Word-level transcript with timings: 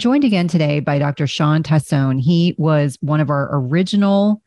Joined 0.00 0.24
again 0.24 0.48
today 0.48 0.80
by 0.80 0.98
Dr. 0.98 1.26
Shawn 1.26 1.62
Tassone. 1.62 2.22
He 2.22 2.54
was 2.56 2.96
one 3.02 3.20
of 3.20 3.28
our 3.28 3.50
original 3.52 4.40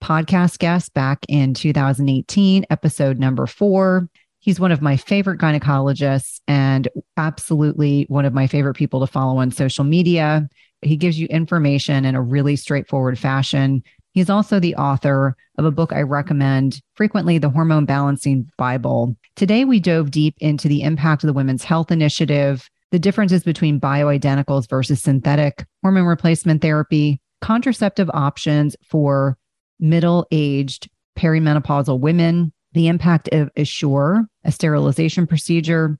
podcast 0.00 0.60
guests 0.60 0.88
back 0.88 1.26
in 1.28 1.54
2018, 1.54 2.64
episode 2.70 3.18
number 3.18 3.48
four. 3.48 4.08
He's 4.38 4.60
one 4.60 4.70
of 4.70 4.82
my 4.82 4.96
favorite 4.96 5.40
gynecologists 5.40 6.38
and 6.46 6.86
absolutely 7.16 8.06
one 8.08 8.24
of 8.24 8.32
my 8.32 8.46
favorite 8.46 8.74
people 8.74 9.00
to 9.00 9.08
follow 9.08 9.38
on 9.38 9.50
social 9.50 9.82
media. 9.82 10.48
He 10.82 10.94
gives 10.94 11.18
you 11.18 11.26
information 11.26 12.04
in 12.04 12.14
a 12.14 12.22
really 12.22 12.54
straightforward 12.54 13.18
fashion. 13.18 13.82
He's 14.12 14.30
also 14.30 14.60
the 14.60 14.76
author 14.76 15.36
of 15.58 15.64
a 15.64 15.72
book 15.72 15.92
I 15.92 16.02
recommend 16.02 16.80
frequently, 16.94 17.38
The 17.38 17.50
Hormone 17.50 17.86
Balancing 17.86 18.48
Bible. 18.56 19.16
Today, 19.34 19.64
we 19.64 19.80
dove 19.80 20.12
deep 20.12 20.36
into 20.38 20.68
the 20.68 20.82
impact 20.82 21.24
of 21.24 21.26
the 21.26 21.34
Women's 21.34 21.64
Health 21.64 21.90
Initiative, 21.90 22.70
the 22.92 22.98
differences 22.98 23.42
between 23.42 23.80
bioidenticals 23.80 24.68
versus 24.68 25.02
synthetic 25.02 25.64
hormone 25.82 26.06
replacement 26.06 26.62
therapy, 26.62 27.20
contraceptive 27.40 28.10
options 28.14 28.76
for 28.88 29.36
middle 29.78 30.26
aged 30.30 30.88
perimenopausal 31.18 31.98
women, 31.98 32.52
the 32.72 32.88
impact 32.88 33.28
of 33.32 33.50
Essure, 33.56 34.26
a 34.44 34.52
sterilization 34.52 35.26
procedure, 35.26 35.98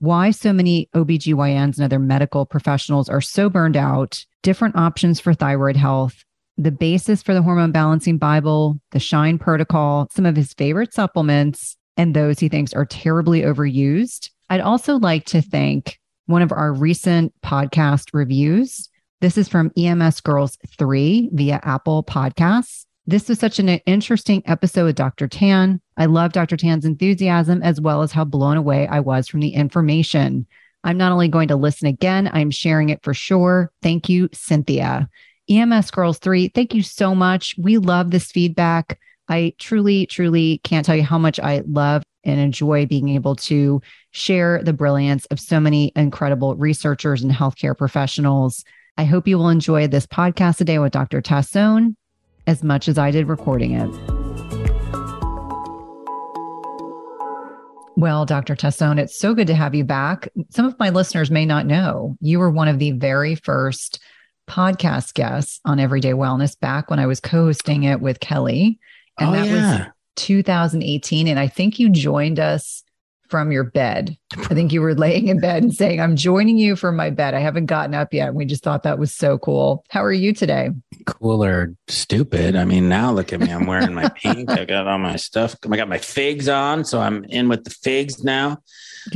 why 0.00 0.30
so 0.30 0.52
many 0.52 0.88
OBGYNs 0.94 1.76
and 1.76 1.82
other 1.82 1.98
medical 1.98 2.46
professionals 2.46 3.08
are 3.08 3.20
so 3.20 3.48
burned 3.48 3.76
out, 3.76 4.24
different 4.42 4.76
options 4.76 5.18
for 5.18 5.34
thyroid 5.34 5.76
health, 5.76 6.24
the 6.56 6.70
basis 6.70 7.22
for 7.22 7.34
the 7.34 7.42
hormone 7.42 7.72
balancing 7.72 8.18
Bible, 8.18 8.78
the 8.92 9.00
Shine 9.00 9.38
protocol, 9.38 10.08
some 10.12 10.26
of 10.26 10.36
his 10.36 10.52
favorite 10.54 10.92
supplements, 10.92 11.76
and 11.96 12.14
those 12.14 12.38
he 12.38 12.48
thinks 12.48 12.72
are 12.74 12.86
terribly 12.86 13.42
overused. 13.42 14.30
I'd 14.50 14.60
also 14.60 14.96
like 14.98 15.24
to 15.26 15.42
thank 15.42 15.98
one 16.28 16.42
of 16.42 16.52
our 16.52 16.74
recent 16.74 17.32
podcast 17.42 18.10
reviews. 18.12 18.90
This 19.22 19.38
is 19.38 19.48
from 19.48 19.72
EMS 19.78 20.20
Girls 20.20 20.58
3 20.76 21.30
via 21.32 21.58
Apple 21.62 22.04
Podcasts. 22.04 22.84
This 23.06 23.30
was 23.30 23.38
such 23.38 23.58
an 23.58 23.70
interesting 23.70 24.42
episode 24.44 24.84
with 24.84 24.96
Dr. 24.96 25.26
Tan. 25.26 25.80
I 25.96 26.04
love 26.04 26.32
Dr. 26.32 26.58
Tan's 26.58 26.84
enthusiasm 26.84 27.62
as 27.62 27.80
well 27.80 28.02
as 28.02 28.12
how 28.12 28.26
blown 28.26 28.58
away 28.58 28.86
I 28.86 29.00
was 29.00 29.26
from 29.26 29.40
the 29.40 29.54
information. 29.54 30.46
I'm 30.84 30.98
not 30.98 31.12
only 31.12 31.28
going 31.28 31.48
to 31.48 31.56
listen 31.56 31.88
again, 31.88 32.28
I'm 32.30 32.50
sharing 32.50 32.90
it 32.90 33.02
for 33.02 33.14
sure. 33.14 33.72
Thank 33.82 34.10
you, 34.10 34.28
Cynthia. 34.34 35.08
EMS 35.48 35.90
Girls 35.90 36.18
3, 36.18 36.48
thank 36.48 36.74
you 36.74 36.82
so 36.82 37.14
much. 37.14 37.54
We 37.56 37.78
love 37.78 38.10
this 38.10 38.30
feedback. 38.30 39.00
I 39.30 39.54
truly, 39.58 40.04
truly 40.04 40.60
can't 40.62 40.84
tell 40.84 40.96
you 40.96 41.04
how 41.04 41.18
much 41.18 41.40
I 41.40 41.62
love 41.66 42.02
and 42.24 42.40
enjoy 42.40 42.86
being 42.86 43.08
able 43.10 43.36
to 43.36 43.80
share 44.10 44.62
the 44.62 44.72
brilliance 44.72 45.26
of 45.26 45.40
so 45.40 45.60
many 45.60 45.92
incredible 45.96 46.56
researchers 46.56 47.22
and 47.22 47.32
healthcare 47.32 47.76
professionals. 47.76 48.64
I 48.96 49.04
hope 49.04 49.28
you 49.28 49.38
will 49.38 49.48
enjoy 49.48 49.86
this 49.86 50.06
podcast 50.06 50.56
today 50.56 50.78
with 50.78 50.92
Dr. 50.92 51.22
Tassone 51.22 51.94
as 52.46 52.64
much 52.64 52.88
as 52.88 52.98
I 52.98 53.10
did 53.10 53.28
recording 53.28 53.72
it. 53.72 54.18
Well, 57.96 58.26
Dr. 58.26 58.54
Tassone, 58.54 59.00
it's 59.00 59.18
so 59.18 59.34
good 59.34 59.48
to 59.48 59.54
have 59.54 59.74
you 59.74 59.82
back. 59.82 60.28
Some 60.50 60.66
of 60.66 60.78
my 60.78 60.90
listeners 60.90 61.32
may 61.32 61.44
not 61.44 61.66
know 61.66 62.16
you 62.20 62.38
were 62.38 62.50
one 62.50 62.68
of 62.68 62.78
the 62.78 62.92
very 62.92 63.34
first 63.34 64.00
podcast 64.48 65.14
guests 65.14 65.60
on 65.64 65.80
Everyday 65.80 66.12
Wellness 66.12 66.58
back 66.58 66.90
when 66.90 67.00
I 67.00 67.06
was 67.06 67.20
co 67.20 67.46
hosting 67.46 67.82
it 67.82 68.00
with 68.00 68.20
Kelly. 68.20 68.78
And 69.18 69.30
oh, 69.30 69.32
that 69.32 69.46
yeah. 69.46 69.78
was 69.78 69.86
2018. 70.18 71.28
And 71.28 71.38
I 71.38 71.46
think 71.46 71.78
you 71.78 71.88
joined 71.88 72.38
us 72.38 72.82
from 73.28 73.52
your 73.52 73.64
bed. 73.64 74.16
I 74.36 74.54
think 74.54 74.72
you 74.72 74.80
were 74.80 74.94
laying 74.94 75.28
in 75.28 75.38
bed 75.38 75.62
and 75.62 75.72
saying, 75.72 76.00
I'm 76.00 76.16
joining 76.16 76.56
you 76.56 76.76
from 76.76 76.96
my 76.96 77.10
bed. 77.10 77.34
I 77.34 77.40
haven't 77.40 77.66
gotten 77.66 77.94
up 77.94 78.12
yet. 78.12 78.28
And 78.28 78.36
we 78.36 78.44
just 78.44 78.64
thought 78.64 78.82
that 78.82 78.98
was 78.98 79.14
so 79.14 79.38
cool. 79.38 79.84
How 79.90 80.02
are 80.02 80.12
you 80.12 80.32
today? 80.32 80.70
Cooler, 81.06 81.74
stupid. 81.88 82.56
I 82.56 82.64
mean, 82.64 82.88
now 82.88 83.12
look 83.12 83.32
at 83.32 83.40
me. 83.40 83.52
I'm 83.52 83.66
wearing 83.66 83.94
my 83.94 84.08
pink. 84.08 84.50
I 84.50 84.64
got 84.64 84.88
all 84.88 84.98
my 84.98 85.16
stuff. 85.16 85.54
I 85.70 85.76
got 85.76 85.88
my 85.88 85.98
figs 85.98 86.48
on. 86.48 86.84
So 86.84 87.00
I'm 87.00 87.24
in 87.24 87.48
with 87.48 87.64
the 87.64 87.70
figs 87.70 88.24
now. 88.24 88.58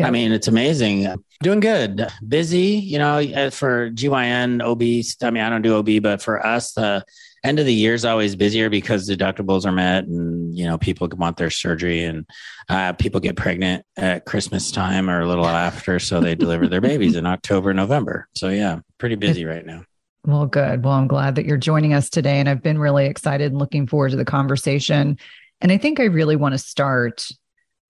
I 0.03 0.11
mean, 0.11 0.33
it's 0.33 0.49
amazing. 0.49 1.09
Doing 1.43 1.61
good. 1.61 2.07
Busy, 2.27 2.79
you 2.79 2.99
know, 2.99 3.19
uh, 3.19 3.51
for 3.51 3.91
GYN, 3.91 4.63
OB. 4.63 4.83
I 5.27 5.31
mean, 5.31 5.43
I 5.43 5.51
don't 5.51 5.63
do 5.63 5.77
OB, 5.77 6.03
but 6.03 6.23
for 6.23 6.45
us, 6.45 6.73
the 6.73 7.05
end 7.45 7.59
of 7.59 7.67
the 7.67 7.75
year 7.75 7.95
is 7.95 8.05
always 8.05 8.37
busier 8.37 8.71
because 8.71 9.09
deductibles 9.09 9.65
are 9.67 9.73
met 9.73 10.05
and, 10.05 10.57
you 10.57 10.65
know, 10.65 10.79
people 10.79 11.09
want 11.17 11.37
their 11.37 11.51
surgery 11.51 12.05
and 12.05 12.27
uh, 12.69 12.93
people 12.93 13.21
get 13.21 13.37
pregnant 13.37 13.85
at 13.97 14.25
Christmas 14.27 14.71
time 14.71 15.11
or 15.11 15.21
a 15.21 15.29
little 15.29 15.47
after. 15.47 15.99
So 15.99 16.21
they 16.21 16.35
deliver 16.35 16.69
their 16.69 16.81
babies 16.81 17.17
in 17.17 17.27
October, 17.27 17.75
November. 17.75 18.29
So, 18.35 18.49
yeah, 18.49 18.81
pretty 18.99 19.17
busy 19.17 19.45
right 19.45 19.67
now. 19.67 19.85
Well, 20.25 20.47
good. 20.47 20.85
Well, 20.85 20.95
I'm 20.95 21.09
glad 21.09 21.35
that 21.35 21.47
you're 21.47 21.57
joining 21.57 21.95
us 21.95 22.09
today. 22.09 22.39
And 22.39 22.49
I've 22.49 22.63
been 22.63 22.79
really 22.79 23.07
excited 23.07 23.51
and 23.51 23.59
looking 23.59 23.89
forward 23.89 24.11
to 24.11 24.17
the 24.17 24.25
conversation. 24.25 25.19
And 25.61 25.73
I 25.73 25.79
think 25.79 25.99
I 25.99 26.05
really 26.05 26.37
want 26.37 26.53
to 26.53 26.59
start. 26.59 27.29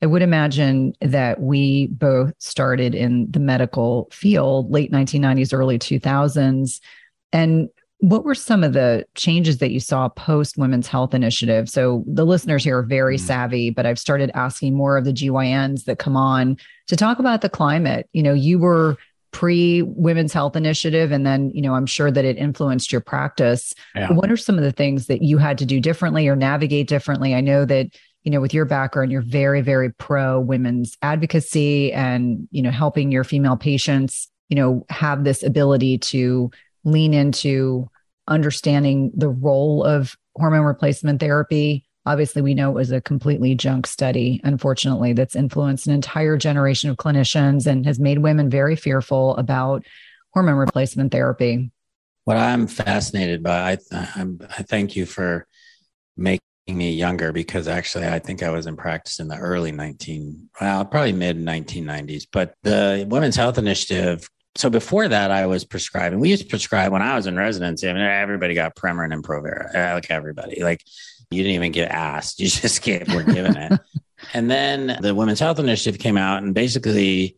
I 0.00 0.06
would 0.06 0.22
imagine 0.22 0.94
that 1.02 1.40
we 1.40 1.88
both 1.88 2.32
started 2.38 2.94
in 2.94 3.30
the 3.30 3.38
medical 3.38 4.08
field 4.10 4.70
late 4.70 4.90
1990s, 4.90 5.52
early 5.52 5.78
2000s. 5.78 6.80
And 7.34 7.68
what 8.02 8.24
were 8.24 8.34
some 8.34 8.64
of 8.64 8.72
the 8.72 9.06
changes 9.14 9.58
that 9.58 9.70
you 9.70 9.78
saw 9.78 10.08
post 10.08 10.58
Women's 10.58 10.88
Health 10.88 11.14
Initiative? 11.14 11.68
So 11.70 12.02
the 12.08 12.26
listeners 12.26 12.64
here 12.64 12.78
are 12.78 12.82
very 12.82 13.16
mm-hmm. 13.16 13.26
savvy, 13.26 13.70
but 13.70 13.86
I've 13.86 13.98
started 13.98 14.32
asking 14.34 14.74
more 14.74 14.96
of 14.96 15.04
the 15.04 15.12
GYNs 15.12 15.84
that 15.84 16.00
come 16.00 16.16
on 16.16 16.56
to 16.88 16.96
talk 16.96 17.20
about 17.20 17.42
the 17.42 17.48
climate. 17.48 18.08
You 18.12 18.24
know, 18.24 18.34
you 18.34 18.58
were 18.58 18.96
pre 19.30 19.82
Women's 19.82 20.32
Health 20.32 20.56
Initiative, 20.56 21.12
and 21.12 21.24
then, 21.24 21.50
you 21.50 21.62
know, 21.62 21.74
I'm 21.76 21.86
sure 21.86 22.10
that 22.10 22.24
it 22.24 22.36
influenced 22.38 22.90
your 22.90 23.00
practice. 23.00 23.72
Yeah. 23.94 24.10
What 24.10 24.32
are 24.32 24.36
some 24.36 24.58
of 24.58 24.64
the 24.64 24.72
things 24.72 25.06
that 25.06 25.22
you 25.22 25.38
had 25.38 25.56
to 25.58 25.64
do 25.64 25.78
differently 25.78 26.26
or 26.26 26.34
navigate 26.34 26.88
differently? 26.88 27.36
I 27.36 27.40
know 27.40 27.64
that 27.66 27.96
you 28.24 28.32
know 28.32 28.40
with 28.40 28.54
your 28.54 28.64
background 28.64 29.10
you're 29.10 29.20
very 29.20 29.62
very 29.62 29.92
pro 29.92 30.38
women's 30.38 30.96
advocacy 31.02 31.92
and 31.92 32.46
you 32.52 32.62
know 32.62 32.70
helping 32.70 33.10
your 33.10 33.24
female 33.24 33.56
patients 33.56 34.28
you 34.48 34.54
know 34.54 34.86
have 34.90 35.24
this 35.24 35.42
ability 35.42 35.98
to 35.98 36.48
lean 36.84 37.14
into 37.14 37.90
understanding 38.28 39.10
the 39.14 39.28
role 39.28 39.84
of 39.84 40.16
hormone 40.36 40.64
replacement 40.64 41.20
therapy. 41.20 41.86
Obviously, 42.04 42.42
we 42.42 42.54
know 42.54 42.70
it 42.70 42.74
was 42.74 42.90
a 42.90 43.00
completely 43.00 43.54
junk 43.54 43.86
study, 43.86 44.40
unfortunately, 44.42 45.12
that's 45.12 45.36
influenced 45.36 45.86
an 45.86 45.92
entire 45.92 46.36
generation 46.36 46.90
of 46.90 46.96
clinicians 46.96 47.66
and 47.66 47.86
has 47.86 48.00
made 48.00 48.18
women 48.18 48.50
very 48.50 48.74
fearful 48.74 49.36
about 49.36 49.84
hormone 50.34 50.56
replacement 50.56 51.12
therapy. 51.12 51.70
What 52.24 52.36
I'm 52.36 52.66
fascinated 52.66 53.42
by, 53.42 53.78
I, 53.92 54.08
I'm, 54.16 54.40
I 54.58 54.62
thank 54.62 54.96
you 54.96 55.06
for 55.06 55.46
making 56.16 56.40
me 56.68 56.92
younger 56.92 57.32
because 57.32 57.68
actually 57.68 58.06
I 58.06 58.18
think 58.18 58.42
I 58.42 58.50
was 58.50 58.66
in 58.66 58.76
practice 58.76 59.18
in 59.18 59.28
the 59.28 59.36
early 59.36 59.72
19, 59.72 60.48
well, 60.60 60.84
probably 60.84 61.12
mid 61.12 61.36
1990s. 61.36 62.26
But 62.32 62.54
the 62.62 63.06
Women's 63.08 63.36
Health 63.36 63.58
Initiative 63.58 64.28
so 64.54 64.68
before 64.68 65.08
that, 65.08 65.30
I 65.30 65.46
was 65.46 65.64
prescribing. 65.64 66.20
We 66.20 66.30
used 66.30 66.42
to 66.42 66.48
prescribe 66.48 66.92
when 66.92 67.02
I 67.02 67.16
was 67.16 67.26
in 67.26 67.36
residency. 67.36 67.88
I 67.88 67.92
mean, 67.94 68.02
everybody 68.02 68.54
got 68.54 68.76
Premarin 68.76 69.12
and 69.12 69.24
Provera, 69.24 69.72
like 69.94 70.10
everybody. 70.10 70.62
Like 70.62 70.82
you 71.30 71.42
didn't 71.42 71.54
even 71.54 71.72
get 71.72 71.90
asked; 71.90 72.38
you 72.40 72.48
just 72.48 72.82
get 72.82 73.08
were 73.12 73.22
given 73.22 73.56
it. 73.56 73.80
and 74.34 74.50
then 74.50 74.98
the 75.00 75.14
Women's 75.14 75.40
Health 75.40 75.58
Initiative 75.58 76.00
came 76.00 76.18
out 76.18 76.42
and 76.42 76.54
basically 76.54 77.36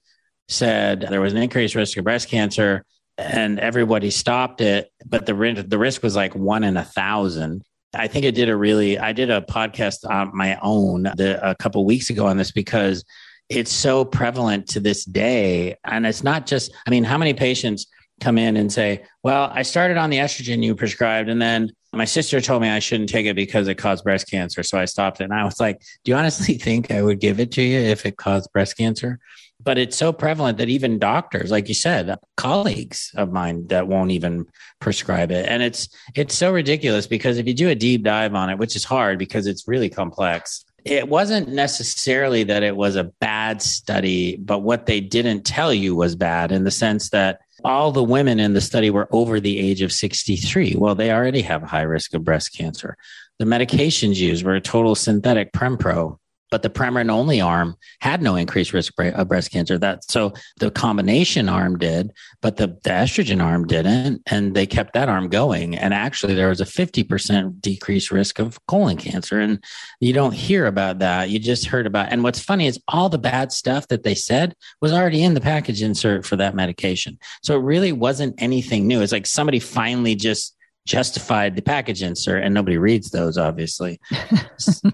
said 0.48 1.06
there 1.08 1.20
was 1.20 1.32
an 1.32 1.38
increased 1.38 1.74
risk 1.74 1.96
of 1.96 2.04
breast 2.04 2.28
cancer, 2.28 2.84
and 3.16 3.60
everybody 3.60 4.10
stopped 4.10 4.60
it. 4.60 4.90
But 5.06 5.26
the 5.26 5.64
the 5.66 5.78
risk 5.78 6.02
was 6.02 6.16
like 6.16 6.34
one 6.34 6.64
in 6.64 6.76
a 6.76 6.84
thousand. 6.84 7.62
I 7.94 8.08
think 8.08 8.26
I 8.26 8.30
did 8.30 8.48
a 8.48 8.56
really. 8.56 8.98
I 8.98 9.12
did 9.12 9.30
a 9.30 9.40
podcast 9.40 9.98
on 10.08 10.36
my 10.36 10.58
own 10.60 11.04
the, 11.04 11.38
a 11.48 11.54
couple 11.54 11.84
weeks 11.86 12.10
ago 12.10 12.26
on 12.26 12.38
this 12.38 12.50
because 12.50 13.04
it's 13.48 13.72
so 13.72 14.04
prevalent 14.04 14.68
to 14.68 14.80
this 14.80 15.04
day. 15.04 15.76
And 15.84 16.06
it's 16.06 16.24
not 16.24 16.46
just, 16.46 16.72
I 16.86 16.90
mean, 16.90 17.04
how 17.04 17.18
many 17.18 17.34
patients 17.34 17.86
come 18.20 18.38
in 18.38 18.56
and 18.56 18.72
say, 18.72 19.04
Well, 19.22 19.50
I 19.52 19.62
started 19.62 19.96
on 19.96 20.10
the 20.10 20.18
estrogen 20.18 20.62
you 20.62 20.74
prescribed, 20.74 21.28
and 21.28 21.42
then 21.42 21.72
my 21.92 22.04
sister 22.04 22.40
told 22.40 22.62
me 22.62 22.68
I 22.68 22.78
shouldn't 22.78 23.08
take 23.08 23.26
it 23.26 23.36
because 23.36 23.68
it 23.68 23.76
caused 23.76 24.04
breast 24.04 24.30
cancer. 24.30 24.62
So 24.62 24.78
I 24.78 24.84
stopped 24.84 25.20
it. 25.20 25.24
And 25.24 25.34
I 25.34 25.44
was 25.44 25.60
like, 25.60 25.80
Do 26.04 26.12
you 26.12 26.16
honestly 26.16 26.54
think 26.58 26.90
I 26.90 27.02
would 27.02 27.20
give 27.20 27.40
it 27.40 27.52
to 27.52 27.62
you 27.62 27.78
if 27.78 28.06
it 28.06 28.16
caused 28.16 28.52
breast 28.52 28.76
cancer? 28.76 29.18
but 29.64 29.78
it's 29.78 29.96
so 29.96 30.12
prevalent 30.12 30.58
that 30.58 30.68
even 30.68 30.98
doctors 30.98 31.50
like 31.50 31.68
you 31.68 31.74
said 31.74 32.16
colleagues 32.36 33.12
of 33.16 33.32
mine 33.32 33.66
that 33.68 33.88
won't 33.88 34.10
even 34.10 34.46
prescribe 34.80 35.30
it 35.30 35.48
and 35.48 35.62
it's 35.62 35.88
it's 36.14 36.34
so 36.34 36.52
ridiculous 36.52 37.06
because 37.06 37.38
if 37.38 37.46
you 37.46 37.54
do 37.54 37.68
a 37.68 37.74
deep 37.74 38.02
dive 38.02 38.34
on 38.34 38.50
it 38.50 38.58
which 38.58 38.76
is 38.76 38.84
hard 38.84 39.18
because 39.18 39.46
it's 39.46 39.66
really 39.66 39.88
complex 39.88 40.64
it 40.84 41.08
wasn't 41.08 41.48
necessarily 41.48 42.44
that 42.44 42.62
it 42.62 42.76
was 42.76 42.96
a 42.96 43.04
bad 43.04 43.62
study 43.62 44.36
but 44.36 44.60
what 44.60 44.86
they 44.86 45.00
didn't 45.00 45.44
tell 45.44 45.72
you 45.72 45.94
was 45.94 46.14
bad 46.14 46.52
in 46.52 46.64
the 46.64 46.70
sense 46.70 47.10
that 47.10 47.40
all 47.64 47.92
the 47.92 48.02
women 48.02 48.38
in 48.38 48.52
the 48.52 48.60
study 48.60 48.90
were 48.90 49.08
over 49.10 49.40
the 49.40 49.58
age 49.58 49.80
of 49.80 49.92
63 49.92 50.74
well 50.76 50.94
they 50.94 51.10
already 51.10 51.42
have 51.42 51.62
a 51.62 51.66
high 51.66 51.82
risk 51.82 52.14
of 52.14 52.24
breast 52.24 52.54
cancer. 52.56 52.96
The 53.38 53.44
medications 53.44 54.16
used 54.16 54.44
were 54.44 54.54
a 54.54 54.60
total 54.60 54.94
synthetic 54.94 55.52
prempro 55.52 56.18
but 56.54 56.62
the 56.62 56.70
Premarin 56.70 57.10
only 57.10 57.40
arm 57.40 57.74
had 57.98 58.22
no 58.22 58.36
increased 58.36 58.72
risk 58.72 58.94
of 58.96 59.26
breast 59.26 59.50
cancer. 59.50 59.76
That 59.76 60.08
so 60.08 60.34
the 60.60 60.70
combination 60.70 61.48
arm 61.48 61.78
did, 61.78 62.12
but 62.42 62.58
the, 62.58 62.68
the 62.68 62.90
estrogen 62.90 63.42
arm 63.42 63.66
didn't, 63.66 64.22
and 64.26 64.54
they 64.54 64.64
kept 64.64 64.92
that 64.92 65.08
arm 65.08 65.28
going. 65.28 65.74
And 65.76 65.92
actually, 65.92 66.34
there 66.34 66.50
was 66.50 66.60
a 66.60 66.64
fifty 66.64 67.02
percent 67.02 67.60
decreased 67.60 68.12
risk 68.12 68.38
of 68.38 68.64
colon 68.66 68.98
cancer, 68.98 69.40
and 69.40 69.64
you 69.98 70.12
don't 70.12 70.32
hear 70.32 70.66
about 70.66 71.00
that. 71.00 71.28
You 71.28 71.40
just 71.40 71.66
heard 71.66 71.88
about. 71.88 72.12
And 72.12 72.22
what's 72.22 72.38
funny 72.38 72.68
is 72.68 72.78
all 72.86 73.08
the 73.08 73.18
bad 73.18 73.50
stuff 73.50 73.88
that 73.88 74.04
they 74.04 74.14
said 74.14 74.54
was 74.80 74.92
already 74.92 75.24
in 75.24 75.34
the 75.34 75.40
package 75.40 75.82
insert 75.82 76.24
for 76.24 76.36
that 76.36 76.54
medication. 76.54 77.18
So 77.42 77.56
it 77.56 77.64
really 77.64 77.90
wasn't 77.90 78.40
anything 78.40 78.86
new. 78.86 79.02
It's 79.02 79.10
like 79.10 79.26
somebody 79.26 79.58
finally 79.58 80.14
just 80.14 80.53
justified 80.86 81.56
the 81.56 81.62
package 81.62 82.02
insert 82.02 82.42
and 82.42 82.54
nobody 82.54 82.76
reads 82.76 83.10
those 83.10 83.38
obviously. 83.38 84.00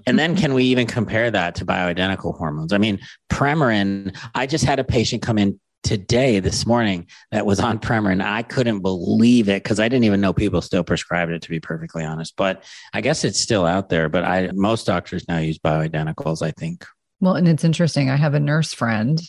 And 0.06 0.18
then 0.18 0.36
can 0.36 0.54
we 0.54 0.64
even 0.64 0.86
compare 0.86 1.30
that 1.30 1.54
to 1.56 1.66
bioidentical 1.66 2.36
hormones? 2.36 2.72
I 2.72 2.78
mean 2.78 3.00
premarin 3.28 4.16
i 4.34 4.46
just 4.46 4.64
had 4.64 4.78
a 4.78 4.84
patient 4.84 5.22
come 5.22 5.38
in 5.38 5.58
today 5.82 6.40
this 6.40 6.66
morning 6.66 7.06
that 7.30 7.46
was 7.46 7.58
on 7.58 7.78
premarin. 7.78 8.22
I 8.22 8.42
couldn't 8.42 8.80
believe 8.80 9.48
it 9.48 9.62
because 9.62 9.80
i 9.80 9.88
didn't 9.88 10.04
even 10.04 10.20
know 10.20 10.32
people 10.32 10.60
still 10.60 10.84
prescribed 10.84 11.32
it 11.32 11.42
to 11.42 11.50
be 11.50 11.60
perfectly 11.60 12.04
honest. 12.04 12.34
But 12.36 12.64
i 12.92 13.00
guess 13.00 13.24
it's 13.24 13.40
still 13.40 13.66
out 13.66 13.88
there 13.88 14.08
but 14.08 14.24
i 14.24 14.50
most 14.52 14.86
doctors 14.86 15.26
now 15.28 15.38
use 15.38 15.58
bioidenticals 15.58 16.42
i 16.42 16.50
think. 16.52 16.86
Well 17.20 17.34
and 17.34 17.48
it's 17.48 17.64
interesting. 17.64 18.10
I 18.10 18.16
have 18.16 18.34
a 18.34 18.40
nurse 18.40 18.72
friend 18.72 19.20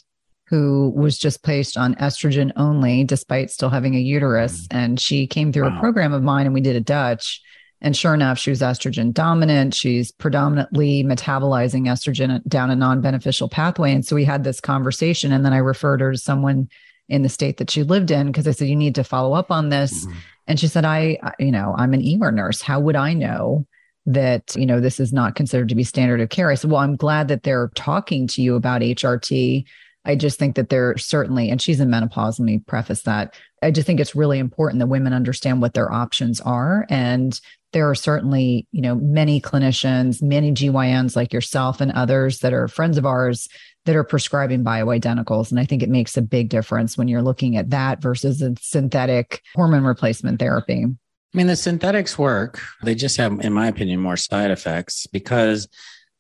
who 0.52 0.92
was 0.94 1.18
just 1.18 1.44
placed 1.44 1.78
on 1.78 1.96
estrogen 1.96 2.52
only 2.58 3.06
despite 3.06 3.50
still 3.50 3.70
having 3.70 3.96
a 3.96 4.00
uterus. 4.00 4.68
Mm. 4.68 4.78
And 4.78 5.00
she 5.00 5.26
came 5.26 5.54
through 5.54 5.70
wow. 5.70 5.78
a 5.78 5.80
program 5.80 6.12
of 6.12 6.24
mine 6.24 6.46
and 6.46 6.54
we 6.54 6.60
did 6.60 6.76
a 6.76 6.82
Dutch. 6.82 7.42
And 7.80 7.96
sure 7.96 8.14
enough, 8.14 8.38
she 8.38 8.50
was 8.50 8.60
estrogen 8.60 9.14
dominant. 9.14 9.74
She's 9.74 10.12
predominantly 10.12 11.06
metabolizing 11.06 11.88
estrogen 11.88 12.46
down 12.50 12.70
a 12.70 12.76
non 12.76 13.00
beneficial 13.00 13.48
pathway. 13.48 13.94
And 13.94 14.06
so 14.06 14.14
we 14.14 14.26
had 14.26 14.44
this 14.44 14.60
conversation. 14.60 15.32
And 15.32 15.46
then 15.46 15.54
I 15.54 15.58
referred 15.58 16.02
her 16.02 16.12
to 16.12 16.18
someone 16.18 16.70
in 17.08 17.22
the 17.22 17.30
state 17.30 17.56
that 17.58 17.72
she 17.72 17.84
lived 17.84 18.12
in 18.12 18.28
because 18.28 18.46
I 18.46 18.52
said, 18.52 18.68
You 18.68 18.76
need 18.76 18.96
to 18.96 19.06
follow 19.06 19.34
up 19.34 19.52
on 19.52 19.70
this. 19.70 20.06
Mm-hmm. 20.06 20.18
And 20.48 20.60
she 20.60 20.68
said, 20.68 20.84
I, 20.84 21.18
you 21.40 21.52
know, 21.52 21.74
I'm 21.78 21.94
an 21.94 22.22
ER 22.22 22.32
nurse. 22.32 22.62
How 22.62 22.82
would 22.82 22.98
I 22.98 23.14
know? 23.14 23.66
that 24.08 24.56
you 24.56 24.66
know 24.66 24.80
this 24.80 25.00
is 25.00 25.14
not 25.14 25.36
considered 25.36 25.70
to 25.70 25.76
be 25.76 25.84
standard 25.84 26.20
of 26.20 26.30
care 26.30 26.50
i 26.50 26.56
said 26.56 26.72
well 26.72 26.82
i'm 26.82 26.96
glad 26.96 27.28
that 27.28 27.44
they're 27.44 27.70
talking 27.76 28.26
to 28.26 28.42
you 28.42 28.56
about 28.56 28.82
hrt 28.82 29.64
I 30.06 30.16
just 30.16 30.40
think 30.40 30.56
that 30.56 30.70
there 30.70 30.98
certainly, 30.98 31.50
and 31.50 31.62
she's 31.62 31.80
in 31.80 31.90
menopause. 31.90 32.40
Let 32.40 32.46
me 32.46 32.60
preface 32.60 33.04
that. 33.04 33.36
I 33.62 33.72
just 33.72 33.86
think 33.86 34.00
it's 34.00 34.16
really 34.16 34.40
important 34.40 34.80
that 34.80 34.88
women 34.88 35.14
understand 35.14 35.62
what 35.62 35.74
their 35.74 35.92
options 35.92 36.42
are. 36.42 36.86
And 36.90 37.40
there 37.74 37.90
are 37.90 37.96
certainly, 37.96 38.68
you 38.72 38.82
know, 38.82 38.96
many 38.96 39.40
clinicians, 39.40 40.22
many 40.22 40.52
GYNs 40.52 41.16
like 41.16 41.32
yourself 41.32 41.82
and 41.82 41.92
others 41.92 42.40
that 42.40 42.54
are 42.54 42.68
friends 42.68 42.98
of 42.98 43.06
ours 43.06 43.48
that 43.86 43.96
are 43.96 44.04
prescribing 44.04 44.64
bioidenticals. 44.64 45.52
And 45.52 45.60
I 45.60 45.66
think 45.66 45.82
it 45.82 45.90
makes 45.90 46.18
a 46.18 46.22
big 46.22 46.50
difference 46.50 46.98
when 46.98 47.08
you're 47.08 47.22
looking 47.22 47.56
at 47.56 47.70
that 47.70 48.02
versus 48.02 48.42
a 48.42 48.54
synthetic 48.60 49.42
hormone 49.56 49.84
replacement 49.84 50.40
therapy. 50.40 50.86
I 50.86 51.38
mean, 51.38 51.48
the 51.48 51.56
synthetics 51.56 52.18
work. 52.18 52.60
They 52.84 52.94
just 52.94 53.18
have, 53.18 53.40
in 53.40 53.54
my 53.54 53.68
opinion, 53.68 54.02
more 54.02 54.18
side 54.18 54.52
effects 54.52 55.08
because 55.08 55.70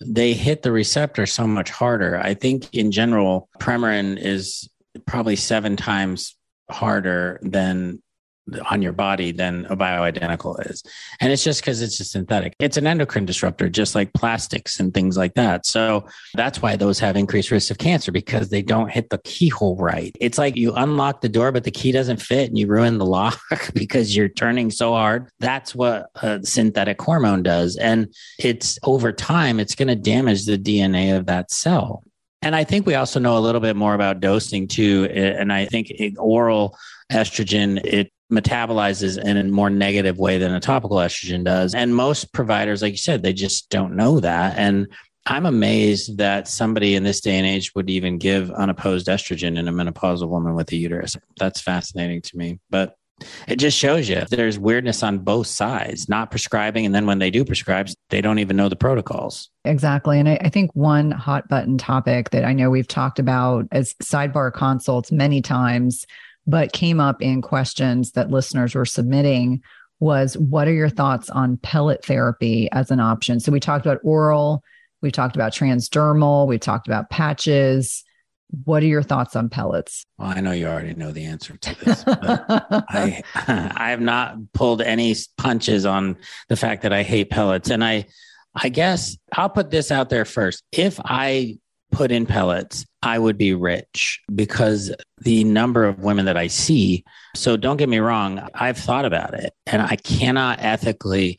they 0.05 0.33
hit 0.33 0.63
the 0.63 0.71
receptor 0.71 1.25
so 1.25 1.47
much 1.47 1.69
harder. 1.69 2.19
I 2.19 2.33
think 2.33 2.73
in 2.73 2.91
general, 2.91 3.49
Premarin 3.59 4.17
is 4.19 4.69
probably 5.05 5.35
seven 5.35 5.75
times 5.75 6.35
harder 6.69 7.39
than 7.43 8.01
on 8.69 8.81
your 8.81 8.91
body 8.91 9.31
than 9.31 9.65
a 9.67 9.77
bioidentical 9.77 10.69
is. 10.69 10.83
And 11.19 11.31
it's 11.31 11.43
just 11.43 11.61
because 11.61 11.81
it's 11.81 11.99
a 11.99 12.05
synthetic. 12.05 12.55
It's 12.59 12.77
an 12.77 12.87
endocrine 12.87 13.25
disruptor, 13.25 13.69
just 13.69 13.95
like 13.95 14.13
plastics 14.13 14.79
and 14.79 14.93
things 14.93 15.17
like 15.17 15.35
that. 15.35 15.65
So 15.65 16.05
that's 16.33 16.61
why 16.61 16.75
those 16.75 16.99
have 16.99 17.15
increased 17.15 17.51
risk 17.51 17.71
of 17.71 17.77
cancer 17.77 18.11
because 18.11 18.49
they 18.49 18.61
don't 18.61 18.91
hit 18.91 19.09
the 19.09 19.19
keyhole 19.19 19.77
right. 19.77 20.15
It's 20.19 20.37
like 20.37 20.55
you 20.55 20.73
unlock 20.73 21.21
the 21.21 21.29
door, 21.29 21.51
but 21.51 21.63
the 21.63 21.71
key 21.71 21.91
doesn't 21.91 22.21
fit 22.21 22.49
and 22.49 22.57
you 22.57 22.67
ruin 22.67 22.97
the 22.97 23.05
lock 23.11 23.39
because 23.73 24.15
you're 24.15 24.29
turning 24.29 24.71
so 24.71 24.93
hard. 24.93 25.29
That's 25.39 25.75
what 25.75 26.07
a 26.15 26.39
synthetic 26.43 27.01
hormone 27.01 27.43
does. 27.43 27.77
And 27.77 28.13
it's 28.39 28.79
over 28.83 29.11
time, 29.11 29.59
it's 29.59 29.75
going 29.75 29.87
to 29.87 29.95
damage 29.95 30.45
the 30.45 30.57
DNA 30.57 31.15
of 31.15 31.27
that 31.27 31.51
cell. 31.51 32.03
And 32.43 32.55
I 32.55 32.63
think 32.63 32.87
we 32.87 32.95
also 32.95 33.19
know 33.19 33.37
a 33.37 33.39
little 33.39 33.61
bit 33.61 33.75
more 33.75 33.93
about 33.93 34.19
dosing 34.19 34.67
too. 34.67 35.07
And 35.13 35.53
I 35.53 35.65
think 35.65 35.91
oral 36.17 36.75
estrogen, 37.11 37.83
it 37.83 38.11
metabolizes 38.31 39.21
in 39.21 39.37
a 39.37 39.43
more 39.43 39.69
negative 39.69 40.17
way 40.17 40.37
than 40.37 40.53
a 40.53 40.59
topical 40.59 40.97
estrogen 40.97 41.43
does. 41.43 41.75
And 41.75 41.95
most 41.95 42.33
providers, 42.33 42.81
like 42.81 42.93
you 42.93 42.97
said, 42.97 43.23
they 43.23 43.33
just 43.33 43.69
don't 43.69 43.95
know 43.95 44.19
that. 44.21 44.57
And 44.57 44.87
I'm 45.25 45.45
amazed 45.45 46.17
that 46.17 46.47
somebody 46.47 46.95
in 46.95 47.03
this 47.03 47.21
day 47.21 47.37
and 47.37 47.45
age 47.45 47.73
would 47.75 47.89
even 47.89 48.17
give 48.17 48.49
unopposed 48.51 49.07
estrogen 49.07 49.57
in 49.57 49.67
a 49.67 49.73
menopausal 49.73 50.29
woman 50.29 50.55
with 50.55 50.71
a 50.71 50.75
uterus. 50.75 51.15
That's 51.37 51.61
fascinating 51.61 52.21
to 52.23 52.37
me. 52.37 52.59
But 52.69 52.95
it 53.47 53.57
just 53.57 53.77
shows 53.77 54.09
you 54.09 54.23
there's 54.29 54.57
weirdness 54.57 55.03
on 55.03 55.19
both 55.19 55.45
sides, 55.45 56.09
not 56.09 56.31
prescribing. 56.31 56.87
And 56.87 56.95
then 56.95 57.05
when 57.05 57.19
they 57.19 57.29
do 57.29 57.45
prescribe, 57.45 57.89
they 58.09 58.21
don't 58.21 58.39
even 58.39 58.57
know 58.57 58.69
the 58.69 58.75
protocols. 58.75 59.49
Exactly. 59.63 60.19
And 60.19 60.27
I, 60.27 60.39
I, 60.41 60.49
think 60.49 60.71
one 60.73 61.11
hot 61.11 61.47
button 61.47 61.77
topic 61.77 62.31
that 62.31 62.43
I 62.43 62.53
know 62.53 62.71
we've 62.71 62.87
talked 62.87 63.19
about 63.19 63.67
as 63.71 63.93
sidebar 63.95 64.51
consults 64.51 65.11
many 65.11 65.41
times 65.41 66.07
but 66.47 66.73
came 66.73 66.99
up 66.99 67.21
in 67.21 67.41
questions 67.41 68.11
that 68.11 68.31
listeners 68.31 68.75
were 68.75 68.85
submitting 68.85 69.61
was 69.99 70.35
what 70.37 70.67
are 70.67 70.73
your 70.73 70.89
thoughts 70.89 71.29
on 71.29 71.57
pellet 71.57 72.03
therapy 72.03 72.69
as 72.71 72.91
an 72.91 72.99
option? 72.99 73.39
So 73.39 73.51
we 73.51 73.59
talked 73.59 73.85
about 73.85 73.99
oral, 74.03 74.63
we 75.01 75.11
talked 75.11 75.35
about 75.35 75.53
transdermal, 75.53 76.47
we 76.47 76.57
talked 76.57 76.87
about 76.87 77.09
patches. 77.09 78.03
What 78.65 78.83
are 78.83 78.87
your 78.87 79.03
thoughts 79.03 79.37
on 79.37 79.47
pellets? 79.47 80.05
Well, 80.17 80.33
I 80.35 80.41
know 80.41 80.51
you 80.51 80.67
already 80.67 80.93
know 80.93 81.11
the 81.11 81.23
answer 81.23 81.55
to 81.55 81.85
this. 81.85 82.03
I 82.07 83.23
I 83.35 83.91
have 83.91 84.01
not 84.01 84.35
pulled 84.53 84.81
any 84.81 85.15
punches 85.37 85.85
on 85.85 86.17
the 86.49 86.57
fact 86.57 86.81
that 86.81 86.91
I 86.91 87.03
hate 87.03 87.29
pellets 87.29 87.69
and 87.69 87.83
I 87.83 88.05
I 88.53 88.67
guess 88.67 89.15
I'll 89.33 89.49
put 89.49 89.71
this 89.71 89.91
out 89.91 90.09
there 90.09 90.25
first. 90.25 90.63
If 90.73 90.99
I 91.05 91.59
put 91.91 92.11
in 92.11 92.25
pellets, 92.25 92.85
I 93.03 93.19
would 93.19 93.37
be 93.37 93.53
rich 93.53 94.21
because 94.33 94.93
the 95.19 95.43
number 95.43 95.85
of 95.85 95.99
women 95.99 96.25
that 96.25 96.37
I 96.37 96.47
see. 96.47 97.03
So 97.35 97.57
don't 97.57 97.77
get 97.77 97.89
me 97.89 97.99
wrong, 97.99 98.47
I've 98.53 98.77
thought 98.77 99.05
about 99.05 99.33
it 99.33 99.53
and 99.65 99.81
I 99.81 99.95
cannot 99.97 100.59
ethically 100.61 101.37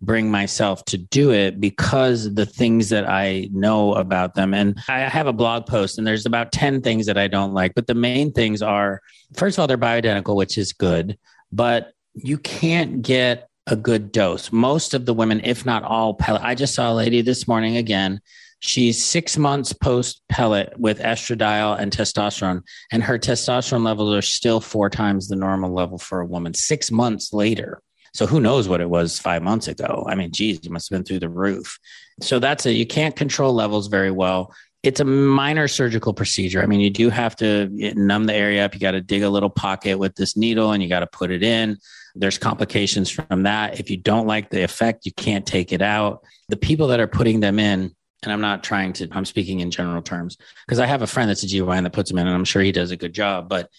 bring 0.00 0.30
myself 0.30 0.84
to 0.84 0.98
do 0.98 1.32
it 1.32 1.60
because 1.60 2.34
the 2.34 2.46
things 2.46 2.90
that 2.90 3.08
I 3.08 3.48
know 3.52 3.94
about 3.94 4.34
them. 4.34 4.52
And 4.52 4.78
I 4.88 5.00
have 5.00 5.26
a 5.26 5.32
blog 5.32 5.66
post 5.66 5.98
and 5.98 6.06
there's 6.06 6.26
about 6.26 6.52
10 6.52 6.82
things 6.82 7.06
that 7.06 7.16
I 7.16 7.26
don't 7.28 7.54
like, 7.54 7.74
but 7.74 7.86
the 7.86 7.94
main 7.94 8.32
things 8.32 8.60
are 8.60 9.00
first 9.34 9.56
of 9.56 9.62
all, 9.62 9.66
they're 9.66 9.78
bioidentical, 9.78 10.36
which 10.36 10.58
is 10.58 10.72
good, 10.72 11.18
but 11.52 11.92
you 12.14 12.38
can't 12.38 13.02
get 13.02 13.48
a 13.66 13.76
good 13.76 14.12
dose. 14.12 14.52
Most 14.52 14.94
of 14.94 15.06
the 15.06 15.14
women, 15.14 15.40
if 15.42 15.64
not 15.64 15.82
all 15.82 16.18
I 16.20 16.54
just 16.54 16.74
saw 16.74 16.92
a 16.92 16.94
lady 16.94 17.22
this 17.22 17.48
morning 17.48 17.76
again 17.76 18.20
She's 18.66 19.04
six 19.04 19.36
months 19.36 19.74
post 19.74 20.22
pellet 20.30 20.72
with 20.78 20.98
estradiol 20.98 21.78
and 21.78 21.92
testosterone, 21.92 22.62
and 22.90 23.02
her 23.02 23.18
testosterone 23.18 23.84
levels 23.84 24.14
are 24.14 24.22
still 24.22 24.58
four 24.58 24.88
times 24.88 25.28
the 25.28 25.36
normal 25.36 25.74
level 25.74 25.98
for 25.98 26.20
a 26.20 26.26
woman 26.26 26.54
six 26.54 26.90
months 26.90 27.34
later. 27.34 27.82
So 28.14 28.26
who 28.26 28.40
knows 28.40 28.66
what 28.66 28.80
it 28.80 28.88
was 28.88 29.18
five 29.18 29.42
months 29.42 29.68
ago? 29.68 30.06
I 30.08 30.14
mean, 30.14 30.32
geez, 30.32 30.60
it 30.60 30.70
must 30.70 30.88
have 30.88 30.96
been 30.96 31.04
through 31.04 31.18
the 31.18 31.28
roof. 31.28 31.78
So 32.22 32.38
that's 32.38 32.64
it. 32.64 32.70
You 32.70 32.86
can't 32.86 33.14
control 33.14 33.52
levels 33.52 33.88
very 33.88 34.10
well. 34.10 34.54
It's 34.82 35.00
a 35.00 35.04
minor 35.04 35.68
surgical 35.68 36.14
procedure. 36.14 36.62
I 36.62 36.66
mean, 36.66 36.80
you 36.80 36.88
do 36.88 37.10
have 37.10 37.36
to 37.36 37.70
eh, 37.78 37.92
numb 37.94 38.24
the 38.24 38.34
area 38.34 38.64
up. 38.64 38.72
You 38.72 38.80
got 38.80 38.92
to 38.92 39.02
dig 39.02 39.24
a 39.24 39.28
little 39.28 39.50
pocket 39.50 39.98
with 39.98 40.14
this 40.14 40.38
needle 40.38 40.72
and 40.72 40.82
you 40.82 40.88
got 40.88 41.00
to 41.00 41.06
put 41.06 41.30
it 41.30 41.42
in. 41.42 41.76
There's 42.14 42.38
complications 42.38 43.10
from 43.10 43.42
that. 43.42 43.78
If 43.78 43.90
you 43.90 43.98
don't 43.98 44.26
like 44.26 44.48
the 44.48 44.62
effect, 44.62 45.04
you 45.04 45.12
can't 45.12 45.44
take 45.44 45.70
it 45.70 45.82
out. 45.82 46.24
The 46.48 46.56
people 46.56 46.86
that 46.88 47.00
are 47.00 47.06
putting 47.06 47.40
them 47.40 47.58
in, 47.58 47.94
and 48.24 48.32
I'm 48.32 48.40
not 48.40 48.64
trying 48.64 48.92
to, 48.94 49.08
I'm 49.12 49.24
speaking 49.24 49.60
in 49.60 49.70
general 49.70 50.02
terms 50.02 50.36
because 50.66 50.80
I 50.80 50.86
have 50.86 51.02
a 51.02 51.06
friend 51.06 51.30
that's 51.30 51.42
a 51.42 51.46
GYN 51.46 51.84
that 51.84 51.92
puts 51.92 52.10
them 52.10 52.18
in 52.18 52.26
and 52.26 52.34
I'm 52.34 52.44
sure 52.44 52.62
he 52.62 52.72
does 52.72 52.90
a 52.90 52.96
good 52.96 53.12
job. 53.12 53.48
But 53.48 53.70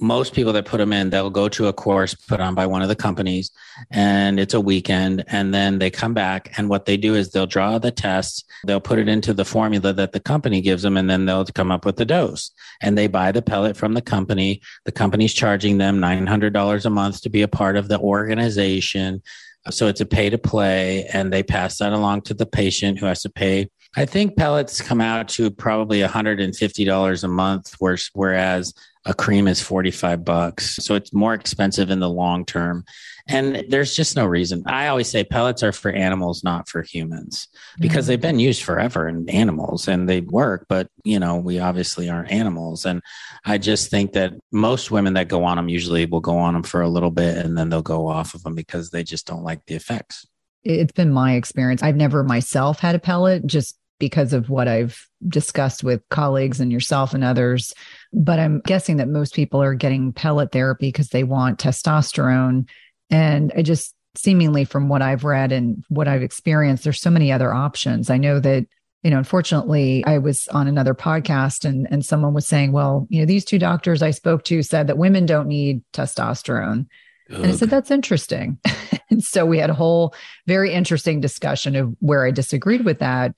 most 0.00 0.34
people 0.34 0.52
that 0.52 0.64
put 0.64 0.78
them 0.78 0.92
in, 0.92 1.10
they'll 1.10 1.30
go 1.30 1.48
to 1.48 1.68
a 1.68 1.72
course 1.72 2.14
put 2.14 2.40
on 2.40 2.54
by 2.54 2.66
one 2.66 2.82
of 2.82 2.88
the 2.88 2.96
companies 2.96 3.50
and 3.90 4.40
it's 4.40 4.54
a 4.54 4.60
weekend. 4.60 5.24
And 5.28 5.54
then 5.54 5.78
they 5.78 5.90
come 5.90 6.14
back. 6.14 6.52
And 6.56 6.68
what 6.68 6.86
they 6.86 6.96
do 6.96 7.14
is 7.14 7.30
they'll 7.30 7.46
draw 7.46 7.78
the 7.78 7.90
tests, 7.90 8.44
they'll 8.66 8.80
put 8.80 8.98
it 8.98 9.08
into 9.08 9.32
the 9.32 9.44
formula 9.44 9.92
that 9.92 10.12
the 10.12 10.20
company 10.20 10.60
gives 10.60 10.82
them, 10.82 10.96
and 10.96 11.08
then 11.08 11.26
they'll 11.26 11.44
come 11.44 11.70
up 11.70 11.84
with 11.84 11.96
the 11.96 12.04
dose. 12.04 12.50
And 12.80 12.96
they 12.96 13.06
buy 13.06 13.32
the 13.32 13.42
pellet 13.42 13.76
from 13.76 13.94
the 13.94 14.02
company. 14.02 14.62
The 14.84 14.92
company's 14.92 15.34
charging 15.34 15.78
them 15.78 16.00
$900 16.00 16.84
a 16.84 16.90
month 16.90 17.20
to 17.22 17.30
be 17.30 17.42
a 17.42 17.48
part 17.48 17.76
of 17.76 17.88
the 17.88 17.98
organization. 17.98 19.22
So 19.70 19.86
it's 19.86 20.00
a 20.00 20.06
pay 20.06 20.28
to 20.28 20.38
play, 20.38 21.06
and 21.06 21.32
they 21.32 21.42
pass 21.42 21.78
that 21.78 21.92
along 21.92 22.22
to 22.22 22.34
the 22.34 22.46
patient 22.46 22.98
who 22.98 23.06
has 23.06 23.22
to 23.22 23.30
pay 23.30 23.70
I 23.96 24.06
think 24.06 24.36
pellets 24.36 24.80
come 24.80 25.00
out 25.00 25.28
to 25.30 25.50
probably 25.50 26.00
$150 26.00 27.24
a 27.24 27.28
month, 27.28 27.74
whereas 28.14 28.74
a 29.06 29.14
cream 29.14 29.46
is 29.46 29.60
45 29.60 30.24
bucks. 30.24 30.76
So 30.76 30.94
it's 30.94 31.12
more 31.12 31.34
expensive 31.34 31.90
in 31.90 32.00
the 32.00 32.08
long 32.08 32.44
term. 32.44 32.84
And 33.26 33.64
there's 33.68 33.94
just 33.94 34.16
no 34.16 34.26
reason. 34.26 34.62
I 34.66 34.88
always 34.88 35.08
say 35.08 35.24
pellets 35.24 35.62
are 35.62 35.72
for 35.72 35.90
animals, 35.90 36.44
not 36.44 36.68
for 36.68 36.82
humans, 36.82 37.48
because 37.78 38.04
mm-hmm. 38.04 38.08
they've 38.08 38.20
been 38.20 38.38
used 38.38 38.62
forever 38.62 39.08
in 39.08 39.28
animals 39.30 39.88
and 39.88 40.08
they 40.08 40.20
work. 40.20 40.66
But, 40.68 40.88
you 41.04 41.18
know, 41.18 41.36
we 41.36 41.58
obviously 41.58 42.10
aren't 42.10 42.30
animals. 42.30 42.84
And 42.84 43.00
I 43.46 43.56
just 43.56 43.90
think 43.90 44.12
that 44.12 44.34
most 44.52 44.90
women 44.90 45.14
that 45.14 45.28
go 45.28 45.44
on 45.44 45.56
them 45.56 45.70
usually 45.70 46.04
will 46.04 46.20
go 46.20 46.36
on 46.36 46.52
them 46.52 46.62
for 46.62 46.82
a 46.82 46.88
little 46.88 47.10
bit 47.10 47.38
and 47.38 47.56
then 47.56 47.70
they'll 47.70 47.82
go 47.82 48.08
off 48.08 48.34
of 48.34 48.42
them 48.42 48.54
because 48.54 48.90
they 48.90 49.02
just 49.02 49.26
don't 49.26 49.44
like 49.44 49.64
the 49.66 49.74
effects. 49.74 50.26
It's 50.62 50.92
been 50.92 51.12
my 51.12 51.34
experience. 51.34 51.82
I've 51.82 51.96
never 51.96 52.24
myself 52.24 52.78
had 52.78 52.94
a 52.94 52.98
pellet 52.98 53.46
just 53.46 53.78
because 53.98 54.32
of 54.32 54.50
what 54.50 54.68
I've 54.68 55.06
discussed 55.28 55.84
with 55.84 56.02
colleagues 56.10 56.60
and 56.60 56.72
yourself 56.72 57.14
and 57.14 57.24
others. 57.24 57.72
But 58.12 58.38
I'm 58.38 58.60
guessing 58.60 58.96
that 58.98 59.08
most 59.08 59.34
people 59.34 59.62
are 59.62 59.74
getting 59.74 60.12
pellet 60.12 60.52
therapy 60.52 60.88
because 60.88 61.08
they 61.08 61.24
want 61.24 61.58
testosterone. 61.58 62.68
And 63.10 63.52
I 63.56 63.62
just 63.62 63.94
seemingly 64.16 64.64
from 64.64 64.88
what 64.88 65.02
I've 65.02 65.24
read 65.24 65.52
and 65.52 65.84
what 65.88 66.08
I've 66.08 66.22
experienced, 66.22 66.84
there's 66.84 67.00
so 67.00 67.10
many 67.10 67.32
other 67.32 67.52
options. 67.52 68.10
I 68.10 68.18
know 68.18 68.40
that 68.40 68.66
you 69.02 69.10
know, 69.10 69.18
unfortunately, 69.18 70.02
I 70.06 70.16
was 70.16 70.48
on 70.48 70.66
another 70.66 70.94
podcast 70.94 71.66
and 71.66 71.86
and 71.90 72.04
someone 72.04 72.32
was 72.32 72.46
saying, 72.46 72.72
well, 72.72 73.06
you 73.10 73.20
know, 73.20 73.26
these 73.26 73.44
two 73.44 73.58
doctors 73.58 74.02
I 74.02 74.10
spoke 74.10 74.44
to 74.44 74.62
said 74.62 74.86
that 74.86 74.96
women 74.96 75.26
don't 75.26 75.46
need 75.46 75.82
testosterone. 75.92 76.86
Ugh. 77.30 77.36
And 77.36 77.46
I 77.46 77.50
said, 77.52 77.68
that's 77.68 77.90
interesting. 77.90 78.58
and 79.10 79.22
so 79.22 79.44
we 79.44 79.58
had 79.58 79.70
a 79.70 79.74
whole 79.74 80.14
very 80.46 80.72
interesting 80.72 81.20
discussion 81.20 81.76
of 81.76 81.94
where 82.00 82.24
I 82.24 82.30
disagreed 82.30 82.84
with 82.86 82.98
that. 83.00 83.34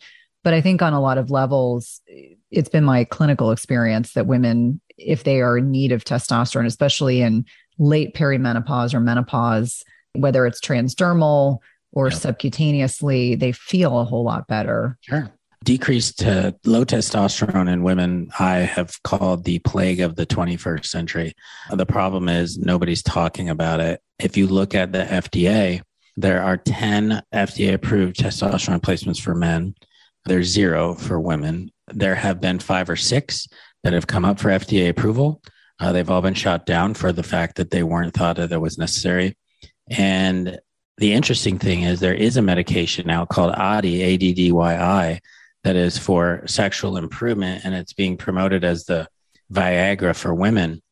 But 0.47 0.55
I 0.55 0.61
think 0.61 0.81
on 0.81 0.93
a 0.93 1.01
lot 1.01 1.19
of 1.19 1.33
levels, 1.33 2.01
it's 2.53 2.69
been 2.69 2.85
my 2.85 3.03
clinical 3.03 3.51
experience 3.51 4.13
that 4.13 4.29
women, 4.29 4.81
if 4.97 5.25
they 5.25 5.41
are 5.41 5.59
in 5.59 5.73
need 5.73 5.91
of 5.91 6.05
testosterone, 6.05 6.67
especially 6.67 7.21
in 7.21 7.47
late 7.81 8.15
perimenopause 8.15 8.95
or 8.95 9.01
menopause, 9.01 9.83
whether 10.13 10.47
it's 10.47 10.61
transdermal 10.61 11.59
or 11.91 12.11
yep. 12.11 12.19
subcutaneously, 12.21 13.37
they 13.37 13.51
feel 13.51 13.99
a 13.99 14.05
whole 14.05 14.23
lot 14.23 14.47
better. 14.47 14.97
Sure. 15.01 15.29
Decreased 15.65 16.25
uh, 16.25 16.53
low 16.65 16.85
testosterone 16.85 17.69
in 17.69 17.83
women, 17.83 18.31
I 18.39 18.59
have 18.59 19.03
called 19.03 19.43
the 19.43 19.59
plague 19.59 19.99
of 19.99 20.15
the 20.15 20.27
21st 20.27 20.87
century. 20.87 21.35
The 21.73 21.87
problem 21.87 22.29
is 22.29 22.57
nobody's 22.57 23.03
talking 23.03 23.49
about 23.49 23.81
it. 23.81 24.01
If 24.21 24.37
you 24.37 24.47
look 24.47 24.77
at 24.77 24.93
the 24.93 25.03
FDA, 25.03 25.83
there 26.17 26.41
are 26.41 26.57
10 26.57 27.21
FDA 27.35 27.75
approved 27.75 28.15
testosterone 28.15 28.75
replacements 28.75 29.19
for 29.19 29.35
men. 29.35 29.75
There's 30.27 30.49
zero 30.49 30.95
for 30.95 31.21
women. 31.21 31.71
There 31.89 32.15
have 32.15 32.41
been 32.41 32.59
five 32.59 32.91
or 32.91 32.97
six 32.97 33.49
that 33.83 33.93
have 33.93 34.07
come 34.07 34.25
up 34.25 34.41
for 34.41 34.49
FDA 34.49 34.89
approval. 34.89 35.41
Uh, 35.79 35.93
they've 35.93 36.11
all 36.11 36.23
been 36.23 36.35
shot 36.35 36.67
down 36.67 36.95
for 36.95 37.13
the 37.13 37.23
fact 37.23 37.57
that 37.57 37.71
they 37.71 37.83
weren't 37.83 38.15
thought 38.15 38.37
that 38.37 38.51
it 38.51 38.61
was 38.61 38.79
necessary. 38.79 39.37
And 39.89 40.59
the 40.99 41.13
interesting 41.13 41.59
thing 41.59 41.83
is 41.83 42.01
there 42.01 42.15
is 42.15 42.37
a 42.37 42.43
medication 42.43 43.07
now 43.07 43.25
called 43.25 43.55
Addyi, 43.55 44.01
A-D-D-Y-I, 44.01 45.21
that 45.65 45.77
is 45.77 45.99
for 45.99 46.43
sexual 46.47 46.97
improvement, 46.97 47.65
and 47.65 47.75
it's 47.75 47.93
being 47.93 48.17
promoted 48.17 48.65
as 48.65 48.85
the 48.85 49.09
Viagra 49.53 50.15
for 50.17 50.35
women. 50.35 50.83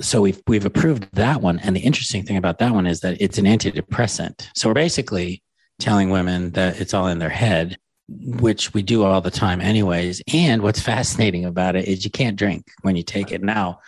So 0.00 0.20
we've 0.20 0.40
we've 0.46 0.64
approved 0.64 1.08
that 1.14 1.42
one. 1.42 1.58
And 1.58 1.74
the 1.74 1.80
interesting 1.80 2.24
thing 2.24 2.36
about 2.36 2.58
that 2.58 2.72
one 2.72 2.86
is 2.86 3.00
that 3.00 3.20
it's 3.20 3.38
an 3.38 3.46
antidepressant. 3.46 4.48
So 4.54 4.68
we're 4.68 4.74
basically 4.74 5.42
telling 5.78 6.10
women 6.10 6.52
that 6.52 6.80
it's 6.80 6.94
all 6.94 7.08
in 7.08 7.18
their 7.18 7.28
head 7.28 7.78
which 8.08 8.72
we 8.74 8.82
do 8.82 9.04
all 9.04 9.20
the 9.20 9.30
time 9.30 9.60
anyways. 9.60 10.22
And 10.32 10.62
what's 10.62 10.80
fascinating 10.80 11.44
about 11.44 11.76
it 11.76 11.86
is 11.86 12.04
you 12.04 12.10
can't 12.10 12.36
drink 12.36 12.66
when 12.82 12.96
you 12.96 13.02
take 13.02 13.32
it. 13.32 13.42
Now, 13.42 13.80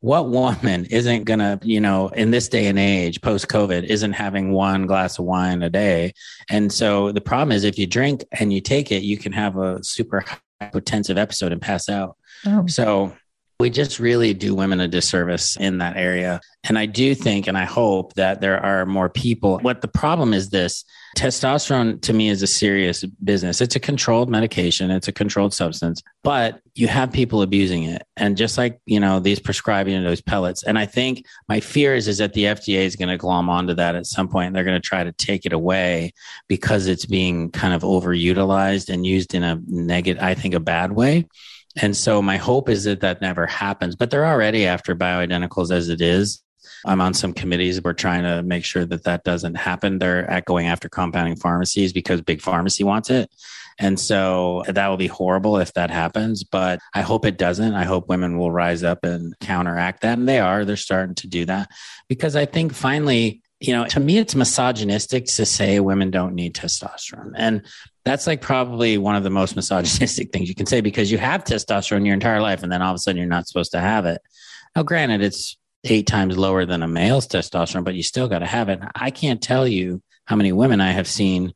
what 0.00 0.28
woman 0.28 0.84
isn't 0.86 1.24
going 1.24 1.40
to, 1.40 1.58
you 1.62 1.80
know, 1.80 2.08
in 2.08 2.30
this 2.30 2.48
day 2.48 2.66
and 2.66 2.78
age, 2.78 3.20
post 3.20 3.48
COVID, 3.48 3.84
isn't 3.84 4.12
having 4.12 4.52
one 4.52 4.86
glass 4.86 5.18
of 5.18 5.24
wine 5.24 5.62
a 5.62 5.70
day? 5.70 6.12
And 6.48 6.72
so 6.72 7.10
the 7.10 7.20
problem 7.20 7.52
is 7.52 7.64
if 7.64 7.78
you 7.78 7.86
drink 7.86 8.24
and 8.38 8.52
you 8.52 8.60
take 8.60 8.92
it, 8.92 9.02
you 9.02 9.18
can 9.18 9.32
have 9.32 9.56
a 9.56 9.82
super 9.82 10.24
hypotensive 10.60 11.18
episode 11.18 11.52
and 11.52 11.60
pass 11.60 11.88
out. 11.88 12.16
Oh. 12.46 12.66
So 12.66 13.12
we 13.60 13.70
just 13.70 13.98
really 13.98 14.34
do 14.34 14.54
women 14.54 14.78
a 14.78 14.86
disservice 14.86 15.56
in 15.56 15.78
that 15.78 15.96
area. 15.96 16.40
And 16.62 16.78
I 16.78 16.86
do 16.86 17.12
think 17.12 17.48
and 17.48 17.58
I 17.58 17.64
hope 17.64 18.14
that 18.14 18.40
there 18.40 18.64
are 18.64 18.86
more 18.86 19.08
people. 19.08 19.58
What 19.58 19.80
the 19.80 19.88
problem 19.88 20.32
is 20.32 20.50
this 20.50 20.84
testosterone 21.16 22.00
to 22.02 22.12
me 22.12 22.28
is 22.28 22.40
a 22.40 22.46
serious 22.46 23.02
business. 23.02 23.60
It's 23.60 23.74
a 23.74 23.80
controlled 23.80 24.30
medication, 24.30 24.92
it's 24.92 25.08
a 25.08 25.12
controlled 25.12 25.54
substance, 25.54 26.04
but 26.22 26.60
you 26.76 26.86
have 26.86 27.10
people 27.10 27.42
abusing 27.42 27.82
it. 27.82 28.04
And 28.16 28.36
just 28.36 28.58
like, 28.58 28.80
you 28.86 29.00
know, 29.00 29.18
these 29.18 29.40
prescribing 29.40 30.04
those 30.04 30.20
pellets. 30.20 30.62
And 30.62 30.78
I 30.78 30.86
think 30.86 31.26
my 31.48 31.58
fear 31.58 31.96
is, 31.96 32.06
is 32.06 32.18
that 32.18 32.34
the 32.34 32.44
FDA 32.44 32.82
is 32.82 32.94
going 32.94 33.08
to 33.08 33.16
glom 33.16 33.50
onto 33.50 33.74
that 33.74 33.96
at 33.96 34.06
some 34.06 34.28
point 34.28 34.48
and 34.48 34.54
they're 34.54 34.62
going 34.62 34.80
to 34.80 34.88
try 34.88 35.02
to 35.02 35.10
take 35.10 35.46
it 35.46 35.52
away 35.52 36.12
because 36.46 36.86
it's 36.86 37.06
being 37.06 37.50
kind 37.50 37.74
of 37.74 37.82
overutilized 37.82 38.88
and 38.88 39.04
used 39.04 39.34
in 39.34 39.42
a 39.42 39.60
negative, 39.66 40.22
I 40.22 40.34
think, 40.34 40.54
a 40.54 40.60
bad 40.60 40.92
way. 40.92 41.26
And 41.80 41.96
so 41.96 42.20
my 42.20 42.36
hope 42.36 42.68
is 42.68 42.84
that 42.84 43.00
that 43.00 43.20
never 43.20 43.46
happens, 43.46 43.96
but 43.96 44.10
they're 44.10 44.26
already 44.26 44.66
after 44.66 44.94
bioidenticals 44.94 45.70
as 45.70 45.88
it 45.88 46.00
is. 46.00 46.42
I'm 46.84 47.00
on 47.00 47.14
some 47.14 47.32
committees. 47.32 47.82
We're 47.82 47.92
trying 47.92 48.22
to 48.22 48.42
make 48.42 48.64
sure 48.64 48.84
that 48.84 49.04
that 49.04 49.24
doesn't 49.24 49.56
happen. 49.56 49.98
They're 49.98 50.28
at 50.30 50.44
going 50.44 50.66
after 50.66 50.88
compounding 50.88 51.36
pharmacies 51.36 51.92
because 51.92 52.20
big 52.20 52.40
pharmacy 52.40 52.84
wants 52.84 53.10
it. 53.10 53.30
And 53.80 53.98
so 53.98 54.64
that 54.66 54.88
will 54.88 54.96
be 54.96 55.06
horrible 55.06 55.58
if 55.58 55.72
that 55.74 55.90
happens, 55.90 56.42
but 56.42 56.80
I 56.94 57.02
hope 57.02 57.24
it 57.24 57.38
doesn't. 57.38 57.74
I 57.74 57.84
hope 57.84 58.08
women 58.08 58.36
will 58.36 58.50
rise 58.50 58.82
up 58.82 59.04
and 59.04 59.38
counteract 59.38 60.00
that. 60.02 60.18
And 60.18 60.28
they 60.28 60.40
are, 60.40 60.64
they're 60.64 60.76
starting 60.76 61.14
to 61.16 61.28
do 61.28 61.44
that 61.44 61.68
because 62.08 62.34
I 62.34 62.44
think 62.44 62.74
finally, 62.74 63.40
you 63.60 63.72
know, 63.72 63.86
to 63.86 64.00
me, 64.00 64.18
it's 64.18 64.34
misogynistic 64.34 65.26
to 65.26 65.46
say 65.46 65.78
women 65.80 66.10
don't 66.10 66.34
need 66.34 66.54
testosterone. 66.54 67.32
And 67.36 67.62
that's 68.08 68.26
like 68.26 68.40
probably 68.40 68.98
one 68.98 69.16
of 69.16 69.24
the 69.24 69.30
most 69.30 69.56
misogynistic 69.56 70.30
things 70.32 70.48
you 70.48 70.54
can 70.54 70.66
say 70.66 70.80
because 70.80 71.10
you 71.10 71.18
have 71.18 71.44
testosterone 71.44 72.04
your 72.04 72.14
entire 72.14 72.40
life 72.40 72.62
and 72.62 72.70
then 72.70 72.82
all 72.82 72.92
of 72.92 72.96
a 72.96 72.98
sudden 72.98 73.18
you're 73.18 73.26
not 73.26 73.46
supposed 73.46 73.72
to 73.72 73.80
have 73.80 74.06
it. 74.06 74.20
Now, 74.74 74.82
granted, 74.82 75.22
it's 75.22 75.56
eight 75.84 76.06
times 76.06 76.36
lower 76.36 76.64
than 76.64 76.82
a 76.82 76.88
male's 76.88 77.26
testosterone, 77.26 77.84
but 77.84 77.94
you 77.94 78.02
still 78.02 78.28
got 78.28 78.40
to 78.40 78.46
have 78.46 78.68
it. 78.68 78.80
I 78.94 79.10
can't 79.10 79.42
tell 79.42 79.66
you 79.66 80.02
how 80.24 80.36
many 80.36 80.52
women 80.52 80.80
I 80.80 80.92
have 80.92 81.08
seen 81.08 81.52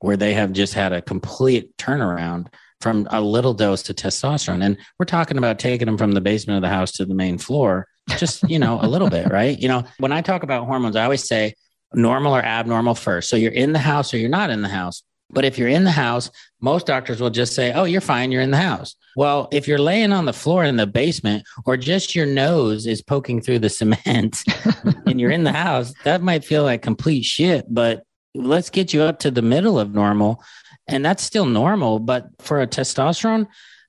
where 0.00 0.16
they 0.16 0.34
have 0.34 0.52
just 0.52 0.74
had 0.74 0.92
a 0.92 1.02
complete 1.02 1.76
turnaround 1.76 2.48
from 2.80 3.06
a 3.10 3.20
little 3.20 3.54
dose 3.54 3.82
to 3.84 3.94
testosterone. 3.94 4.62
And 4.62 4.76
we're 4.98 5.06
talking 5.06 5.38
about 5.38 5.58
taking 5.58 5.86
them 5.86 5.96
from 5.96 6.12
the 6.12 6.20
basement 6.20 6.56
of 6.56 6.62
the 6.62 6.74
house 6.74 6.92
to 6.92 7.06
the 7.06 7.14
main 7.14 7.38
floor, 7.38 7.86
just, 8.18 8.48
you 8.48 8.58
know, 8.58 8.78
a 8.80 8.86
little 8.86 9.08
bit, 9.08 9.28
right? 9.30 9.58
You 9.58 9.68
know, 9.68 9.84
when 9.98 10.12
I 10.12 10.20
talk 10.20 10.42
about 10.42 10.66
hormones, 10.66 10.96
I 10.96 11.04
always 11.04 11.26
say 11.26 11.54
normal 11.94 12.34
or 12.36 12.42
abnormal 12.42 12.94
first. 12.94 13.30
So 13.30 13.36
you're 13.36 13.52
in 13.52 13.72
the 13.72 13.78
house 13.78 14.12
or 14.12 14.18
you're 14.18 14.28
not 14.28 14.50
in 14.50 14.62
the 14.62 14.68
house. 14.68 15.02
But 15.30 15.44
if 15.44 15.58
you're 15.58 15.68
in 15.68 15.84
the 15.84 15.90
house, 15.90 16.30
most 16.60 16.86
doctors 16.86 17.20
will 17.20 17.30
just 17.30 17.54
say, 17.54 17.72
Oh, 17.72 17.84
you're 17.84 18.00
fine. 18.00 18.30
You're 18.30 18.42
in 18.42 18.52
the 18.52 18.56
house. 18.56 18.94
Well, 19.16 19.48
if 19.52 19.66
you're 19.66 19.78
laying 19.78 20.12
on 20.12 20.24
the 20.24 20.32
floor 20.32 20.64
in 20.64 20.76
the 20.76 20.86
basement 20.86 21.44
or 21.64 21.76
just 21.76 22.14
your 22.14 22.26
nose 22.26 22.86
is 22.86 23.02
poking 23.02 23.40
through 23.40 23.60
the 23.60 23.68
cement 23.70 24.42
and 25.06 25.20
you're 25.20 25.30
in 25.30 25.44
the 25.44 25.52
house, 25.52 25.92
that 26.04 26.22
might 26.22 26.44
feel 26.44 26.62
like 26.62 26.82
complete 26.82 27.24
shit. 27.24 27.66
But 27.68 28.04
let's 28.34 28.70
get 28.70 28.92
you 28.92 29.02
up 29.02 29.18
to 29.20 29.30
the 29.30 29.42
middle 29.42 29.78
of 29.78 29.94
normal. 29.94 30.42
And 30.88 31.04
that's 31.04 31.22
still 31.22 31.46
normal. 31.46 31.98
But 31.98 32.28
for 32.38 32.60
a 32.60 32.66
testosterone, 32.66 33.48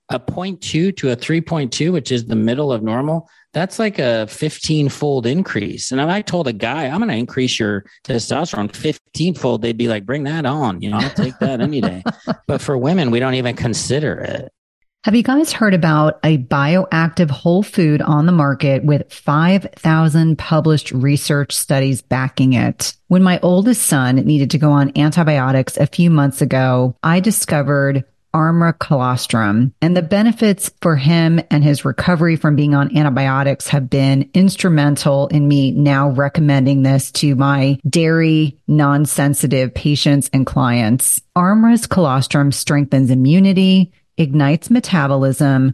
a 0.10 0.20
0.2 0.20 0.96
to 0.98 1.12
a 1.12 1.16
3.2, 1.16 1.92
which 1.92 2.12
is 2.12 2.26
the 2.26 2.36
middle 2.36 2.72
of 2.72 2.82
normal, 2.82 3.30
that's 3.58 3.80
like 3.80 3.98
a 3.98 4.28
15 4.28 4.90
fold 4.90 5.26
increase. 5.26 5.92
And 5.92 6.00
if 6.00 6.08
I 6.08 6.22
told 6.22 6.48
a 6.48 6.54
guy, 6.54 6.86
I'm 6.86 7.00
going 7.00 7.10
to 7.10 7.16
increase 7.16 7.60
your 7.60 7.86
testosterone 8.04 8.74
15 8.76 9.34
fold, 9.34 9.64
they'd 9.64 9.76
be 9.76 9.88
like, 9.88 10.06
bring 10.06 10.24
that 10.26 10.46
on. 10.46 10.82
You 10.82 10.92
know, 10.92 10.98
I'll 10.98 11.10
take 11.10 11.38
that 11.40 11.60
any 11.60 11.82
day. 11.82 12.04
But 12.48 12.62
for 12.62 12.78
women, 12.78 13.12
we 13.12 13.20
don't 13.20 13.34
even 13.34 13.56
consider 13.56 14.20
it. 14.20 14.54
Have 15.04 15.16
you 15.16 15.24
guys 15.24 15.54
heard 15.54 15.74
about 15.74 16.20
a 16.24 16.38
bioactive 16.38 17.30
whole 17.30 17.64
food 17.64 18.02
on 18.02 18.26
the 18.26 18.32
market 18.32 18.84
with 18.84 19.12
5,000 19.12 20.38
published 20.38 20.92
research 20.92 21.56
studies 21.56 22.02
backing 22.02 22.54
it? 22.54 22.94
When 23.08 23.24
my 23.24 23.40
oldest 23.42 23.84
son 23.84 24.16
needed 24.18 24.52
to 24.52 24.58
go 24.58 24.72
on 24.72 24.98
antibiotics 24.98 25.78
a 25.78 25.88
few 25.88 26.10
months 26.10 26.42
ago, 26.42 26.96
I 27.04 27.20
discovered 27.22 28.04
Armra 28.38 28.78
colostrum. 28.78 29.74
And 29.82 29.98
the 29.98 30.04
benefits 30.04 30.70
for 30.80 30.96
him 30.96 31.42
and 31.50 31.64
his 31.64 31.84
recovery 31.84 32.36
from 32.36 32.56
being 32.56 32.76
on 32.76 32.96
antibiotics 32.96 33.68
have 33.70 33.90
been 33.90 34.30
instrumental 34.36 35.26
in 35.28 35.48
me 35.48 35.72
now 35.72 36.10
recommending 36.10 36.84
this 36.84 37.12
to 37.14 37.34
my 37.36 37.80
dairy 37.90 38.60
non 38.68 39.08
sensitive 39.08 39.74
patients 39.74 40.30
and 40.34 40.46
clients. 40.46 41.20
Armra's 41.36 41.88
colostrum 41.88 42.52
strengthens 42.52 43.10
immunity, 43.10 43.92
ignites 44.18 44.70
metabolism, 44.70 45.74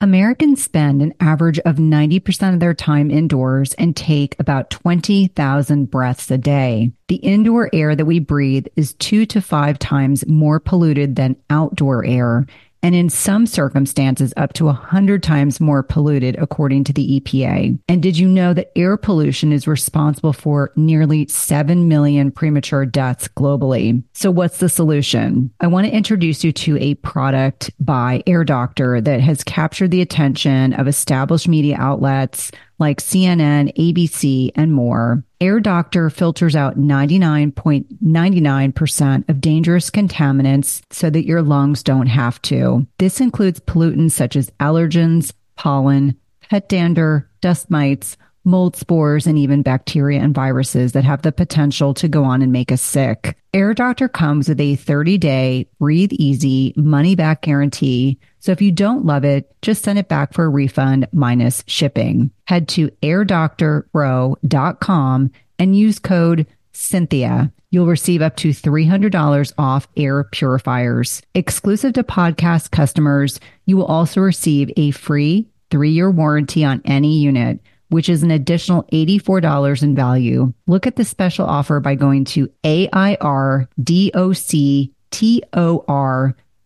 Americans 0.00 0.62
spend 0.62 1.02
an 1.02 1.12
average 1.18 1.58
of 1.60 1.76
90% 1.76 2.54
of 2.54 2.60
their 2.60 2.72
time 2.72 3.10
indoors 3.10 3.74
and 3.74 3.96
take 3.96 4.36
about 4.38 4.70
20,000 4.70 5.90
breaths 5.90 6.30
a 6.30 6.38
day. 6.38 6.92
The 7.08 7.16
indoor 7.16 7.68
air 7.72 7.96
that 7.96 8.04
we 8.04 8.20
breathe 8.20 8.68
is 8.76 8.92
two 8.94 9.26
to 9.26 9.40
five 9.40 9.76
times 9.80 10.24
more 10.28 10.60
polluted 10.60 11.16
than 11.16 11.34
outdoor 11.50 12.04
air 12.04 12.46
and 12.82 12.94
in 12.94 13.08
some 13.08 13.46
circumstances 13.46 14.32
up 14.36 14.52
to 14.54 14.66
100 14.66 15.22
times 15.22 15.60
more 15.60 15.82
polluted, 15.82 16.36
according 16.38 16.84
to 16.84 16.92
the 16.92 17.20
EPA. 17.20 17.78
And 17.88 18.02
did 18.02 18.18
you 18.18 18.28
know 18.28 18.54
that 18.54 18.72
air 18.76 18.96
pollution 18.96 19.52
is 19.52 19.66
responsible 19.66 20.32
for 20.32 20.72
nearly 20.76 21.26
7 21.28 21.88
million 21.88 22.30
premature 22.30 22.86
deaths 22.86 23.28
globally? 23.28 24.02
So, 24.14 24.30
what's 24.30 24.58
the 24.58 24.68
solution? 24.68 25.50
I 25.60 25.66
want 25.66 25.86
to 25.86 25.92
introduce 25.92 26.44
you 26.44 26.52
to 26.52 26.78
a 26.78 26.94
product 26.96 27.70
by 27.80 28.22
Air 28.26 28.44
Doctor 28.44 29.00
that 29.00 29.20
has 29.20 29.42
captured 29.44 29.90
the 29.90 30.02
attention 30.02 30.72
of 30.74 30.88
established 30.88 31.48
media 31.48 31.76
outlets 31.78 32.50
like 32.78 33.00
CNN, 33.00 33.74
ABC, 33.76 34.52
and 34.54 34.72
more. 34.72 35.24
Air 35.40 35.58
Doctor 35.60 36.10
filters 36.10 36.56
out 36.56 36.78
99.99% 36.78 39.28
of 39.28 39.40
dangerous 39.40 39.90
contaminants 39.90 40.82
so 40.90 41.10
that 41.10 41.26
your 41.26 41.42
lungs 41.42 41.82
don't 41.82 42.06
have 42.06 42.40
to. 42.42 42.86
This 42.98 43.20
includes 43.20 43.58
pollutants 43.60 44.12
such 44.12 44.36
as 44.36 44.50
allergens, 44.60 45.32
pollen, 45.56 46.16
pet 46.40 46.68
dander, 46.68 47.28
dust 47.40 47.68
mites, 47.70 48.16
mold 48.44 48.76
spores, 48.76 49.26
and 49.26 49.38
even 49.38 49.62
bacteria 49.62 50.20
and 50.20 50.34
viruses 50.34 50.92
that 50.92 51.04
have 51.04 51.22
the 51.22 51.32
potential 51.32 51.94
to 51.94 52.08
go 52.08 52.24
on 52.24 52.42
and 52.42 52.52
make 52.52 52.70
us 52.72 52.82
sick. 52.82 53.38
Air 53.54 53.72
Doctor 53.74 54.08
comes 54.08 54.48
with 54.48 54.60
a 54.60 54.76
30 54.76 55.18
day 55.18 55.68
breathe 55.78 56.12
easy 56.12 56.72
money 56.76 57.14
back 57.14 57.42
guarantee. 57.42 58.18
So 58.40 58.52
if 58.52 58.62
you 58.62 58.72
don't 58.72 59.04
love 59.04 59.24
it, 59.24 59.52
just 59.62 59.82
send 59.82 59.98
it 59.98 60.08
back 60.08 60.32
for 60.32 60.44
a 60.44 60.48
refund 60.48 61.08
minus 61.12 61.64
shipping. 61.66 62.30
Head 62.46 62.68
to 62.68 62.88
airdoctorpro.com 63.02 65.30
and 65.58 65.76
use 65.76 65.98
code 65.98 66.46
Cynthia. 66.72 67.52
You'll 67.70 67.86
receive 67.86 68.22
up 68.22 68.36
to 68.36 68.50
$300 68.50 69.52
off 69.58 69.88
air 69.96 70.22
purifiers. 70.24 71.20
Exclusive 71.34 71.94
to 71.94 72.04
podcast 72.04 72.70
customers, 72.70 73.40
you 73.66 73.76
will 73.76 73.86
also 73.86 74.20
receive 74.20 74.70
a 74.76 74.92
free 74.92 75.48
three 75.70 75.90
year 75.90 76.10
warranty 76.10 76.64
on 76.64 76.80
any 76.84 77.18
unit 77.18 77.60
which 77.88 78.08
is 78.08 78.22
an 78.22 78.30
additional 78.30 78.84
$84 78.84 79.82
in 79.82 79.94
value. 79.94 80.52
Look 80.66 80.86
at 80.86 80.96
the 80.96 81.04
special 81.04 81.46
offer 81.46 81.80
by 81.80 81.94
going 81.94 82.24
to 82.26 82.50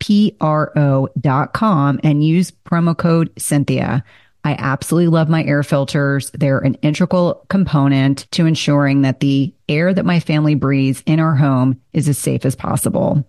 AIRDOCTORPRO.com 0.03 2.01
and 2.03 2.25
use 2.25 2.51
promo 2.51 2.97
code 2.97 3.31
Cynthia. 3.39 4.05
I 4.45 4.57
absolutely 4.59 5.09
love 5.09 5.29
my 5.29 5.45
air 5.45 5.63
filters. 5.63 6.31
They're 6.33 6.59
an 6.59 6.75
integral 6.83 7.45
component 7.49 8.31
to 8.33 8.47
ensuring 8.47 9.03
that 9.03 9.21
the 9.21 9.55
air 9.69 9.95
that 9.95 10.05
my 10.05 10.19
family 10.19 10.57
breathes 10.57 11.03
in 11.07 11.21
our 11.21 11.37
home 11.37 11.81
is 11.93 12.09
as 12.09 12.19
safe 12.19 12.45
as 12.45 12.57
possible. 12.57 13.25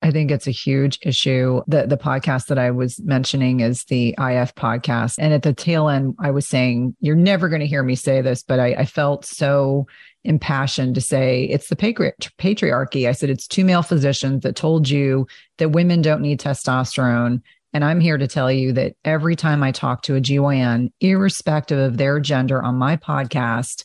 I 0.00 0.10
think 0.12 0.30
it's 0.30 0.46
a 0.46 0.52
huge 0.52 0.98
issue. 1.02 1.62
The 1.66 1.86
the 1.86 1.96
podcast 1.96 2.46
that 2.46 2.58
I 2.58 2.70
was 2.70 3.00
mentioning 3.00 3.60
is 3.60 3.84
the 3.84 4.10
IF 4.10 4.54
podcast. 4.54 5.16
And 5.18 5.34
at 5.34 5.42
the 5.42 5.52
tail 5.52 5.88
end, 5.88 6.14
I 6.20 6.30
was 6.30 6.46
saying, 6.46 6.96
you're 7.00 7.16
never 7.16 7.48
going 7.48 7.60
to 7.60 7.66
hear 7.66 7.82
me 7.82 7.96
say 7.96 8.20
this, 8.20 8.42
but 8.42 8.60
I, 8.60 8.74
I 8.74 8.84
felt 8.84 9.24
so 9.24 9.86
impassioned 10.24 10.94
to 10.94 11.00
say 11.00 11.44
it's 11.44 11.68
the 11.68 11.76
patriarchy. 11.76 13.08
I 13.08 13.12
said 13.12 13.30
it's 13.30 13.48
two 13.48 13.64
male 13.64 13.82
physicians 13.82 14.42
that 14.42 14.56
told 14.56 14.88
you 14.88 15.26
that 15.58 15.70
women 15.70 16.02
don't 16.02 16.22
need 16.22 16.40
testosterone. 16.40 17.42
And 17.72 17.84
I'm 17.84 18.00
here 18.00 18.18
to 18.18 18.26
tell 18.26 18.50
you 18.50 18.72
that 18.74 18.94
every 19.04 19.36
time 19.36 19.62
I 19.62 19.72
talk 19.72 20.02
to 20.02 20.16
a 20.16 20.20
GYN, 20.20 20.92
irrespective 21.00 21.78
of 21.78 21.96
their 21.96 22.20
gender 22.20 22.62
on 22.62 22.76
my 22.76 22.96
podcast, 22.96 23.84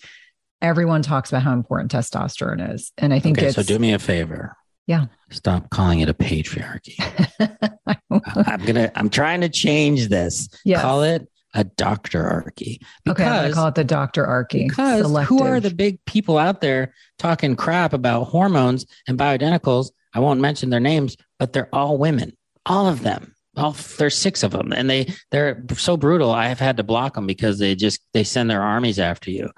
everyone 0.62 1.02
talks 1.02 1.30
about 1.30 1.44
how 1.44 1.54
important 1.54 1.92
testosterone 1.92 2.74
is. 2.74 2.92
And 2.98 3.14
I 3.14 3.20
think 3.20 3.40
okay, 3.40 3.52
so 3.52 3.64
do 3.64 3.80
me 3.80 3.94
a 3.94 4.00
favor 4.00 4.56
yeah. 4.88 5.06
Stop 5.30 5.70
calling 5.70 6.02
it 6.02 6.10
a 6.10 6.14
patriarchy. 6.14 6.96
I'm 8.48 8.66
gonna. 8.66 8.92
I'm 8.96 9.10
trying 9.10 9.42
to 9.42 9.50
change 9.50 10.10
this. 10.10 10.50
Yes. 10.66 10.82
Call 10.82 11.04
it 11.04 11.28
a 11.54 11.64
doctorarchy. 11.64 12.80
Okay, 13.08 13.24
I'm 13.24 13.44
gonna 13.44 13.54
call 13.54 13.68
it 13.68 13.76
the 13.76 13.86
doctorarchy. 13.86 14.68
Because 14.68 15.02
Selective. 15.02 15.30
who 15.30 15.44
are 15.44 15.60
the 15.60 15.74
big 15.74 16.04
people 16.06 16.38
out 16.38 16.62
there 16.62 16.94
talking 17.18 17.56
crap 17.56 17.94
about 17.94 18.26
hormones 18.26 18.86
and 19.08 19.18
bioidenticals? 19.18 19.92
I 20.14 20.20
won't 20.20 20.42
mention 20.42 20.70
their 20.70 20.80
names, 20.80 21.18
but 21.40 21.54
they're 21.54 21.74
all 21.74 21.98
women. 21.98 22.36
All 22.66 22.88
of 22.88 23.02
them. 23.02 23.36
All 23.56 23.76
there's 24.00 24.18
six 24.18 24.42
of 24.42 24.50
them, 24.52 24.74
and 24.74 24.90
they 24.90 25.14
they're 25.30 25.64
so 25.78 25.96
brutal. 25.96 26.32
I 26.32 26.48
have 26.48 26.60
had 26.60 26.78
to 26.78 26.84
block 26.84 27.14
them 27.14 27.28
because 27.28 27.60
they 27.60 27.76
just 27.76 28.02
they 28.12 28.24
send 28.24 28.50
their 28.50 28.64
armies 28.64 28.98
after 28.98 29.30
you 29.30 29.52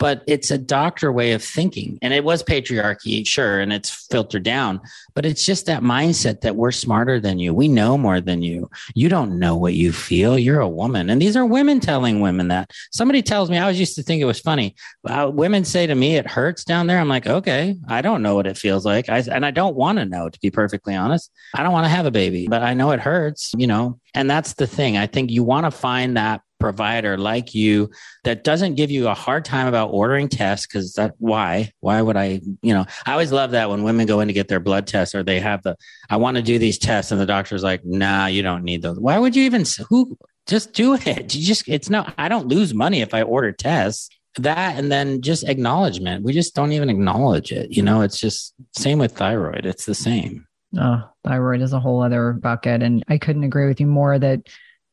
but 0.00 0.24
it's 0.26 0.50
a 0.50 0.56
doctor 0.56 1.12
way 1.12 1.32
of 1.32 1.44
thinking. 1.44 1.98
And 2.00 2.14
it 2.14 2.24
was 2.24 2.42
patriarchy, 2.42 3.24
sure, 3.24 3.60
and 3.60 3.70
it's 3.70 3.90
filtered 4.10 4.42
down, 4.42 4.80
but 5.14 5.26
it's 5.26 5.44
just 5.44 5.66
that 5.66 5.82
mindset 5.82 6.40
that 6.40 6.56
we're 6.56 6.72
smarter 6.72 7.20
than 7.20 7.38
you. 7.38 7.52
We 7.52 7.68
know 7.68 7.98
more 7.98 8.20
than 8.20 8.42
you. 8.42 8.70
You 8.94 9.10
don't 9.10 9.38
know 9.38 9.56
what 9.56 9.74
you 9.74 9.92
feel. 9.92 10.38
You're 10.38 10.60
a 10.60 10.68
woman. 10.68 11.10
And 11.10 11.20
these 11.20 11.36
are 11.36 11.44
women 11.44 11.80
telling 11.80 12.20
women 12.20 12.48
that. 12.48 12.70
Somebody 12.90 13.20
tells 13.20 13.50
me, 13.50 13.58
I 13.58 13.62
always 13.62 13.78
used 13.78 13.94
to 13.96 14.02
think 14.02 14.22
it 14.22 14.24
was 14.24 14.40
funny. 14.40 14.74
Uh, 15.06 15.30
women 15.32 15.66
say 15.66 15.86
to 15.86 15.94
me, 15.94 16.16
it 16.16 16.26
hurts 16.26 16.64
down 16.64 16.86
there. 16.86 16.98
I'm 16.98 17.08
like, 17.08 17.26
okay, 17.26 17.76
I 17.86 18.00
don't 18.00 18.22
know 18.22 18.34
what 18.34 18.46
it 18.46 18.56
feels 18.56 18.86
like. 18.86 19.10
I, 19.10 19.18
and 19.18 19.44
I 19.44 19.50
don't 19.50 19.76
want 19.76 19.98
to 19.98 20.06
know, 20.06 20.30
to 20.30 20.40
be 20.40 20.50
perfectly 20.50 20.96
honest. 20.96 21.30
I 21.54 21.62
don't 21.62 21.72
want 21.72 21.84
to 21.84 21.90
have 21.90 22.06
a 22.06 22.10
baby, 22.10 22.48
but 22.48 22.62
I 22.62 22.72
know 22.72 22.92
it 22.92 23.00
hurts, 23.00 23.52
you 23.54 23.66
know. 23.66 24.00
And 24.14 24.30
that's 24.30 24.54
the 24.54 24.66
thing. 24.66 24.96
I 24.96 25.06
think 25.06 25.30
you 25.30 25.44
want 25.44 25.66
to 25.66 25.70
find 25.70 26.16
that 26.16 26.40
provider 26.60 27.16
like 27.18 27.54
you 27.54 27.90
that 28.24 28.44
doesn't 28.44 28.74
give 28.76 28.90
you 28.90 29.08
a 29.08 29.14
hard 29.14 29.44
time 29.44 29.66
about 29.66 29.88
ordering 29.88 30.28
tests 30.28 30.66
because 30.66 30.92
that 30.92 31.14
why 31.18 31.72
why 31.80 32.00
would 32.00 32.16
i 32.16 32.40
you 32.62 32.74
know 32.74 32.84
i 33.06 33.12
always 33.12 33.32
love 33.32 33.50
that 33.50 33.70
when 33.70 33.82
women 33.82 34.06
go 34.06 34.20
in 34.20 34.28
to 34.28 34.34
get 34.34 34.48
their 34.48 34.60
blood 34.60 34.86
tests 34.86 35.14
or 35.14 35.22
they 35.22 35.40
have 35.40 35.62
the 35.62 35.74
i 36.10 36.16
want 36.16 36.36
to 36.36 36.42
do 36.42 36.58
these 36.58 36.78
tests 36.78 37.10
and 37.10 37.20
the 37.20 37.26
doctor's 37.26 37.62
like 37.62 37.84
nah 37.84 38.26
you 38.26 38.42
don't 38.42 38.62
need 38.62 38.82
those 38.82 39.00
why 39.00 39.18
would 39.18 39.34
you 39.34 39.44
even 39.44 39.64
who 39.88 40.16
just 40.50 40.72
do 40.72 40.94
it. 41.06 41.34
You 41.34 41.46
just, 41.46 41.66
it's 41.68 41.88
no, 41.88 42.06
I 42.18 42.28
don't 42.28 42.48
lose 42.48 42.74
money 42.74 43.00
if 43.00 43.14
I 43.14 43.22
order 43.22 43.52
tests. 43.52 44.10
That 44.36 44.78
and 44.78 44.92
then 44.92 45.22
just 45.22 45.42
acknowledgement. 45.48 46.24
We 46.24 46.32
just 46.32 46.54
don't 46.54 46.70
even 46.70 46.88
acknowledge 46.88 47.50
it. 47.50 47.72
You 47.72 47.82
know, 47.82 48.02
it's 48.02 48.18
just 48.18 48.54
same 48.78 49.00
with 49.00 49.16
thyroid. 49.16 49.66
It's 49.66 49.86
the 49.86 49.94
same. 49.94 50.46
Oh, 50.78 51.02
thyroid 51.24 51.62
is 51.62 51.72
a 51.72 51.80
whole 51.80 52.00
other 52.00 52.32
bucket. 52.34 52.80
And 52.80 53.02
I 53.08 53.18
couldn't 53.18 53.42
agree 53.42 53.66
with 53.66 53.80
you 53.80 53.88
more 53.88 54.20
that, 54.20 54.48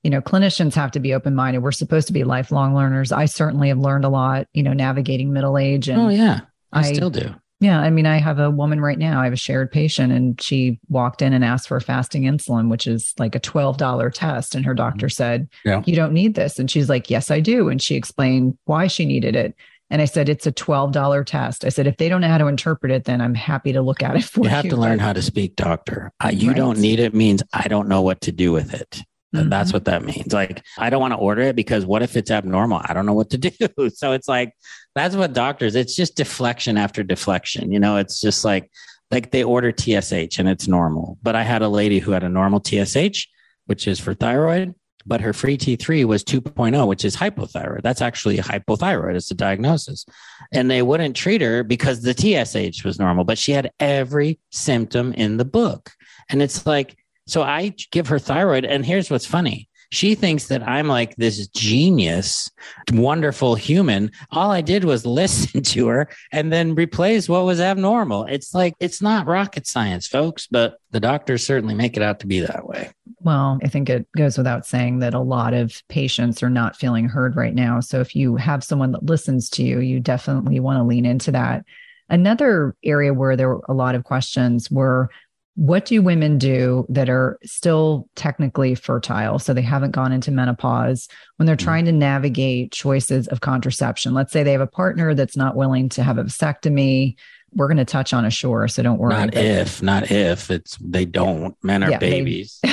you 0.07 0.11
know, 0.11 0.21
clinicians 0.21 0.73
have 0.75 0.91
to 0.91 1.01
be 1.01 1.13
open 1.13 1.35
minded. 1.35 1.59
We're 1.59 1.73
supposed 1.73 2.07
to 2.07 2.13
be 2.13 2.23
lifelong 2.23 2.73
learners. 2.73 3.11
I 3.11 3.25
certainly 3.25 3.67
have 3.67 3.77
learned 3.77 4.05
a 4.05 4.09
lot, 4.09 4.47
you 4.53 4.63
know, 4.63 4.71
navigating 4.71 5.33
middle 5.33 5.57
age. 5.57 5.89
And 5.89 5.99
oh, 5.99 6.07
yeah. 6.07 6.39
I, 6.71 6.79
I 6.79 6.93
still 6.93 7.09
do. 7.09 7.35
Yeah. 7.59 7.81
I 7.81 7.89
mean, 7.89 8.05
I 8.05 8.15
have 8.15 8.39
a 8.39 8.49
woman 8.49 8.79
right 8.79 8.97
now, 8.97 9.19
I 9.19 9.25
have 9.25 9.33
a 9.33 9.35
shared 9.35 9.69
patient, 9.69 10.13
and 10.13 10.41
she 10.41 10.79
walked 10.87 11.21
in 11.21 11.33
and 11.33 11.43
asked 11.43 11.67
for 11.67 11.75
a 11.75 11.81
fasting 11.81 12.23
insulin, 12.23 12.69
which 12.69 12.87
is 12.87 13.13
like 13.19 13.35
a 13.35 13.39
$12 13.41 14.13
test. 14.13 14.55
And 14.55 14.65
her 14.65 14.73
doctor 14.73 15.07
mm-hmm. 15.07 15.11
said, 15.11 15.49
yeah. 15.65 15.83
You 15.85 15.97
don't 15.97 16.13
need 16.13 16.35
this. 16.35 16.57
And 16.57 16.71
she's 16.71 16.87
like, 16.87 17.09
Yes, 17.09 17.29
I 17.29 17.41
do. 17.41 17.67
And 17.67 17.81
she 17.81 17.95
explained 17.95 18.57
why 18.63 18.87
she 18.87 19.03
needed 19.03 19.35
it. 19.35 19.55
And 19.89 20.01
I 20.01 20.05
said, 20.05 20.29
It's 20.29 20.47
a 20.47 20.53
$12 20.53 21.25
test. 21.25 21.65
I 21.65 21.69
said, 21.69 21.85
If 21.85 21.97
they 21.97 22.07
don't 22.07 22.21
know 22.21 22.29
how 22.29 22.37
to 22.37 22.47
interpret 22.47 22.93
it, 22.93 23.03
then 23.03 23.19
I'm 23.19 23.35
happy 23.35 23.73
to 23.73 23.81
look 23.81 24.01
at 24.01 24.15
it 24.15 24.23
for 24.23 24.39
you. 24.39 24.43
You 24.45 24.51
have 24.51 24.69
to 24.69 24.77
learn 24.77 24.99
how 24.99 25.11
to 25.11 25.21
speak 25.21 25.57
doctor. 25.57 26.13
Uh, 26.23 26.29
you 26.29 26.51
right. 26.51 26.55
don't 26.55 26.79
need 26.79 27.01
it 27.01 27.13
means 27.13 27.43
I 27.51 27.67
don't 27.67 27.89
know 27.89 28.03
what 28.03 28.21
to 28.21 28.31
do 28.31 28.53
with 28.53 28.73
it. 28.73 29.03
Mm-hmm. 29.35 29.49
That's 29.49 29.73
what 29.73 29.85
that 29.85 30.03
means. 30.03 30.31
Like, 30.33 30.63
I 30.77 30.89
don't 30.89 31.01
want 31.01 31.13
to 31.13 31.17
order 31.17 31.41
it 31.41 31.55
because 31.55 31.85
what 31.85 32.01
if 32.01 32.15
it's 32.15 32.31
abnormal? 32.31 32.81
I 32.83 32.93
don't 32.93 33.05
know 33.05 33.13
what 33.13 33.29
to 33.31 33.37
do. 33.37 33.89
So 33.89 34.13
it's 34.13 34.27
like, 34.27 34.53
that's 34.95 35.15
what 35.15 35.33
doctors, 35.33 35.75
it's 35.75 35.95
just 35.95 36.15
deflection 36.15 36.77
after 36.77 37.03
deflection. 37.03 37.71
You 37.71 37.79
know, 37.79 37.97
it's 37.97 38.21
just 38.21 38.45
like, 38.45 38.71
like 39.11 39.31
they 39.31 39.43
order 39.43 39.71
TSH 39.71 40.39
and 40.39 40.49
it's 40.49 40.67
normal. 40.67 41.17
But 41.21 41.35
I 41.35 41.43
had 41.43 41.61
a 41.61 41.69
lady 41.69 41.99
who 41.99 42.11
had 42.11 42.23
a 42.23 42.29
normal 42.29 42.61
TSH, 42.63 43.27
which 43.65 43.87
is 43.87 43.99
for 43.99 44.13
thyroid, 44.13 44.75
but 45.05 45.21
her 45.21 45.33
free 45.33 45.57
T3 45.57 46.05
was 46.05 46.23
2.0, 46.23 46.87
which 46.87 47.05
is 47.05 47.15
hypothyroid. 47.15 47.81
That's 47.81 48.01
actually 48.01 48.37
hypothyroid. 48.37 49.15
It's 49.15 49.31
a 49.31 49.35
diagnosis. 49.35 50.05
And 50.51 50.69
they 50.69 50.81
wouldn't 50.81 51.15
treat 51.15 51.41
her 51.41 51.63
because 51.63 52.01
the 52.01 52.13
TSH 52.13 52.83
was 52.83 52.99
normal, 52.99 53.23
but 53.23 53.37
she 53.37 53.53
had 53.53 53.71
every 53.79 54.39
symptom 54.51 55.13
in 55.13 55.37
the 55.37 55.45
book. 55.45 55.91
And 56.29 56.41
it's 56.41 56.65
like, 56.65 56.97
so 57.27 57.43
I 57.43 57.75
give 57.91 58.07
her 58.07 58.19
thyroid. 58.19 58.65
And 58.65 58.85
here's 58.85 59.09
what's 59.11 59.25
funny 59.25 59.69
she 59.91 60.15
thinks 60.15 60.47
that 60.47 60.67
I'm 60.67 60.87
like 60.87 61.15
this 61.15 61.47
genius, 61.47 62.49
wonderful 62.91 63.55
human. 63.55 64.11
All 64.31 64.51
I 64.51 64.61
did 64.61 64.83
was 64.83 65.05
listen 65.05 65.61
to 65.63 65.87
her 65.87 66.09
and 66.31 66.51
then 66.51 66.75
replace 66.75 67.29
what 67.29 67.45
was 67.45 67.59
abnormal. 67.61 68.25
It's 68.25 68.53
like, 68.53 68.73
it's 68.79 69.01
not 69.01 69.27
rocket 69.27 69.67
science, 69.67 70.07
folks, 70.07 70.47
but 70.47 70.79
the 70.91 70.99
doctors 70.99 71.45
certainly 71.45 71.75
make 71.75 71.95
it 71.97 72.03
out 72.03 72.19
to 72.19 72.27
be 72.27 72.39
that 72.41 72.67
way. 72.67 72.91
Well, 73.21 73.59
I 73.63 73.67
think 73.67 73.89
it 73.89 74.07
goes 74.15 74.37
without 74.37 74.65
saying 74.65 74.99
that 74.99 75.13
a 75.13 75.19
lot 75.19 75.53
of 75.53 75.81
patients 75.89 76.43
are 76.43 76.49
not 76.49 76.75
feeling 76.75 77.09
heard 77.09 77.35
right 77.35 77.55
now. 77.55 77.79
So 77.79 77.99
if 77.99 78.15
you 78.15 78.35
have 78.35 78.63
someone 78.63 78.91
that 78.91 79.05
listens 79.05 79.49
to 79.51 79.63
you, 79.63 79.79
you 79.79 79.99
definitely 79.99 80.59
want 80.59 80.77
to 80.77 80.83
lean 80.83 81.05
into 81.05 81.31
that. 81.31 81.65
Another 82.09 82.75
area 82.83 83.13
where 83.13 83.35
there 83.35 83.49
were 83.49 83.65
a 83.67 83.73
lot 83.73 83.95
of 83.95 84.05
questions 84.05 84.71
were 84.71 85.09
what 85.57 85.85
do 85.85 86.01
women 86.03 86.37
do 86.37 86.85
that 86.87 87.09
are 87.09 87.39
still 87.43 88.07
technically 88.15 88.75
fertile? 88.75 89.39
So 89.39 89.53
they 89.53 89.63
haven't 89.63 89.91
gone 89.91 90.11
into 90.11 90.31
menopause. 90.31 91.07
When 91.37 91.47
they're 91.47 91.55
mm-hmm. 91.55 91.65
trying 91.65 91.85
to 91.85 91.91
navigate 91.91 92.71
choices 92.71 93.27
of 93.27 93.41
contraception 93.41 94.13
let's 94.13 94.31
say 94.31 94.43
they 94.43 94.51
have 94.51 94.61
a 94.61 94.67
partner 94.67 95.13
that's 95.13 95.35
not 95.35 95.55
willing 95.55 95.89
to 95.89 96.03
have 96.03 96.17
a 96.17 96.23
vasectomy 96.23 97.15
we're 97.53 97.67
going 97.67 97.77
to 97.77 97.85
touch 97.85 98.13
on 98.13 98.25
Essure 98.25 98.67
so 98.67 98.83
don't 98.83 98.99
worry. 98.99 99.13
Not 99.13 99.35
if 99.35 99.81
not 99.81 100.11
if 100.11 100.51
it's 100.51 100.77
they 100.81 101.05
don't. 101.05 101.55
Men 101.63 101.83
are 101.83 101.91
yeah, 101.91 101.99
babies. 101.99 102.59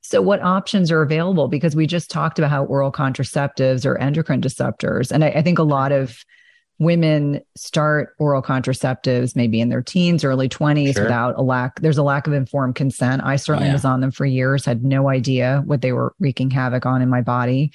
So 0.00 0.22
what 0.22 0.40
options 0.40 0.90
are 0.90 1.02
available? 1.02 1.48
Because 1.48 1.76
we 1.76 1.86
just 1.86 2.10
talked 2.10 2.38
about 2.38 2.48
how 2.48 2.64
oral 2.64 2.90
contraceptives 2.90 3.84
or 3.84 3.98
endocrine 3.98 4.40
disruptors 4.40 5.12
and 5.12 5.22
I, 5.22 5.28
I 5.28 5.42
think 5.42 5.58
a 5.58 5.64
lot 5.64 5.92
of 5.92 6.24
women 6.78 7.40
start 7.56 8.14
oral 8.18 8.42
contraceptives 8.42 9.34
maybe 9.34 9.60
in 9.60 9.68
their 9.68 9.82
teens, 9.82 10.22
early 10.22 10.48
20s 10.48 10.94
sure. 10.94 11.04
without 11.04 11.36
a 11.36 11.42
lack, 11.42 11.80
there's 11.80 11.98
a 11.98 12.02
lack 12.02 12.26
of 12.26 12.32
informed 12.32 12.76
consent. 12.76 13.22
I 13.24 13.36
certainly 13.36 13.68
oh, 13.68 13.70
yeah. 13.70 13.74
was 13.74 13.84
on 13.84 14.00
them 14.00 14.12
for 14.12 14.24
years, 14.24 14.64
had 14.64 14.84
no 14.84 15.08
idea 15.08 15.62
what 15.66 15.82
they 15.82 15.92
were 15.92 16.14
wreaking 16.20 16.50
havoc 16.50 16.86
on 16.86 17.02
in 17.02 17.08
my 17.08 17.20
body. 17.20 17.72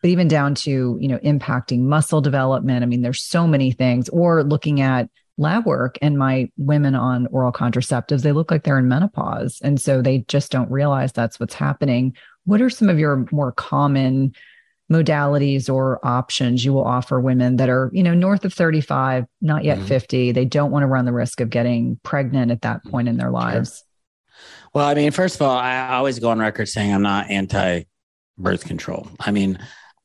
But 0.00 0.10
even 0.10 0.28
down 0.28 0.54
to, 0.56 0.98
you 1.00 1.08
know, 1.08 1.18
impacting 1.18 1.80
muscle 1.80 2.20
development. 2.20 2.82
I 2.82 2.86
mean, 2.86 3.02
there's 3.02 3.22
so 3.22 3.46
many 3.46 3.72
things, 3.72 4.08
or 4.10 4.44
looking 4.44 4.80
at 4.80 5.08
lab 5.36 5.66
work 5.66 5.98
and 6.00 6.16
my 6.16 6.50
women 6.56 6.94
on 6.94 7.26
oral 7.28 7.52
contraceptives, 7.52 8.22
they 8.22 8.30
look 8.30 8.50
like 8.50 8.62
they're 8.62 8.78
in 8.78 8.86
menopause. 8.86 9.60
And 9.64 9.80
so 9.80 10.00
they 10.00 10.18
just 10.28 10.52
don't 10.52 10.70
realize 10.70 11.12
that's 11.12 11.40
what's 11.40 11.54
happening. 11.54 12.14
What 12.44 12.60
are 12.60 12.70
some 12.70 12.88
of 12.88 12.98
your 12.98 13.26
more 13.32 13.50
common 13.50 14.34
modalities 14.92 15.72
or 15.72 16.04
options 16.06 16.64
you 16.64 16.72
will 16.72 16.84
offer 16.84 17.18
women 17.20 17.56
that 17.56 17.68
are, 17.68 17.90
you 17.92 18.02
know, 18.02 18.14
north 18.14 18.44
of 18.44 18.52
35, 18.52 19.24
not 19.40 19.64
yet 19.64 19.78
mm-hmm. 19.78 19.86
50. 19.86 20.32
They 20.32 20.44
don't 20.44 20.70
want 20.70 20.82
to 20.82 20.86
run 20.86 21.04
the 21.04 21.12
risk 21.12 21.40
of 21.40 21.50
getting 21.50 21.98
pregnant 22.02 22.50
at 22.50 22.62
that 22.62 22.84
point 22.84 23.08
in 23.08 23.16
their 23.16 23.30
lives? 23.30 23.78
Sure. 23.78 23.86
Well, 24.74 24.86
I 24.86 24.94
mean, 24.94 25.10
first 25.12 25.36
of 25.36 25.42
all, 25.42 25.56
I 25.56 25.94
always 25.94 26.18
go 26.18 26.30
on 26.30 26.38
record 26.38 26.66
saying 26.68 26.92
I'm 26.92 27.02
not 27.02 27.30
anti 27.30 27.84
birth 28.36 28.64
control. 28.64 29.08
I 29.20 29.30
mean, 29.30 29.58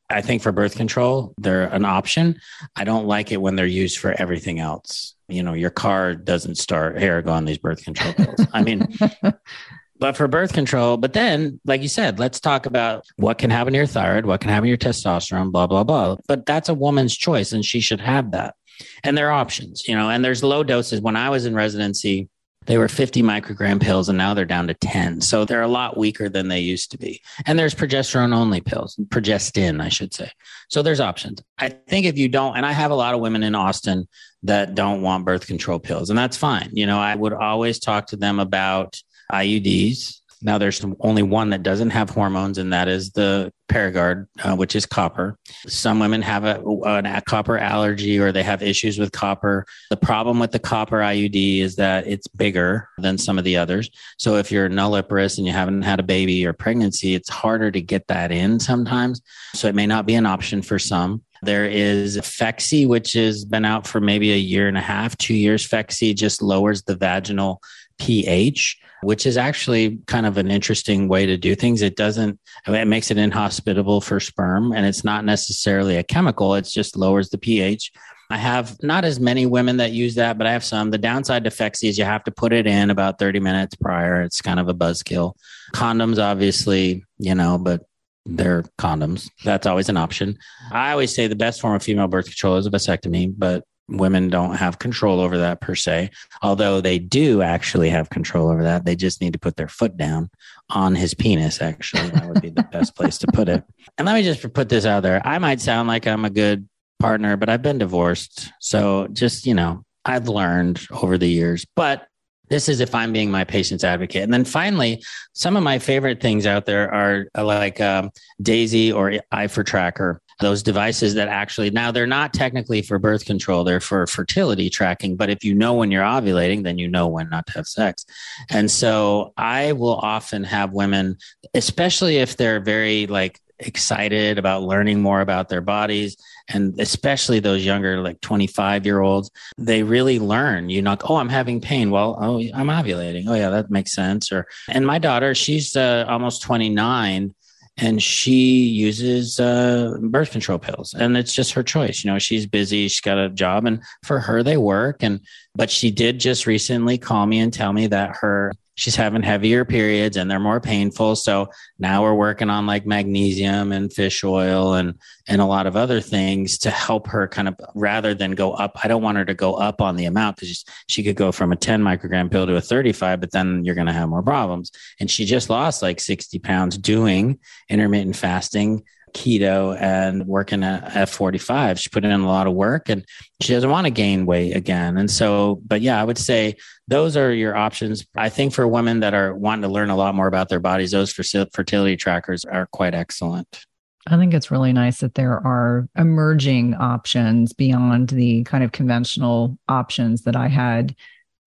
I 0.10 0.22
think 0.22 0.42
for 0.42 0.52
birth 0.52 0.76
control, 0.76 1.34
they're 1.38 1.64
an 1.64 1.86
option. 1.86 2.40
I 2.76 2.84
don't 2.84 3.06
like 3.06 3.32
it 3.32 3.42
when 3.42 3.56
they're 3.56 3.66
used 3.66 4.00
for 4.00 4.14
everything 4.20 4.60
else. 4.60 5.16
You 5.28 5.44
know, 5.44 5.54
your 5.54 5.70
car 5.70 6.16
doesn't 6.16 6.56
start, 6.56 7.00
here, 7.00 7.22
go 7.22 7.32
on 7.32 7.46
these 7.46 7.60
birth 7.60 7.84
control 7.84 8.14
pills. 8.14 8.46
I 8.54 8.64
mean, 8.64 8.88
but 10.00 10.16
for 10.16 10.28
birth 10.28 10.54
control. 10.54 10.98
But 10.98 11.14
then, 11.14 11.60
like 11.66 11.82
you 11.82 11.90
said, 11.90 12.20
let's 12.20 12.40
talk 12.40 12.66
about 12.66 13.06
what 13.18 13.38
can 13.38 13.50
happen 13.50 13.74
to 13.74 13.78
your 13.78 13.86
thyroid, 13.86 14.26
what 14.26 14.42
can 14.42 14.50
happen 14.50 14.64
to 14.64 14.70
your 14.70 14.78
testosterone, 14.78 15.52
blah, 15.52 15.68
blah, 15.68 15.84
blah. 15.84 16.18
But 16.28 16.46
that's 16.46 16.70
a 16.70 16.74
woman's 16.74 17.16
choice 17.16 17.52
and 17.52 17.64
she 17.64 17.80
should 17.80 18.02
have 18.02 18.32
that. 18.32 18.56
And 19.04 19.18
there 19.18 19.28
are 19.28 19.34
options, 19.34 19.88
you 19.88 19.96
know, 19.96 20.10
and 20.10 20.24
there's 20.24 20.44
low 20.44 20.64
doses. 20.64 21.02
When 21.02 21.18
I 21.18 21.30
was 21.30 21.46
in 21.46 21.54
residency, 21.54 22.30
they 22.66 22.78
were 22.78 22.88
50 22.88 23.24
microgram 23.24 23.82
pills 23.82 24.10
and 24.10 24.18
now 24.18 24.34
they're 24.34 24.46
down 24.46 24.68
to 24.68 24.74
10. 24.74 25.22
So 25.22 25.44
they're 25.44 25.64
a 25.64 25.68
lot 25.68 25.98
weaker 25.98 26.30
than 26.30 26.48
they 26.48 26.60
used 26.60 26.92
to 26.92 26.98
be. 26.98 27.22
And 27.46 27.58
there's 27.58 27.76
progesterone 27.76 28.34
only 28.34 28.62
pills, 28.62 28.96
progestin, 29.08 29.82
I 29.82 29.90
should 29.90 30.14
say. 30.14 30.32
So 30.70 30.82
there's 30.82 31.00
options. 31.00 31.42
I 31.58 31.70
think 31.70 32.06
if 32.06 32.18
you 32.18 32.30
don't, 32.30 32.56
and 32.56 32.66
I 32.66 32.72
have 32.72 32.92
a 32.92 32.96
lot 32.96 33.16
of 33.16 33.22
women 33.22 33.44
in 33.44 33.56
Austin 33.56 34.08
that 34.44 34.76
don't 34.76 35.02
want 35.02 35.26
birth 35.26 35.48
control 35.48 35.80
pills, 35.80 36.10
and 36.10 36.20
that's 36.20 36.38
fine. 36.38 36.70
You 36.72 36.86
know, 36.86 37.00
I 37.00 37.16
would 37.16 37.34
always 37.34 37.80
talk 37.80 38.08
to 38.08 38.16
them 38.16 38.40
about 38.40 39.02
IUDs. 39.32 40.20
Now 40.42 40.58
there's 40.58 40.86
only 41.02 41.24
one 41.24 41.50
that 41.50 41.64
doesn't 41.64 41.90
have 41.90 42.10
hormones, 42.10 42.58
and 42.58 42.72
that 42.72 42.88
is 42.88 43.12
the 43.12 43.52
Paragard, 43.68 44.28
uh, 44.42 44.56
which 44.56 44.74
is 44.74 44.86
copper. 44.86 45.38
Some 45.68 46.00
women 46.00 46.22
have 46.22 46.46
a, 46.46 46.62
a 46.62 47.22
copper 47.22 47.58
allergy 47.58 48.20
or 48.20 48.32
they 48.32 48.44
have 48.44 48.64
issues 48.64 48.98
with 48.98 49.12
copper. 49.12 49.66
The 49.90 49.98
problem 49.98 50.40
with 50.40 50.52
the 50.52 50.60
copper 50.60 51.00
IUD 51.00 51.60
is 51.60 51.76
that 51.76 52.08
it's 52.08 52.28
bigger 52.28 52.88
than 52.98 53.18
some 53.18 53.38
of 53.38 53.44
the 53.44 53.58
others. 53.58 53.90
So 54.18 54.38
if 54.38 54.50
you're 54.50 54.70
nulliparous 54.70 55.38
and 55.38 55.46
you 55.46 55.52
haven't 55.52 55.82
had 55.82 56.00
a 56.00 56.04
baby 56.04 56.46
or 56.46 56.54
pregnancy, 56.54 57.16
it's 57.16 57.30
harder 57.30 57.70
to 57.72 57.82
get 57.82 58.08
that 58.08 58.32
in 58.32 58.60
sometimes. 58.60 59.22
So 59.54 59.68
it 59.68 59.76
may 59.76 59.88
not 59.88 60.06
be 60.06 60.16
an 60.16 60.26
option 60.26 60.62
for 60.62 60.80
some. 60.80 61.22
There 61.42 61.66
is 61.66 62.18
Phexxi, 62.18 62.88
which 62.88 63.14
has 63.14 63.46
been 63.46 63.66
out 63.66 63.88
for 63.88 64.02
maybe 64.02 64.34
a 64.34 64.38
year 64.38 64.68
and 64.68 64.78
a 64.78 64.82
half, 64.82 65.18
two 65.18 65.34
years. 65.36 65.68
Phexxi 65.68 66.16
just 66.16 66.42
lowers 66.42 66.84
the 66.84 66.96
vaginal 66.96 67.62
pH, 67.98 68.78
which 69.02 69.26
is 69.26 69.38
actually 69.38 70.00
kind 70.08 70.26
of 70.26 70.38
an 70.38 70.52
interesting 70.52 71.08
way 71.08 71.26
to 71.26 71.38
do 71.38 71.56
things. 71.56 71.82
It 71.82 71.96
doesn't, 71.96 72.40
it 72.68 72.88
makes 72.88 73.12
it 73.12 73.18
inhospitable 73.18 74.02
for 74.02 74.20
sperm 74.20 74.72
and 74.72 74.86
it's 74.86 75.04
not 75.04 75.26
necessarily 75.26 75.98
a 75.98 76.04
chemical. 76.04 76.56
It 76.56 76.66
just 76.66 76.98
lowers 76.98 77.30
the 77.30 77.38
pH. 77.38 77.92
I 78.32 78.38
have 78.38 78.78
not 78.84 79.06
as 79.06 79.20
many 79.20 79.48
women 79.48 79.78
that 79.78 79.92
use 79.92 80.16
that, 80.16 80.38
but 80.38 80.46
I 80.46 80.52
have 80.52 80.64
some. 80.64 80.92
The 80.92 81.00
downside 81.00 81.46
to 81.46 81.50
Phexxi 81.50 81.90
is 81.90 81.98
you 81.98 82.06
have 82.06 82.24
to 82.26 82.32
put 82.32 82.54
it 82.54 82.68
in 82.68 82.92
about 82.92 83.18
30 83.18 83.40
minutes 83.40 83.76
prior. 83.76 84.22
It's 84.22 84.42
kind 84.42 84.60
of 84.60 84.70
a 84.70 84.74
buzzkill. 84.74 85.34
Condoms, 85.74 86.22
obviously, 86.22 87.04
you 87.18 87.34
know, 87.34 87.58
but 87.58 87.82
they're 88.28 88.64
condoms. 88.78 89.30
That's 89.44 89.66
always 89.66 89.90
an 89.90 89.98
option. 89.98 90.38
I 90.72 90.92
always 90.92 91.16
say 91.16 91.26
the 91.26 91.36
best 91.36 91.60
form 91.60 91.74
of 91.74 91.82
female 91.82 92.08
birth 92.08 92.26
control 92.26 92.58
is 92.58 92.68
a 92.68 92.72
vasectomy, 92.72 93.34
but 93.36 93.64
women 93.90 94.30
don't 94.30 94.56
have 94.56 94.80
control 94.80 95.20
over 95.20 95.38
that 95.38 95.62
per 95.62 95.76
se, 95.76 96.12
although 96.42 96.82
they 96.82 97.00
do 97.00 97.42
actually 97.42 97.90
have 97.90 98.10
control 98.10 98.50
over 98.50 98.64
that. 98.64 98.86
They 98.86 98.96
just 98.96 99.22
need 99.22 99.34
to 99.34 99.40
put 99.40 99.56
their 99.56 99.68
foot 99.68 99.98
down 99.98 100.30
on 100.70 100.96
his 100.96 101.14
penis, 101.14 101.62
actually. 101.62 102.10
That 102.10 102.28
would 102.28 102.42
be 102.42 102.50
the 102.50 102.64
best 102.72 102.96
place 102.96 103.18
to 103.20 103.28
put 103.28 103.50
it. 103.50 103.64
And 103.98 104.06
let 104.06 104.14
me 104.14 104.24
just 104.24 104.54
put 104.54 104.70
this 104.70 104.86
out 104.86 105.04
there. 105.04 105.26
I 105.26 105.38
might 105.40 105.62
sound 105.62 105.88
like 105.88 106.08
I'm 106.08 106.26
a 106.26 106.30
good 106.30 106.68
partner, 107.00 107.38
but 107.38 107.50
I've 107.50 107.62
been 107.62 107.78
divorced. 107.78 108.52
So 108.60 109.08
just, 109.08 109.46
you 109.46 109.54
know, 109.54 109.84
I've 110.06 110.28
learned 110.28 110.86
over 110.92 111.18
the 111.18 111.28
years. 111.28 111.66
But 111.76 112.08
This 112.50 112.70
is 112.70 112.80
if 112.80 112.96
I'm 112.96 113.14
being 113.14 113.32
my 113.32 113.44
patient's 113.44 113.84
advocate. 113.84 114.24
And 114.24 114.34
then 114.34 114.46
finally, 114.46 115.04
some 115.34 115.56
of 115.56 115.64
my 115.64 115.80
favorite 115.80 116.22
things 116.22 116.46
out 116.46 116.66
there 116.66 116.94
are 116.94 117.28
uh, 117.38 117.46
like 117.46 117.80
um, 117.80 118.12
Daysy 118.42 118.94
or 118.94 119.14
iForTracker 119.32 120.20
those 120.40 120.64
devices 120.64 121.16
that 121.16 121.28
actually 121.28 121.70
now 121.70 121.92
they're 121.92 122.08
not 122.08 122.34
technically 122.34 122.82
for 122.82 122.98
birth 122.98 123.26
control 123.26 123.64
they're 123.64 123.80
for 123.80 124.08
fertility 124.08 124.70
tracking 124.70 125.16
but 125.16 125.30
if 125.30 125.44
you 125.44 125.54
know 125.54 125.74
when 125.74 125.92
you're 125.92 126.04
ovulating 126.04 126.64
then 126.64 126.78
you 126.78 126.88
know 126.88 127.08
when 127.08 127.30
not 127.30 127.46
to 127.46 127.54
have 127.54 127.68
sex 127.68 128.06
and 128.50 128.72
so 128.72 129.34
i 129.38 129.72
will 129.74 129.96
often 129.96 130.44
have 130.44 130.72
women 130.72 131.18
especially 131.54 132.18
if 132.18 132.38
they're 132.38 132.60
very 132.60 133.06
like 133.08 133.42
excited 133.60 134.38
about 134.38 134.64
learning 134.64 135.02
more 135.02 135.22
about 135.22 135.50
their 135.50 135.62
bodies. 135.62 136.18
And 136.48 136.80
especially 136.80 137.40
those 137.40 137.66
younger 137.66 138.02
like 138.02 138.22
25 138.22 138.86
year 138.86 139.02
olds 139.02 139.30
they 139.58 139.84
really 139.84 140.20
learn. 140.20 140.70
You 140.70 140.82
know 140.82 140.98
oh 141.08 141.18
i'm 141.18 141.30
having 141.30 141.62
pain. 141.62 141.92
Well 141.92 142.18
oh 142.20 142.40
i'm 142.54 142.68
ovulating. 142.68 143.26
Oh 143.28 143.36
yeah 143.36 143.50
that 143.50 143.70
makes 143.70 143.94
sense. 143.94 144.32
Or 144.32 144.48
and 144.70 144.86
my 144.86 145.00
daughter 145.00 145.36
she's 145.36 145.76
uh, 145.76 146.06
almost 146.08 146.42
29 146.42 147.34
and 147.82 148.04
she 148.04 148.64
uses 148.64 149.40
uh, 149.40 149.94
birth 150.02 150.32
control 150.32 150.60
pills. 150.60 150.94
And 150.94 151.16
it's 151.16 151.32
just 151.32 151.54
her 151.54 151.64
choice. 151.64 152.04
You 152.04 152.12
know 152.12 152.20
she's 152.20 152.46
busy 152.46 152.88
she's 152.88 153.02
got 153.02 153.18
a 153.18 153.30
job 153.30 153.66
and 153.66 153.82
for 154.04 154.20
her 154.20 154.44
they 154.44 154.58
work. 154.58 155.04
And 155.04 155.22
but 155.56 155.70
she 155.70 155.92
did 155.92 156.20
just 156.20 156.48
recently 156.48 156.98
call 156.98 157.26
me 157.26 157.40
and 157.40 157.54
tell 157.54 157.74
me 157.74 157.88
that 157.88 158.18
her 158.18 158.54
she's 158.80 158.96
having 158.96 159.22
heavier 159.22 159.66
periods 159.66 160.16
and 160.16 160.32
they're 160.32 160.40
more 160.40 160.62
painful. 160.62 161.14
So 161.18 161.50
now 161.78 162.04
we're 162.04 162.14
working 162.14 162.50
on 162.50 162.66
like 162.66 162.86
magnesium 162.86 163.74
and 163.74 163.92
fish 163.92 164.24
oil 164.24 164.76
and 164.76 164.96
and 165.28 165.42
a 165.42 165.46
lot 165.46 165.68
of 165.68 165.76
other 165.76 166.00
things 166.00 166.58
to 166.60 166.72
help 166.72 167.08
her 167.08 167.28
kind 167.28 167.50
of 167.50 167.56
rather 167.76 168.16
than 168.16 168.32
go 168.32 168.54
up. 168.54 168.80
I 168.84 168.88
don't 168.88 169.04
want 169.04 169.18
her 169.18 169.26
to 169.26 169.34
go 169.34 169.54
up 169.54 169.82
on 169.82 169.98
the 169.98 170.06
amount 170.06 170.38
because 170.38 170.64
she 170.88 171.04
could 171.04 171.18
go 171.18 171.32
from 171.32 171.52
a 171.52 171.58
10 171.58 171.84
microgram 171.84 172.32
pill 172.32 172.48
to 172.48 172.56
a 172.56 172.62
35, 172.62 173.20
but 173.20 173.32
then 173.32 173.64
you're 173.66 173.76
going 173.76 173.88
to 173.88 173.94
have 173.94 174.10
more 174.10 174.24
problems. 174.24 174.72
And 175.00 175.12
she 175.12 175.26
just 175.26 175.50
lost 175.50 175.82
like 175.82 176.00
60 176.00 176.40
pounds 176.40 176.78
doing 176.78 177.38
intermittent 177.68 178.16
fasting 178.16 178.84
keto 179.14 179.80
and 179.80 180.26
working 180.26 180.64
at 180.64 180.86
F45. 180.86 181.80
She 181.80 181.90
put 181.90 182.06
in 182.06 182.12
a 182.12 182.28
lot 182.28 182.48
of 182.48 182.54
work 182.54 182.90
and 182.90 183.06
she 183.42 183.54
doesn't 183.54 183.70
want 183.70 183.86
to 183.86 183.92
gain 183.92 184.26
weight 184.26 184.56
again. 184.56 184.98
And 184.98 185.10
so, 185.10 185.62
but 185.66 185.82
yeah, 185.82 186.02
I 186.02 186.04
would 186.04 186.18
say 186.18 186.56
those 186.88 187.16
are 187.18 187.34
your 187.34 187.56
options. 187.56 188.06
I 188.16 188.30
think 188.30 188.54
for 188.54 188.68
women 188.68 189.02
that 189.02 189.14
are 189.14 189.36
wanting 189.36 189.64
to 189.64 189.68
learn 189.68 189.90
a 189.90 189.96
lot 189.96 190.16
more 190.16 190.28
about 190.28 190.50
their 190.50 190.60
bodies, 190.60 190.92
those 190.92 191.12
fertility 191.12 191.98
trackers 191.98 192.46
are 192.46 192.68
quite 192.68 192.94
excellent. 192.94 193.66
I 194.08 194.18
think 194.18 194.34
it's 194.34 194.50
really 194.50 194.74
nice 194.74 195.02
that 195.02 195.16
there 195.16 195.34
are 195.46 195.88
emerging 195.96 196.74
options 196.76 197.54
beyond 197.54 198.10
the 198.10 198.44
kind 198.44 198.64
of 198.64 198.72
conventional 198.72 199.58
options 199.68 200.24
that 200.24 200.36
I 200.36 200.48
had, 200.48 200.96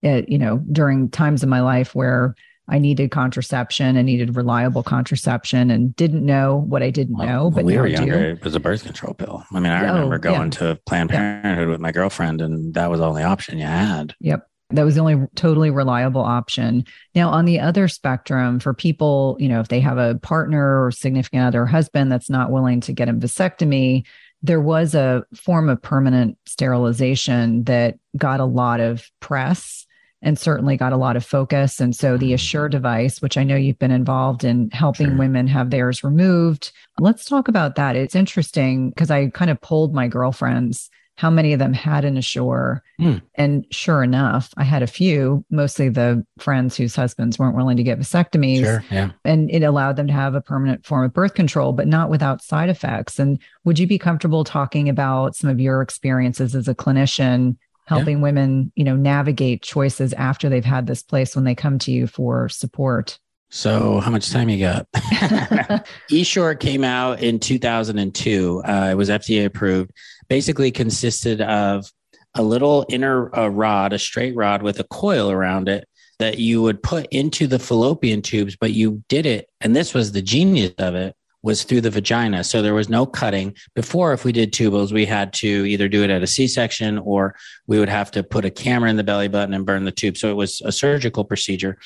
at, 0.01 0.29
you 0.29 0.37
know, 0.37 0.57
during 0.71 1.09
times 1.09 1.43
in 1.43 1.49
my 1.49 1.61
life 1.61 1.95
where 1.95 2.35
I 2.67 2.79
needed 2.79 3.11
contraception 3.11 3.97
I 3.97 4.01
needed 4.01 4.35
reliable 4.35 4.83
contraception 4.83 5.69
and 5.69 5.95
didn't 5.95 6.25
know 6.25 6.63
what 6.67 6.81
I 6.81 6.89
didn't 6.89 7.17
well, 7.17 7.27
know. 7.27 7.51
But 7.51 7.65
we 7.65 7.77
were 7.77 7.87
younger, 7.87 8.19
do. 8.19 8.37
it 8.37 8.43
was 8.43 8.55
a 8.55 8.59
birth 8.59 8.83
control 8.85 9.13
pill. 9.13 9.43
I 9.51 9.59
mean, 9.59 9.71
I 9.71 9.87
oh, 9.89 9.93
remember 9.93 10.19
going 10.19 10.51
yeah. 10.53 10.59
to 10.59 10.79
Planned 10.85 11.09
Parenthood 11.09 11.67
with 11.67 11.81
my 11.81 11.91
girlfriend, 11.91 12.41
and 12.41 12.73
that 12.73 12.89
was 12.89 12.99
the 12.99 13.07
only 13.07 13.23
option 13.23 13.57
you 13.57 13.65
had. 13.65 14.15
Yep. 14.19 14.47
That 14.69 14.83
was 14.83 14.95
the 14.95 15.01
only 15.01 15.27
totally 15.35 15.69
reliable 15.69 16.21
option. 16.21 16.85
Now, 17.13 17.29
on 17.29 17.45
the 17.45 17.59
other 17.59 17.87
spectrum, 17.87 18.59
for 18.59 18.73
people, 18.73 19.37
you 19.39 19.47
know, 19.47 19.59
if 19.59 19.67
they 19.67 19.79
have 19.81 19.99
a 19.99 20.15
partner 20.15 20.83
or 20.83 20.89
significant 20.89 21.43
other 21.43 21.65
husband 21.65 22.11
that's 22.11 22.29
not 22.29 22.49
willing 22.49 22.81
to 22.81 22.93
get 22.93 23.09
a 23.09 23.13
vasectomy, 23.13 24.03
there 24.41 24.61
was 24.61 24.95
a 24.95 25.25
form 25.35 25.69
of 25.69 25.81
permanent 25.81 26.37
sterilization 26.45 27.65
that 27.65 27.99
got 28.17 28.39
a 28.39 28.45
lot 28.45 28.79
of 28.79 29.09
press 29.19 29.85
and 30.23 30.39
certainly 30.39 30.77
got 30.77 30.93
a 30.93 30.97
lot 30.97 31.15
of 31.15 31.25
focus. 31.25 31.79
And 31.79 31.95
so 31.95 32.17
the 32.17 32.27
mm-hmm. 32.27 32.35
Essure 32.35 32.69
device, 32.69 33.21
which 33.21 33.37
I 33.37 33.43
know 33.43 33.55
you've 33.55 33.77
been 33.77 33.91
involved 33.91 34.43
in 34.43 34.71
helping 34.71 35.09
sure. 35.09 35.17
women 35.17 35.47
have 35.47 35.69
theirs 35.69 36.03
removed. 36.03 36.71
Let's 36.97 37.25
talk 37.25 37.47
about 37.47 37.75
that. 37.75 37.95
It's 37.95 38.15
interesting 38.15 38.89
because 38.89 39.11
I 39.11 39.27
kind 39.29 39.51
of 39.51 39.61
polled 39.61 39.93
my 39.93 40.07
girlfriends 40.07 40.89
how 41.15 41.29
many 41.29 41.53
of 41.53 41.59
them 41.59 41.73
had 41.73 42.05
an 42.05 42.17
Essure. 42.17 42.81
Mm. 42.99 43.21
And 43.35 43.67
sure 43.69 44.01
enough, 44.01 44.49
I 44.57 44.63
had 44.63 44.81
a 44.81 44.87
few, 44.87 45.45
mostly 45.51 45.89
the 45.89 46.25
friends 46.39 46.75
whose 46.75 46.95
husbands 46.95 47.37
weren't 47.37 47.55
willing 47.55 47.77
to 47.77 47.83
get 47.83 47.99
vasectomies. 47.99 48.63
Sure, 48.63 48.83
yeah. 48.89 49.11
And 49.23 49.51
it 49.51 49.61
allowed 49.61 49.95
them 49.95 50.07
to 50.07 50.13
have 50.13 50.33
a 50.33 50.41
permanent 50.41 50.85
form 50.85 51.05
of 51.05 51.13
birth 51.13 51.35
control, 51.35 51.71
but 51.71 51.87
not 51.87 52.09
without 52.09 52.41
side 52.41 52.69
effects. 52.69 53.19
And 53.19 53.39
would 53.63 53.77
you 53.77 53.85
be 53.85 53.99
comfortable 53.99 54.43
talking 54.43 54.89
about 54.89 55.35
some 55.35 55.51
of 55.51 55.59
your 55.59 55.83
experiences 55.83 56.55
as 56.55 56.67
a 56.67 56.73
clinician 56.73 57.57
helping 57.85 58.17
yeah. 58.17 58.23
women, 58.23 58.71
you 58.75 58.83
know, 58.83 58.95
navigate 58.95 59.61
choices 59.61 60.13
after 60.13 60.49
they've 60.49 60.63
had 60.63 60.87
this 60.87 61.03
place 61.03 61.35
when 61.35 61.45
they 61.45 61.55
come 61.55 61.79
to 61.79 61.91
you 61.91 62.07
for 62.07 62.49
support. 62.49 63.19
So, 63.49 63.99
how 63.99 64.09
much 64.09 64.31
time 64.31 64.49
you 64.49 64.59
got? 64.59 64.87
Essure 66.11 66.55
came 66.55 66.83
out 66.83 67.21
in 67.21 67.39
2002. 67.39 68.63
Uh, 68.65 68.87
it 68.91 68.95
was 68.95 69.09
FDA 69.09 69.45
approved. 69.45 69.91
Basically, 70.27 70.71
consisted 70.71 71.39
of 71.41 71.85
a 72.33 72.41
little 72.41 72.85
inner 72.89 73.35
uh, 73.37 73.47
rod, 73.47 73.93
a 73.93 73.99
straight 73.99 74.35
rod 74.35 74.63
with 74.63 74.79
a 74.79 74.85
coil 74.85 75.29
around 75.29 75.69
it 75.69 75.87
that 76.19 76.39
you 76.39 76.61
would 76.61 76.81
put 76.81 77.07
into 77.11 77.45
the 77.47 77.59
fallopian 77.59 78.21
tubes, 78.21 78.55
but 78.55 78.71
you 78.71 79.03
did 79.07 79.25
it. 79.25 79.49
And 79.61 79.75
this 79.75 79.93
was 79.93 80.11
the 80.11 80.21
genius 80.21 80.73
of 80.77 80.95
it 80.95 81.15
was 81.43 81.63
through 81.63 81.81
the 81.81 81.91
vagina. 81.91 82.43
So 82.43 82.61
there 82.61 82.73
was 82.73 82.89
no 82.89 83.05
cutting. 83.05 83.55
Before, 83.75 84.13
if 84.13 84.25
we 84.25 84.31
did 84.31 84.53
tubals, 84.53 84.91
we 84.91 85.05
had 85.05 85.33
to 85.33 85.47
either 85.47 85.87
do 85.87 86.03
it 86.03 86.09
at 86.09 86.23
a 86.23 86.27
C 86.27 86.47
section 86.47 86.97
or 86.99 87.35
we 87.67 87.77
would 87.77 87.89
have 87.89 88.09
to 88.11 88.23
put 88.23 88.45
a 88.45 88.49
camera 88.49 88.89
in 88.89 88.95
the 88.95 89.03
belly 89.03 89.27
button 89.27 89.53
and 89.53 89.65
burn 89.65 89.83
the 89.83 89.91
tube. 89.91 90.17
So 90.17 90.29
it 90.29 90.35
was 90.35 90.61
a 90.65 90.71
surgical 90.71 91.25
procedure. 91.25 91.77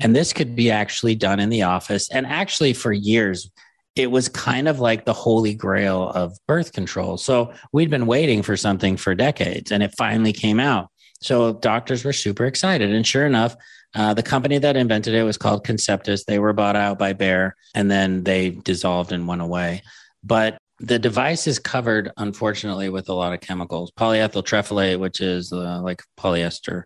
And 0.00 0.14
this 0.14 0.32
could 0.32 0.56
be 0.56 0.70
actually 0.70 1.14
done 1.14 1.38
in 1.38 1.48
the 1.48 1.62
office. 1.62 2.10
And 2.10 2.26
actually, 2.26 2.72
for 2.72 2.92
years, 2.92 3.50
it 3.94 4.10
was 4.10 4.28
kind 4.28 4.66
of 4.66 4.80
like 4.80 5.04
the 5.04 5.12
holy 5.12 5.54
grail 5.54 6.08
of 6.10 6.36
birth 6.48 6.72
control. 6.72 7.16
So 7.16 7.52
we'd 7.72 7.90
been 7.90 8.06
waiting 8.06 8.42
for 8.42 8.56
something 8.56 8.96
for 8.96 9.14
decades 9.14 9.70
and 9.70 9.82
it 9.82 9.94
finally 9.96 10.32
came 10.32 10.58
out. 10.58 10.88
So 11.24 11.54
doctors 11.54 12.04
were 12.04 12.12
super 12.12 12.44
excited. 12.44 12.92
And 12.92 13.06
sure 13.06 13.24
enough, 13.24 13.56
uh, 13.94 14.12
the 14.12 14.22
company 14.22 14.58
that 14.58 14.76
invented 14.76 15.14
it 15.14 15.22
was 15.22 15.38
called 15.38 15.66
Conceptus. 15.66 16.26
They 16.26 16.38
were 16.38 16.52
bought 16.52 16.76
out 16.76 16.98
by 16.98 17.14
Bayer 17.14 17.56
and 17.74 17.90
then 17.90 18.24
they 18.24 18.50
dissolved 18.50 19.10
and 19.10 19.26
went 19.26 19.40
away. 19.40 19.82
But 20.22 20.58
the 20.80 20.98
device 20.98 21.46
is 21.46 21.58
covered, 21.58 22.10
unfortunately, 22.18 22.90
with 22.90 23.08
a 23.08 23.14
lot 23.14 23.32
of 23.32 23.40
chemicals. 23.40 23.90
Polyethyl 23.92 24.44
terephthalate, 24.44 24.98
which 24.98 25.22
is 25.22 25.50
uh, 25.50 25.80
like 25.80 26.02
polyester, 26.18 26.82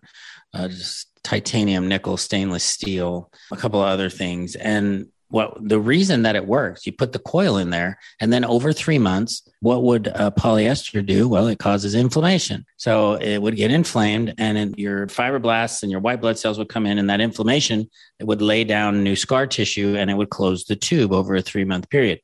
uh, 0.53 0.69
just 0.69 1.09
titanium, 1.21 1.89
nickel, 1.89 2.15
stainless 2.15 2.63
steel, 2.63 3.29
a 3.51 3.57
couple 3.57 3.81
of 3.81 3.89
other 3.89 4.09
things. 4.09 4.55
And 4.55 5.07
what 5.29 5.55
the 5.61 5.79
reason 5.79 6.23
that 6.23 6.35
it 6.35 6.47
works, 6.47 6.85
you 6.85 6.91
put 6.91 7.11
the 7.11 7.19
coil 7.19 7.57
in 7.57 7.69
there, 7.69 7.99
and 8.19 8.33
then 8.33 8.43
over 8.43 8.73
three 8.73 8.97
months, 8.97 9.47
what 9.61 9.83
would 9.83 10.07
a 10.07 10.31
polyester 10.31 11.05
do? 11.05 11.27
Well, 11.29 11.47
it 11.47 11.59
causes 11.59 11.93
inflammation. 11.93 12.65
So 12.77 13.13
it 13.13 13.39
would 13.39 13.55
get 13.55 13.71
inflamed, 13.71 14.33
and 14.37 14.75
your 14.77 15.07
fibroblasts 15.07 15.83
and 15.83 15.91
your 15.91 16.01
white 16.01 16.21
blood 16.21 16.39
cells 16.39 16.57
would 16.57 16.69
come 16.69 16.85
in, 16.85 16.97
and 16.97 17.09
that 17.09 17.21
inflammation 17.21 17.89
it 18.19 18.25
would 18.25 18.41
lay 18.41 18.63
down 18.63 19.03
new 19.03 19.15
scar 19.15 19.45
tissue, 19.45 19.95
and 19.97 20.09
it 20.09 20.15
would 20.15 20.29
close 20.31 20.65
the 20.65 20.75
tube 20.75 21.13
over 21.13 21.35
a 21.35 21.41
three 21.41 21.63
month 21.63 21.89
period. 21.89 22.21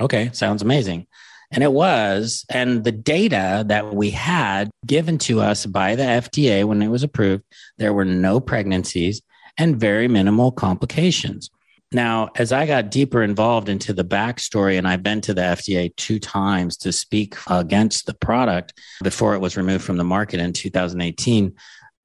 Okay, 0.00 0.30
sounds 0.32 0.62
amazing. 0.62 1.06
And 1.50 1.62
it 1.62 1.72
was. 1.72 2.44
And 2.50 2.84
the 2.84 2.92
data 2.92 3.64
that 3.68 3.94
we 3.94 4.10
had 4.10 4.70
given 4.84 5.18
to 5.18 5.40
us 5.40 5.64
by 5.64 5.94
the 5.94 6.02
FDA 6.02 6.64
when 6.64 6.82
it 6.82 6.88
was 6.88 7.02
approved, 7.02 7.44
there 7.78 7.92
were 7.92 8.04
no 8.04 8.40
pregnancies 8.40 9.22
and 9.56 9.76
very 9.76 10.08
minimal 10.08 10.52
complications. 10.52 11.50
Now, 11.92 12.30
as 12.36 12.52
I 12.52 12.66
got 12.66 12.90
deeper 12.90 13.22
involved 13.22 13.68
into 13.68 13.92
the 13.92 14.04
backstory, 14.04 14.76
and 14.76 14.88
I've 14.88 15.02
been 15.02 15.20
to 15.22 15.34
the 15.34 15.42
FDA 15.42 15.94
two 15.96 16.18
times 16.18 16.76
to 16.78 16.92
speak 16.92 17.36
against 17.48 18.06
the 18.06 18.14
product 18.14 18.74
before 19.02 19.34
it 19.34 19.40
was 19.40 19.56
removed 19.56 19.84
from 19.84 19.96
the 19.96 20.04
market 20.04 20.40
in 20.40 20.52
2018, 20.52 21.54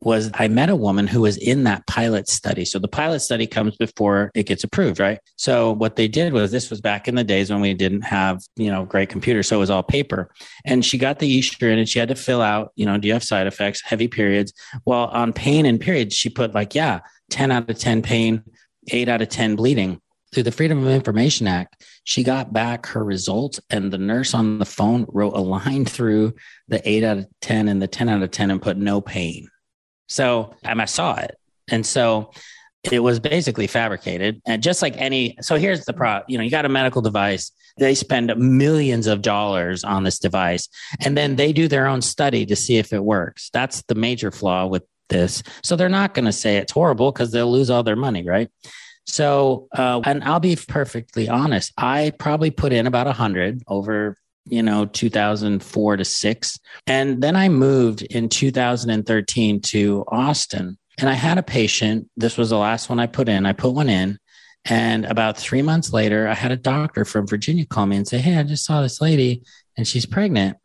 was 0.04 0.32
I 0.34 0.48
met 0.48 0.70
a 0.70 0.76
woman 0.76 1.06
who 1.06 1.22
was 1.22 1.38
in 1.38 1.64
that 1.66 1.86
pilot 1.86 2.28
study. 2.28 2.66
So 2.66 2.80
the 2.80 2.88
pilot 2.88 3.20
study 3.20 3.46
comes 3.46 3.76
before 3.78 4.32
it 4.34 4.48
gets 4.48 4.64
approved, 4.64 5.00
right? 5.00 5.20
So 5.36 5.72
what 5.72 5.96
they 5.96 6.08
did 6.08 6.34
was 6.34 6.52
this 6.52 6.72
was 6.72 6.82
back 6.82 7.08
in 7.08 7.16
the 7.16 7.24
days 7.24 7.52
when 7.52 7.62
we 7.62 7.74
didn't 7.76 8.02
have, 8.02 8.42
you 8.56 8.72
know, 8.72 8.84
great 8.84 9.10
computers. 9.10 9.48
So 9.48 9.58
it 9.58 9.60
was 9.60 9.70
all 9.70 9.84
paper. 9.84 10.32
And 10.66 10.84
she 10.84 10.98
got 10.98 11.20
the 11.20 11.40
estrogen 11.40 11.78
and 11.78 11.88
she 11.88 12.00
had 12.00 12.10
to 12.10 12.16
fill 12.16 12.42
out, 12.42 12.72
you 12.76 12.86
know, 12.86 12.98
do 12.98 13.08
you 13.08 13.14
have 13.14 13.24
side 13.24 13.46
effects, 13.46 13.82
heavy 13.84 14.08
periods? 14.08 14.54
Well, 14.86 15.06
on 15.06 15.34
pain 15.34 15.68
and 15.68 15.80
periods, 15.80 16.16
she 16.16 16.30
put 16.30 16.56
like, 16.56 16.74
yeah, 16.74 17.02
10 17.30 17.52
out 17.52 17.70
of 17.70 17.78
10 17.78 18.02
pain, 18.02 18.44
eight 18.90 19.10
out 19.10 19.22
of 19.22 19.30
10 19.30 19.56
bleeding. 19.56 20.02
Through 20.34 20.44
the 20.44 20.52
Freedom 20.52 20.82
of 20.82 20.88
Information 20.88 21.46
Act, 21.46 21.86
she 22.06 22.24
got 22.24 22.54
back 22.54 22.86
her 22.88 23.04
results, 23.04 23.60
and 23.70 23.92
the 23.92 23.98
nurse 23.98 24.34
on 24.34 24.60
the 24.60 24.66
phone 24.66 25.06
wrote 25.10 25.36
a 25.36 25.42
line 25.42 25.84
through 25.84 26.36
the 26.70 26.82
eight 26.90 27.04
out 27.04 27.18
of 27.18 27.28
10 27.42 27.68
and 27.68 27.82
the 27.82 27.88
10 27.88 28.08
out 28.08 28.24
of 28.24 28.32
10 28.32 28.50
and 28.50 28.62
put 28.62 28.78
no 28.78 29.02
pain. 29.02 29.50
So 30.08 30.56
I 30.64 30.86
saw 30.86 31.18
it. 31.18 31.38
And 31.70 31.86
so 31.86 32.32
it 32.90 33.00
was 33.00 33.20
basically 33.20 33.68
fabricated. 33.68 34.42
And 34.46 34.64
just 34.64 34.82
like 34.82 34.96
any, 34.98 35.38
so 35.42 35.58
here's 35.58 35.86
the 35.86 35.94
pro, 35.94 36.22
you 36.28 36.38
know, 36.38 36.44
you 36.44 36.50
got 36.50 36.66
a 36.66 36.70
medical 36.70 37.02
device, 37.02 37.52
they 37.78 37.96
spend 37.96 38.36
millions 38.38 39.08
of 39.08 39.22
dollars 39.22 39.84
on 39.84 40.04
this 40.04 40.20
device, 40.20 40.68
and 41.04 41.18
then 41.18 41.36
they 41.36 41.54
do 41.54 41.68
their 41.68 41.88
own 41.88 42.02
study 42.02 42.46
to 42.46 42.56
see 42.56 42.78
if 42.78 42.92
it 42.94 43.04
works. 43.04 43.50
That's 43.54 43.84
the 43.84 43.96
major 43.96 44.32
flaw 44.32 44.66
with 44.66 44.84
this. 45.12 45.44
So 45.64 45.76
they're 45.76 45.90
not 45.90 46.16
going 46.16 46.26
to 46.26 46.32
say 46.32 46.58
it's 46.58 46.72
horrible 46.72 47.12
because 47.12 47.32
they'll 47.32 47.52
lose 47.52 47.70
all 47.70 47.84
their 47.84 47.96
money, 47.96 48.28
right? 48.28 48.50
So, 49.06 49.68
uh, 49.78 50.02
and 50.06 50.24
I'll 50.24 50.40
be 50.40 50.56
perfectly 50.56 51.30
honest, 51.30 51.74
I 51.78 52.14
probably 52.18 52.50
put 52.50 52.74
in 52.74 52.88
about 52.88 53.08
a 53.08 53.14
hundred 53.14 53.62
over, 53.68 54.18
you 54.46 54.64
know, 54.64 54.86
2004 54.86 55.98
to 55.98 56.06
six. 56.06 56.60
And 56.88 57.22
then 57.22 57.36
I 57.36 57.50
moved 57.50 58.02
in 58.04 58.30
2013 58.30 59.62
to 59.62 60.06
Austin 60.08 60.78
and 60.98 61.10
I 61.10 61.14
had 61.14 61.38
a 61.38 61.44
patient. 61.44 62.10
This 62.16 62.38
was 62.38 62.50
the 62.50 62.58
last 62.58 62.90
one 62.90 63.00
I 63.00 63.08
put 63.08 63.28
in. 63.30 63.46
I 63.46 63.54
put 63.54 63.74
one 63.74 63.90
in. 63.90 64.18
And 64.66 65.06
about 65.06 65.38
three 65.38 65.64
months 65.64 65.92
later, 65.92 66.28
I 66.28 66.36
had 66.36 66.52
a 66.52 66.58
doctor 66.58 67.04
from 67.04 67.28
Virginia 67.28 67.66
call 67.66 67.88
me 67.88 67.98
and 67.98 68.08
say, 68.08 68.20
Hey, 68.20 68.38
I 68.38 68.44
just 68.44 68.64
saw 68.64 68.82
this 68.82 69.02
lady 69.02 69.42
and 69.76 69.88
she's 69.88 70.06
pregnant. 70.06 70.58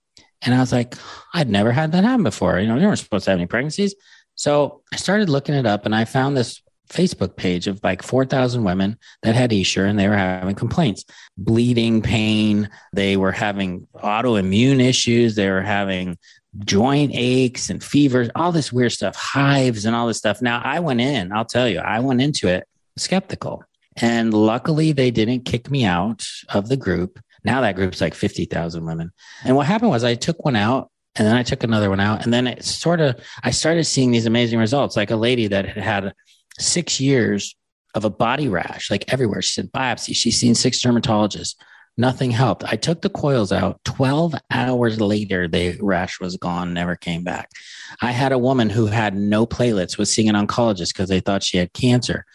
And 0.43 0.55
I 0.55 0.61
was 0.61 0.73
like, 0.73 0.95
I'd 1.33 1.49
never 1.49 1.73
had 1.73 1.93
that 1.93 2.05
happen 2.05 2.23
before. 2.23 2.59
You 2.59 2.69
know, 2.69 2.77
you 2.77 2.87
weren't 2.87 2.99
supposed 2.99 3.25
to 3.25 3.31
have 3.31 3.39
any 3.39 3.47
pregnancies. 3.47 3.95
So 4.37 4.83
I 4.93 4.97
started 4.97 5.29
looking 5.29 5.55
it 5.55 5.67
up 5.67 5.85
and 5.87 5.95
I 5.95 6.05
found 6.05 6.37
this 6.37 6.63
Facebook 6.89 7.37
page 7.37 7.67
of 7.67 7.83
like 7.83 8.03
4,000 8.03 8.63
women 8.63 8.99
that 9.23 9.35
had 9.35 9.53
Essure 9.53 9.87
and 9.87 9.99
they 9.99 10.09
were 10.09 10.17
having 10.17 10.55
complaints, 10.55 11.05
bleeding, 11.37 12.01
pain. 12.01 12.71
They 12.93 13.17
were 13.17 13.33
having 13.33 13.89
autoimmune 13.97 14.81
issues. 14.81 15.35
They 15.35 15.51
were 15.51 15.63
having 15.63 16.17
joint 16.61 17.13
aches 17.15 17.71
and 17.71 17.83
fevers, 17.83 18.31
all 18.35 18.53
this 18.53 18.73
weird 18.73 18.93
stuff, 18.93 19.17
hives 19.17 19.85
and 19.85 19.97
all 19.97 20.07
this 20.07 20.19
stuff. 20.19 20.41
Now, 20.41 20.63
I 20.65 20.81
went 20.81 21.01
in, 21.01 21.33
I'll 21.33 21.45
tell 21.45 21.69
you, 21.69 21.81
I 21.81 22.01
went 22.01 22.23
into 22.23 22.49
it 22.49 22.67
skeptical. 22.97 23.65
And 23.97 24.33
luckily, 24.33 24.93
they 24.93 25.11
didn't 25.11 25.45
kick 25.45 25.71
me 25.71 25.85
out 25.85 26.27
of 26.51 26.69
the 26.69 26.77
group. 26.77 27.19
Now 27.45 27.63
that 27.63 27.77
group's 27.77 28.01
like 28.01 28.15
50,000 28.15 28.85
women. 28.85 29.13
And 29.45 29.57
what 29.57 29.67
happened 29.67 29.91
was 29.91 30.05
I 30.05 30.15
took 30.15 30.45
one 30.45 30.57
out 30.57 30.91
and 31.17 31.27
then 31.27 31.35
I 31.35 31.43
took 31.43 31.63
another 31.63 31.91
one 31.91 32.01
out. 32.01 32.25
And 32.25 32.33
then 32.33 32.47
it 32.47 32.65
sort 32.65 33.01
of, 33.01 33.17
I 33.43 33.51
started 33.51 33.85
seeing 33.85 34.11
these 34.11 34.27
amazing 34.27 34.59
results, 34.59 34.97
like 34.97 35.11
a 35.11 35.17
lady 35.17 35.47
that 35.49 35.67
had 35.67 35.83
had 35.83 36.15
six 36.59 37.01
years 37.01 37.57
of 37.95 38.05
a 38.05 38.11
body 38.11 38.49
rash, 38.49 38.91
like 38.91 39.11
everywhere. 39.13 39.41
She 39.43 39.55
said 39.55 39.73
biopsy. 39.73 40.15
She's 40.15 40.39
seen 40.39 40.55
six 40.55 40.83
dermatologists. 40.83 41.55
Nothing 41.99 42.31
helped. 42.31 42.63
I 42.65 42.77
took 42.77 43.01
the 43.01 43.09
coils 43.09 43.53
out. 43.53 43.81
12 43.85 44.35
hours 44.51 45.01
later, 45.01 45.49
the 45.49 45.79
rash 45.81 46.21
was 46.21 46.37
gone, 46.37 46.75
never 46.75 46.95
came 46.95 47.25
back. 47.25 47.51
I 48.03 48.11
had 48.11 48.33
a 48.33 48.39
woman 48.39 48.69
who 48.69 48.87
had 48.87 49.17
no 49.17 49.47
platelets, 49.47 49.97
was 49.97 50.13
seeing 50.13 50.29
an 50.29 50.35
oncologist 50.35 50.89
because 50.89 51.09
they 51.09 51.21
thought 51.21 51.43
she 51.43 51.57
had 51.57 51.73
cancer. 51.73 52.27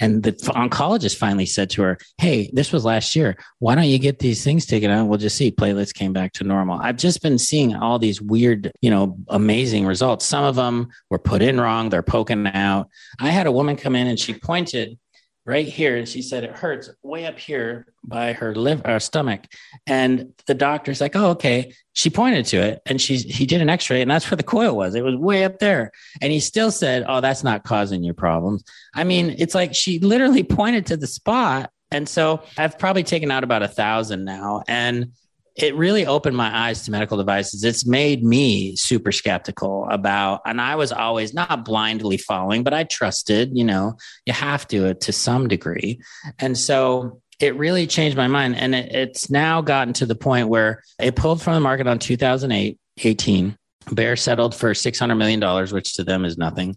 And 0.00 0.22
the 0.22 0.32
oncologist 0.32 1.16
finally 1.16 1.46
said 1.46 1.70
to 1.70 1.82
her, 1.82 1.98
Hey, 2.18 2.50
this 2.52 2.72
was 2.72 2.84
last 2.84 3.16
year. 3.16 3.36
Why 3.58 3.74
don't 3.74 3.84
you 3.84 3.98
get 3.98 4.18
these 4.18 4.42
things 4.44 4.66
taken 4.66 4.90
out? 4.90 5.06
We'll 5.06 5.18
just 5.18 5.36
see. 5.36 5.50
Platelets 5.50 5.94
came 5.94 6.12
back 6.12 6.32
to 6.34 6.44
normal. 6.44 6.78
I've 6.80 6.96
just 6.96 7.22
been 7.22 7.38
seeing 7.38 7.74
all 7.74 7.98
these 7.98 8.20
weird, 8.20 8.72
you 8.80 8.90
know, 8.90 9.16
amazing 9.28 9.86
results. 9.86 10.26
Some 10.26 10.44
of 10.44 10.56
them 10.56 10.88
were 11.10 11.18
put 11.18 11.42
in 11.42 11.60
wrong, 11.60 11.88
they're 11.88 12.02
poking 12.02 12.46
out. 12.46 12.88
I 13.20 13.30
had 13.30 13.46
a 13.46 13.52
woman 13.52 13.76
come 13.76 13.96
in 13.96 14.06
and 14.06 14.18
she 14.18 14.34
pointed 14.34 14.98
right 15.46 15.66
here. 15.66 15.96
And 15.96 16.08
she 16.08 16.20
said 16.20 16.44
it 16.44 16.50
hurts 16.50 16.90
way 17.02 17.24
up 17.24 17.38
here 17.38 17.86
by 18.04 18.32
her 18.32 18.54
liver, 18.54 18.86
uh, 18.86 18.98
stomach. 18.98 19.46
And 19.86 20.32
the 20.46 20.54
doctor's 20.54 21.00
like, 21.00 21.14
oh, 21.14 21.30
okay. 21.30 21.72
She 21.92 22.10
pointed 22.10 22.44
to 22.46 22.58
it 22.58 22.82
and 22.84 23.00
she's, 23.00 23.22
he 23.22 23.46
did 23.46 23.62
an 23.62 23.70
x-ray 23.70 24.02
and 24.02 24.10
that's 24.10 24.30
where 24.30 24.36
the 24.36 24.42
coil 24.42 24.76
was. 24.76 24.94
It 24.94 25.04
was 25.04 25.14
way 25.14 25.44
up 25.44 25.60
there. 25.60 25.92
And 26.20 26.32
he 26.32 26.40
still 26.40 26.70
said, 26.70 27.04
oh, 27.08 27.20
that's 27.20 27.44
not 27.44 27.64
causing 27.64 28.02
your 28.02 28.14
problems. 28.14 28.64
I 28.94 29.04
mean, 29.04 29.36
it's 29.38 29.54
like 29.54 29.74
she 29.74 30.00
literally 30.00 30.42
pointed 30.42 30.86
to 30.86 30.96
the 30.96 31.06
spot. 31.06 31.70
And 31.92 32.08
so 32.08 32.42
I've 32.58 32.78
probably 32.78 33.04
taken 33.04 33.30
out 33.30 33.44
about 33.44 33.62
a 33.62 33.68
thousand 33.68 34.24
now. 34.24 34.64
And 34.66 35.12
it 35.56 35.74
really 35.74 36.04
opened 36.04 36.36
my 36.36 36.54
eyes 36.54 36.84
to 36.84 36.90
medical 36.90 37.16
devices. 37.16 37.64
It's 37.64 37.86
made 37.86 38.22
me 38.22 38.76
super 38.76 39.10
skeptical 39.10 39.88
about, 39.90 40.42
and 40.44 40.60
I 40.60 40.76
was 40.76 40.92
always 40.92 41.32
not 41.32 41.64
blindly 41.64 42.18
following, 42.18 42.62
but 42.62 42.74
I 42.74 42.84
trusted, 42.84 43.56
you 43.56 43.64
know, 43.64 43.96
you 44.26 44.34
have 44.34 44.68
to 44.68 44.86
it 44.86 45.00
to 45.02 45.12
some 45.12 45.48
degree. 45.48 46.00
And 46.38 46.58
so 46.58 47.22
it 47.40 47.56
really 47.56 47.86
changed 47.86 48.18
my 48.18 48.28
mind. 48.28 48.56
And 48.56 48.74
it, 48.74 48.92
it's 48.92 49.30
now 49.30 49.62
gotten 49.62 49.94
to 49.94 50.06
the 50.06 50.14
point 50.14 50.48
where 50.48 50.82
it 50.98 51.16
pulled 51.16 51.40
from 51.40 51.54
the 51.54 51.60
market 51.60 51.86
on 51.86 51.98
2008, 51.98 52.78
18. 52.98 53.56
Bayer 53.94 54.16
settled 54.16 54.54
for 54.54 54.72
$600 54.72 55.16
million, 55.16 55.68
which 55.72 55.94
to 55.94 56.04
them 56.04 56.24
is 56.24 56.36
nothing 56.36 56.76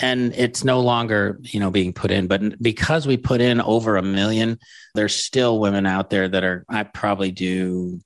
and 0.00 0.34
it's 0.34 0.64
no 0.64 0.80
longer 0.80 1.38
you 1.42 1.60
know 1.60 1.70
being 1.70 1.92
put 1.92 2.10
in 2.10 2.26
but 2.26 2.60
because 2.62 3.06
we 3.06 3.16
put 3.16 3.40
in 3.40 3.60
over 3.60 3.96
a 3.96 4.02
million 4.02 4.58
there's 4.94 5.14
still 5.14 5.58
women 5.58 5.86
out 5.86 6.10
there 6.10 6.28
that 6.28 6.44
are 6.44 6.64
i 6.68 6.82
probably 6.82 7.30
do 7.30 8.00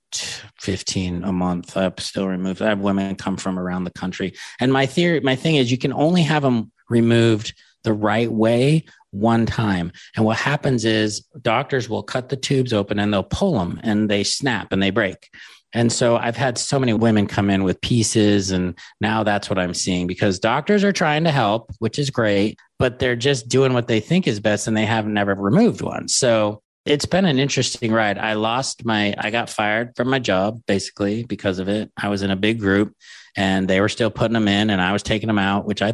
15 0.61 1.25
a 1.25 1.33
month. 1.33 1.77
I 1.77 1.93
still 1.99 2.27
removed 2.27 2.63
i 2.63 2.69
have 2.69 2.81
women 2.81 3.17
come 3.17 3.37
from 3.37 3.59
around 3.59 3.85
the 3.85 3.91
country. 3.91 4.35
And 4.61 4.73
my 4.73 4.87
theory 4.87 5.21
my 5.21 5.37
thing 5.37 5.57
is 5.57 5.71
you 5.71 5.79
can 5.79 5.93
only 5.93 6.23
have 6.23 6.43
them 6.43 6.73
removed 6.89 7.55
the 7.85 7.93
right 7.93 8.31
way 8.31 8.85
one 9.11 9.47
time. 9.47 9.93
And 10.17 10.25
what 10.25 10.37
happens 10.37 10.85
is 10.85 11.25
doctors 11.41 11.89
will 11.89 12.03
cut 12.03 12.29
the 12.29 12.37
tubes 12.37 12.73
open 12.73 12.99
and 12.99 13.13
they'll 13.13 13.23
pull 13.23 13.59
them 13.59 13.81
and 13.83 14.11
they 14.11 14.25
snap 14.25 14.73
and 14.73 14.83
they 14.83 14.91
break 14.91 15.31
and 15.77 15.93
so 15.93 16.17
I've 16.17 16.39
had 16.39 16.57
so 16.57 16.79
many 16.79 16.95
women 16.95 17.27
come 17.27 17.51
in 17.51 17.63
with 17.63 17.83
pieces, 17.83 18.51
and 18.51 18.79
now 19.03 19.25
that's 19.25 19.51
what 19.51 19.59
I'm 19.59 19.75
seeing 19.75 20.07
because 20.07 20.39
doctors 20.39 20.83
are 20.85 20.93
trying 20.93 21.25
to 21.25 21.31
help, 21.31 21.71
which 21.81 21.99
is 21.99 22.09
great, 22.09 22.59
but 22.79 22.99
they're 22.99 23.15
just 23.15 23.49
doing 23.49 23.75
what 23.75 23.87
they 23.87 24.01
think 24.01 24.27
is 24.27 24.41
best 24.41 24.67
and 24.67 24.75
they 24.75 24.87
have 24.87 25.07
never 25.07 25.35
removed 25.35 25.83
one. 25.83 26.09
So 26.09 26.63
it's 26.87 27.05
been 27.05 27.27
an 27.27 27.39
interesting 27.39 27.93
ride. 27.93 28.17
I 28.17 28.33
lost 28.33 28.87
my, 28.87 29.15
I 29.19 29.31
got 29.31 29.51
fired 29.51 29.95
from 29.97 30.09
my 30.09 30.19
job 30.19 30.63
basically 30.67 31.25
because 31.25 31.59
of 31.59 31.69
it. 31.69 31.93
I 31.95 32.09
was 32.09 32.23
in 32.23 32.31
a 32.31 32.37
big 32.37 32.59
group 32.59 32.95
and 33.37 33.69
they 33.69 33.83
were 33.83 33.91
still 33.91 34.11
putting 34.11 34.33
them 34.33 34.49
in 34.49 34.71
and 34.71 34.81
I 34.81 34.95
was 34.95 35.03
taking 35.03 35.27
them 35.27 35.39
out, 35.39 35.67
which 35.67 35.83
I 35.83 35.93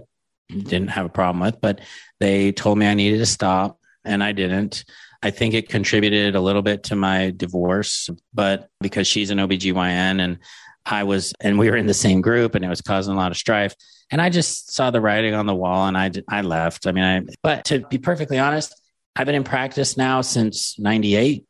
didn't 0.48 0.90
have 0.90 1.06
a 1.06 1.08
problem 1.08 1.40
with, 1.40 1.60
but 1.60 1.80
they 2.20 2.52
told 2.52 2.78
me 2.78 2.86
I 2.86 2.94
needed 2.94 3.18
to 3.18 3.26
stop 3.26 3.80
and 4.04 4.22
I 4.22 4.30
didn't. 4.30 4.84
I 5.22 5.30
think 5.30 5.54
it 5.54 5.68
contributed 5.68 6.34
a 6.34 6.40
little 6.40 6.62
bit 6.62 6.84
to 6.84 6.96
my 6.96 7.32
divorce, 7.36 8.10
but 8.34 8.68
because 8.80 9.06
she's 9.06 9.30
an 9.30 9.38
OBGYN 9.38 10.20
and 10.20 10.38
I 10.84 11.04
was, 11.04 11.32
and 11.40 11.58
we 11.58 11.70
were 11.70 11.76
in 11.76 11.86
the 11.86 11.94
same 11.94 12.20
group 12.20 12.54
and 12.54 12.64
it 12.64 12.68
was 12.68 12.80
causing 12.80 13.14
a 13.14 13.16
lot 13.16 13.30
of 13.30 13.36
strife. 13.36 13.74
And 14.10 14.20
I 14.20 14.30
just 14.30 14.72
saw 14.72 14.90
the 14.90 15.00
writing 15.00 15.34
on 15.34 15.46
the 15.46 15.54
wall 15.54 15.86
and 15.86 15.96
I, 15.96 16.10
I 16.28 16.42
left. 16.42 16.86
I 16.86 16.92
mean, 16.92 17.04
I, 17.04 17.22
but 17.42 17.64
to 17.66 17.86
be 17.86 17.98
perfectly 17.98 18.38
honest, 18.38 18.74
I've 19.14 19.26
been 19.26 19.36
in 19.36 19.44
practice 19.44 19.96
now 19.96 20.22
since 20.22 20.78
98. 20.78 21.44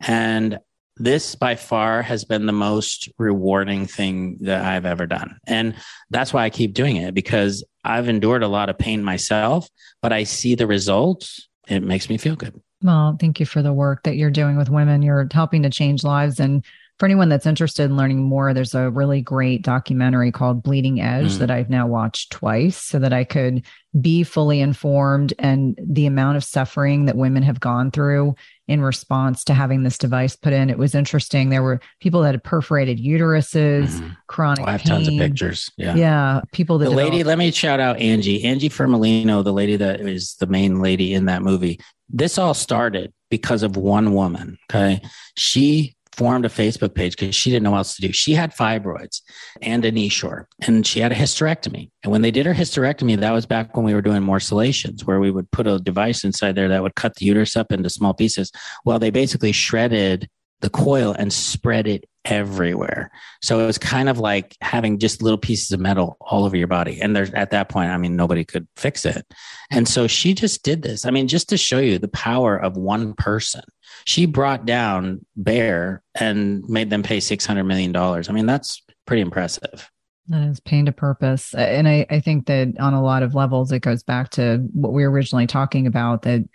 And 0.00 0.58
this 0.96 1.34
by 1.34 1.54
far 1.54 2.02
has 2.02 2.24
been 2.24 2.46
the 2.46 2.52
most 2.52 3.08
rewarding 3.18 3.86
thing 3.86 4.38
that 4.40 4.64
I've 4.64 4.86
ever 4.86 5.06
done. 5.06 5.38
And 5.46 5.74
that's 6.10 6.32
why 6.32 6.44
I 6.44 6.50
keep 6.50 6.74
doing 6.74 6.96
it 6.96 7.14
because 7.14 7.64
I've 7.84 8.08
endured 8.08 8.42
a 8.42 8.48
lot 8.48 8.68
of 8.68 8.78
pain 8.78 9.04
myself, 9.04 9.68
but 10.02 10.12
I 10.12 10.24
see 10.24 10.54
the 10.54 10.66
results. 10.66 11.48
It 11.68 11.82
makes 11.82 12.08
me 12.08 12.16
feel 12.16 12.34
good. 12.34 12.60
Well, 12.82 13.16
thank 13.18 13.40
you 13.40 13.46
for 13.46 13.62
the 13.62 13.72
work 13.72 14.04
that 14.04 14.16
you're 14.16 14.30
doing 14.30 14.56
with 14.56 14.70
women. 14.70 15.02
You're 15.02 15.28
helping 15.32 15.62
to 15.62 15.70
change 15.70 16.04
lives. 16.04 16.38
And 16.38 16.64
for 16.98 17.06
anyone 17.06 17.28
that's 17.28 17.46
interested 17.46 17.84
in 17.84 17.96
learning 17.96 18.22
more, 18.22 18.52
there's 18.52 18.74
a 18.74 18.90
really 18.90 19.20
great 19.20 19.62
documentary 19.62 20.32
called 20.32 20.64
Bleeding 20.64 21.00
Edge 21.00 21.34
mm. 21.34 21.38
that 21.38 21.50
I've 21.50 21.70
now 21.70 21.86
watched 21.86 22.32
twice 22.32 22.76
so 22.76 22.98
that 22.98 23.12
I 23.12 23.22
could 23.22 23.64
be 24.00 24.24
fully 24.24 24.60
informed 24.60 25.32
and 25.38 25.78
the 25.82 26.06
amount 26.06 26.36
of 26.36 26.44
suffering 26.44 27.04
that 27.04 27.16
women 27.16 27.44
have 27.44 27.60
gone 27.60 27.90
through 27.90 28.34
in 28.66 28.82
response 28.82 29.44
to 29.44 29.54
having 29.54 29.82
this 29.82 29.96
device 29.96 30.34
put 30.36 30.52
in. 30.52 30.70
It 30.70 30.78
was 30.78 30.94
interesting. 30.94 31.48
There 31.50 31.62
were 31.62 31.80
people 32.00 32.22
that 32.22 32.32
had 32.32 32.44
perforated 32.44 32.98
uteruses, 32.98 33.86
mm-hmm. 33.86 34.08
chronic. 34.26 34.64
Oh, 34.64 34.68
I 34.68 34.72
have 34.72 34.82
pain. 34.82 34.92
tons 34.92 35.08
of 35.08 35.14
pictures. 35.14 35.70
Yeah. 35.76 35.94
Yeah. 35.94 36.40
People 36.52 36.78
that 36.78 36.86
the 36.86 36.90
lady, 36.90 37.22
let 37.22 37.38
me 37.38 37.50
shout 37.52 37.80
out 37.80 37.96
Angie, 37.98 38.44
Angie 38.44 38.68
Firmalino, 38.68 39.42
the 39.42 39.52
lady 39.52 39.76
that 39.76 40.00
is 40.00 40.34
the 40.34 40.46
main 40.46 40.80
lady 40.80 41.14
in 41.14 41.26
that 41.26 41.42
movie 41.42 41.80
this 42.08 42.38
all 42.38 42.54
started 42.54 43.12
because 43.30 43.62
of 43.62 43.76
one 43.76 44.14
woman. 44.14 44.58
Okay. 44.70 45.00
She 45.36 45.94
formed 46.18 46.44
a 46.44 46.48
Facebook 46.48 46.94
page 46.94 47.16
because 47.16 47.34
she 47.34 47.48
didn't 47.48 47.62
know 47.62 47.70
what 47.70 47.78
else 47.78 47.94
to 47.94 48.02
do. 48.02 48.12
She 48.12 48.34
had 48.34 48.52
fibroids 48.52 49.20
and 49.62 49.84
an 49.84 49.96
Essure, 49.96 50.48
and 50.60 50.84
she 50.84 50.98
had 50.98 51.12
a 51.12 51.14
hysterectomy. 51.14 51.90
And 52.02 52.10
when 52.10 52.22
they 52.22 52.32
did 52.32 52.44
her 52.44 52.54
hysterectomy, 52.54 53.20
that 53.20 53.30
was 53.30 53.46
back 53.46 53.76
when 53.76 53.86
we 53.86 53.94
were 53.94 54.02
doing 54.02 54.22
morcellations, 54.22 55.04
where 55.04 55.20
we 55.20 55.30
would 55.30 55.48
put 55.52 55.68
a 55.68 55.78
device 55.78 56.24
inside 56.24 56.56
there 56.56 56.68
that 56.68 56.82
would 56.82 56.96
cut 56.96 57.14
the 57.14 57.26
uterus 57.26 57.56
up 57.56 57.70
into 57.70 57.88
small 57.88 58.14
pieces. 58.14 58.50
Well, 58.84 58.98
they 58.98 59.10
basically 59.10 59.52
shredded 59.52 60.28
the 60.60 60.70
coil 60.70 61.12
and 61.12 61.32
spread 61.32 61.86
it 61.86 62.04
everywhere. 62.24 63.10
So 63.40 63.60
it 63.60 63.66
was 63.66 63.78
kind 63.78 64.08
of 64.08 64.18
like 64.18 64.56
having 64.60 64.98
just 64.98 65.22
little 65.22 65.38
pieces 65.38 65.72
of 65.72 65.80
metal 65.80 66.16
all 66.20 66.44
over 66.44 66.56
your 66.56 66.66
body. 66.66 67.00
And 67.00 67.16
there's 67.16 67.32
at 67.32 67.50
that 67.52 67.68
point, 67.68 67.90
I 67.90 67.96
mean, 67.96 68.16
nobody 68.16 68.44
could 68.44 68.68
fix 68.76 69.06
it. 69.06 69.26
And 69.70 69.88
so 69.88 70.06
she 70.06 70.34
just 70.34 70.62
did 70.62 70.82
this. 70.82 71.06
I 71.06 71.10
mean, 71.10 71.28
just 71.28 71.48
to 71.50 71.56
show 71.56 71.78
you 71.78 71.98
the 71.98 72.08
power 72.08 72.56
of 72.56 72.76
one 72.76 73.14
person, 73.14 73.62
she 74.04 74.26
brought 74.26 74.66
down 74.66 75.24
Bayer 75.42 76.02
and 76.14 76.62
made 76.68 76.90
them 76.90 77.02
pay 77.02 77.18
$600 77.18 77.66
million. 77.66 77.96
I 77.96 78.32
mean, 78.32 78.46
that's 78.46 78.82
pretty 79.06 79.22
impressive. 79.22 79.90
That 80.28 80.42
is 80.42 80.60
pain 80.60 80.84
to 80.84 80.92
purpose. 80.92 81.54
And 81.54 81.88
I, 81.88 82.04
I 82.10 82.20
think 82.20 82.46
that 82.46 82.74
on 82.78 82.92
a 82.92 83.02
lot 83.02 83.22
of 83.22 83.34
levels, 83.34 83.72
it 83.72 83.80
goes 83.80 84.02
back 84.02 84.30
to 84.32 84.58
what 84.74 84.92
we 84.92 85.02
were 85.04 85.10
originally 85.10 85.46
talking 85.46 85.86
about 85.86 86.22
that, 86.22 86.46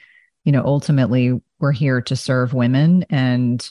you 0.44 0.52
know, 0.52 0.64
ultimately 0.64 1.42
we're 1.60 1.72
here 1.72 2.00
to 2.02 2.16
serve 2.16 2.54
women 2.54 3.06
and 3.10 3.68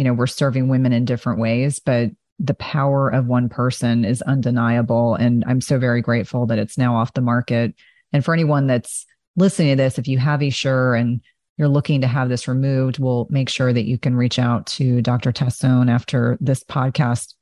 you 0.00 0.04
know 0.04 0.14
we're 0.14 0.26
serving 0.26 0.66
women 0.68 0.92
in 0.92 1.04
different 1.04 1.38
ways 1.38 1.78
but 1.78 2.10
the 2.40 2.54
power 2.54 3.10
of 3.10 3.26
one 3.26 3.50
person 3.50 4.04
is 4.04 4.22
undeniable. 4.22 5.14
And 5.14 5.44
I'm 5.46 5.60
so 5.60 5.78
very 5.78 6.00
grateful 6.00 6.46
that 6.46 6.58
it's 6.58 6.78
now 6.78 6.96
off 6.96 7.12
the 7.12 7.20
market. 7.20 7.74
And 8.14 8.24
for 8.24 8.32
anyone 8.32 8.66
that's 8.66 9.06
listening 9.36 9.76
to 9.76 9.82
this, 9.82 9.98
if 9.98 10.08
you 10.08 10.16
have 10.18 10.42
Essure 10.42 10.94
and 10.94 11.20
you're 11.58 11.68
looking 11.68 12.00
to 12.00 12.06
have 12.06 12.30
this 12.30 12.48
removed, 12.48 12.98
we'll 12.98 13.26
make 13.28 13.50
sure 13.50 13.72
that 13.72 13.84
you 13.84 13.98
can 13.98 14.16
reach 14.16 14.38
out 14.38 14.66
to 14.66 15.02
Dr. 15.02 15.32
Tassone 15.32 15.90
after 15.90 16.38
this 16.40 16.64
podcast. 16.64 17.34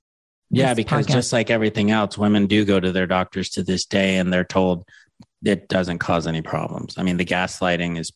Yeah, 0.51 0.74
because 0.74 1.07
podcast. 1.07 1.12
just 1.12 1.33
like 1.33 1.51
everything 1.51 1.93
else, 1.93 2.18
women 2.18 2.47
do 2.47 2.64
go 2.64 2.80
to 2.80 2.91
their 2.91 3.07
doctors 3.07 3.51
to 3.51 3.62
this 3.62 3.87
day 3.87 4.16
and 4.16 4.33
they're 4.33 4.45
told 4.45 4.85
it 5.45 5.68
doesn't 5.68 5.99
cause 5.99 6.26
any 6.26 6.43
problems. 6.43 6.99
I 6.99 7.05
mean, 7.05 7.18
the 7.18 7.24
gaslighting 7.24 8.01
is 8.01 8.11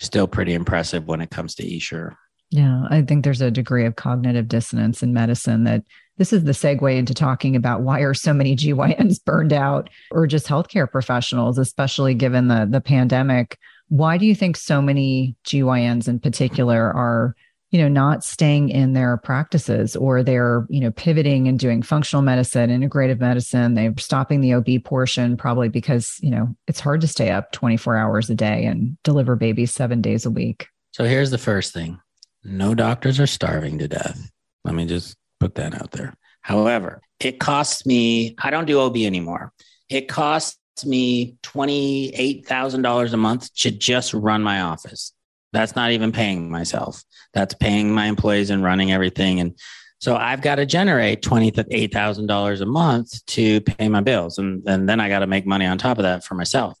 still 0.00 0.26
pretty 0.26 0.54
impressive 0.54 1.06
when 1.06 1.20
it 1.20 1.30
comes 1.30 1.56
to 1.56 1.66
Essure. 1.66 2.16
Yeah, 2.52 2.82
I 2.90 3.00
think 3.00 3.24
there's 3.24 3.40
a 3.40 3.50
degree 3.50 3.86
of 3.86 3.96
cognitive 3.96 4.46
dissonance 4.46 5.02
in 5.02 5.14
medicine 5.14 5.64
that 5.64 5.84
this 6.18 6.34
is 6.34 6.44
the 6.44 6.52
segue 6.52 6.94
into 6.94 7.14
talking 7.14 7.56
about 7.56 7.80
why 7.80 8.00
are 8.00 8.12
so 8.12 8.34
many 8.34 8.54
GYNs 8.54 9.16
burned 9.24 9.54
out 9.54 9.88
or 10.10 10.26
just 10.26 10.46
healthcare 10.46 10.88
professionals, 10.88 11.56
especially 11.56 12.12
given 12.12 12.48
the 12.48 12.68
the 12.70 12.82
pandemic. 12.82 13.56
Why 13.88 14.18
do 14.18 14.26
you 14.26 14.34
think 14.34 14.58
so 14.58 14.82
many 14.82 15.34
GYNs 15.46 16.08
in 16.08 16.20
particular 16.20 16.92
are, 16.92 17.34
you 17.70 17.80
know, 17.80 17.88
not 17.88 18.22
staying 18.22 18.68
in 18.68 18.92
their 18.92 19.16
practices 19.16 19.96
or 19.96 20.22
they're, 20.22 20.66
you 20.68 20.80
know, 20.80 20.90
pivoting 20.90 21.48
and 21.48 21.58
doing 21.58 21.80
functional 21.80 22.20
medicine, 22.20 22.68
integrative 22.68 23.18
medicine, 23.18 23.72
they're 23.72 23.94
stopping 23.96 24.42
the 24.42 24.52
OB 24.52 24.84
portion 24.84 25.38
probably 25.38 25.70
because, 25.70 26.18
you 26.20 26.30
know, 26.30 26.54
it's 26.68 26.80
hard 26.80 27.00
to 27.00 27.08
stay 27.08 27.30
up 27.30 27.50
24 27.52 27.96
hours 27.96 28.28
a 28.28 28.34
day 28.34 28.66
and 28.66 28.98
deliver 29.04 29.36
babies 29.36 29.72
7 29.72 30.02
days 30.02 30.26
a 30.26 30.30
week. 30.30 30.68
So 30.90 31.04
here's 31.04 31.30
the 31.30 31.38
first 31.38 31.72
thing 31.72 31.98
no 32.44 32.74
doctors 32.74 33.20
are 33.20 33.26
starving 33.26 33.78
to 33.78 33.88
death. 33.88 34.30
Let 34.64 34.74
me 34.74 34.86
just 34.86 35.16
put 35.40 35.54
that 35.56 35.74
out 35.74 35.92
there. 35.92 36.14
However, 36.40 37.00
it 37.20 37.38
costs 37.38 37.86
me, 37.86 38.34
I 38.38 38.50
don't 38.50 38.66
do 38.66 38.80
OB 38.80 38.96
anymore. 38.98 39.52
It 39.88 40.08
costs 40.08 40.58
me 40.84 41.36
$28,000 41.42 43.12
a 43.12 43.16
month 43.16 43.54
to 43.54 43.70
just 43.70 44.14
run 44.14 44.42
my 44.42 44.62
office. 44.62 45.12
That's 45.52 45.76
not 45.76 45.92
even 45.92 46.12
paying 46.12 46.50
myself. 46.50 47.02
That's 47.34 47.54
paying 47.54 47.92
my 47.92 48.06
employees 48.06 48.50
and 48.50 48.64
running 48.64 48.90
everything. 48.90 49.38
And 49.38 49.58
so 49.98 50.16
I've 50.16 50.40
got 50.40 50.56
to 50.56 50.66
generate 50.66 51.22
$28,000 51.22 52.60
a 52.60 52.66
month 52.66 53.24
to 53.26 53.60
pay 53.60 53.88
my 53.88 54.00
bills. 54.00 54.38
And, 54.38 54.66
and 54.66 54.88
then 54.88 54.98
I 54.98 55.08
got 55.08 55.20
to 55.20 55.26
make 55.26 55.46
money 55.46 55.66
on 55.66 55.78
top 55.78 55.98
of 55.98 56.02
that 56.02 56.24
for 56.24 56.34
myself. 56.34 56.76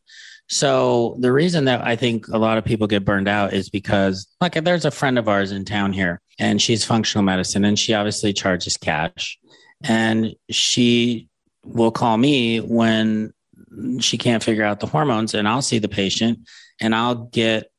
So 0.48 1.16
the 1.18 1.32
reason 1.32 1.64
that 1.64 1.86
I 1.86 1.96
think 1.96 2.28
a 2.28 2.38
lot 2.38 2.58
of 2.58 2.64
people 2.64 2.86
get 2.86 3.04
burned 3.04 3.28
out 3.28 3.54
is 3.54 3.70
because 3.70 4.26
like 4.40 4.54
there's 4.62 4.84
a 4.84 4.90
friend 4.90 5.18
of 5.18 5.28
ours 5.28 5.50
in 5.50 5.64
town 5.64 5.92
here 5.92 6.20
and 6.38 6.60
she's 6.60 6.84
functional 6.84 7.24
medicine 7.24 7.64
and 7.64 7.78
she 7.78 7.94
obviously 7.94 8.32
charges 8.32 8.76
cash. 8.76 9.38
And 9.84 10.34
she 10.50 11.28
will 11.64 11.90
call 11.90 12.16
me 12.16 12.60
when 12.60 13.32
she 14.00 14.18
can't 14.18 14.42
figure 14.42 14.64
out 14.64 14.80
the 14.80 14.86
hormones 14.86 15.34
and 15.34 15.48
I'll 15.48 15.62
see 15.62 15.78
the 15.78 15.88
patient 15.88 16.40
and 16.80 16.94
I'll 16.94 17.14
get 17.14 17.70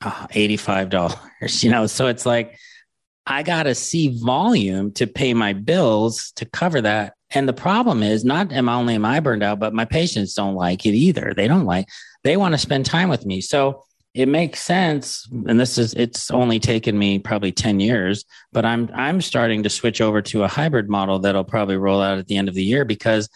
uh, 0.00 0.26
$85 0.28 1.18
you 1.62 1.70
know? 1.70 1.86
So 1.86 2.08
it's 2.08 2.26
like 2.26 2.58
I 3.26 3.42
got 3.42 3.64
to 3.64 3.74
see 3.74 4.18
volume 4.18 4.92
to 4.92 5.06
pay 5.06 5.34
my 5.34 5.52
bills 5.52 6.32
to 6.36 6.46
cover 6.46 6.80
that 6.80 7.14
and 7.30 7.48
the 7.48 7.52
problem 7.52 8.02
is 8.02 8.24
not 8.24 8.52
am 8.52 8.68
only 8.68 8.94
am 8.94 9.04
I 9.04 9.20
burned 9.20 9.42
out, 9.42 9.58
but 9.58 9.74
my 9.74 9.84
patients 9.84 10.34
don't 10.34 10.54
like 10.54 10.86
it 10.86 10.94
either. 10.94 11.34
They 11.36 11.48
don't 11.48 11.66
like, 11.66 11.86
they 12.24 12.36
want 12.36 12.54
to 12.54 12.58
spend 12.58 12.86
time 12.86 13.08
with 13.08 13.26
me. 13.26 13.40
So 13.40 13.84
it 14.14 14.26
makes 14.26 14.60
sense. 14.60 15.28
And 15.30 15.60
this 15.60 15.78
is 15.78 15.94
it's 15.94 16.30
only 16.30 16.58
taken 16.58 16.98
me 16.98 17.18
probably 17.18 17.52
10 17.52 17.80
years, 17.80 18.24
but 18.52 18.64
I'm 18.64 18.90
I'm 18.94 19.20
starting 19.20 19.62
to 19.62 19.70
switch 19.70 20.00
over 20.00 20.22
to 20.22 20.44
a 20.44 20.48
hybrid 20.48 20.88
model 20.88 21.18
that'll 21.18 21.44
probably 21.44 21.76
roll 21.76 22.00
out 22.00 22.18
at 22.18 22.26
the 22.26 22.36
end 22.36 22.48
of 22.48 22.54
the 22.54 22.64
year 22.64 22.84
because 22.84 23.28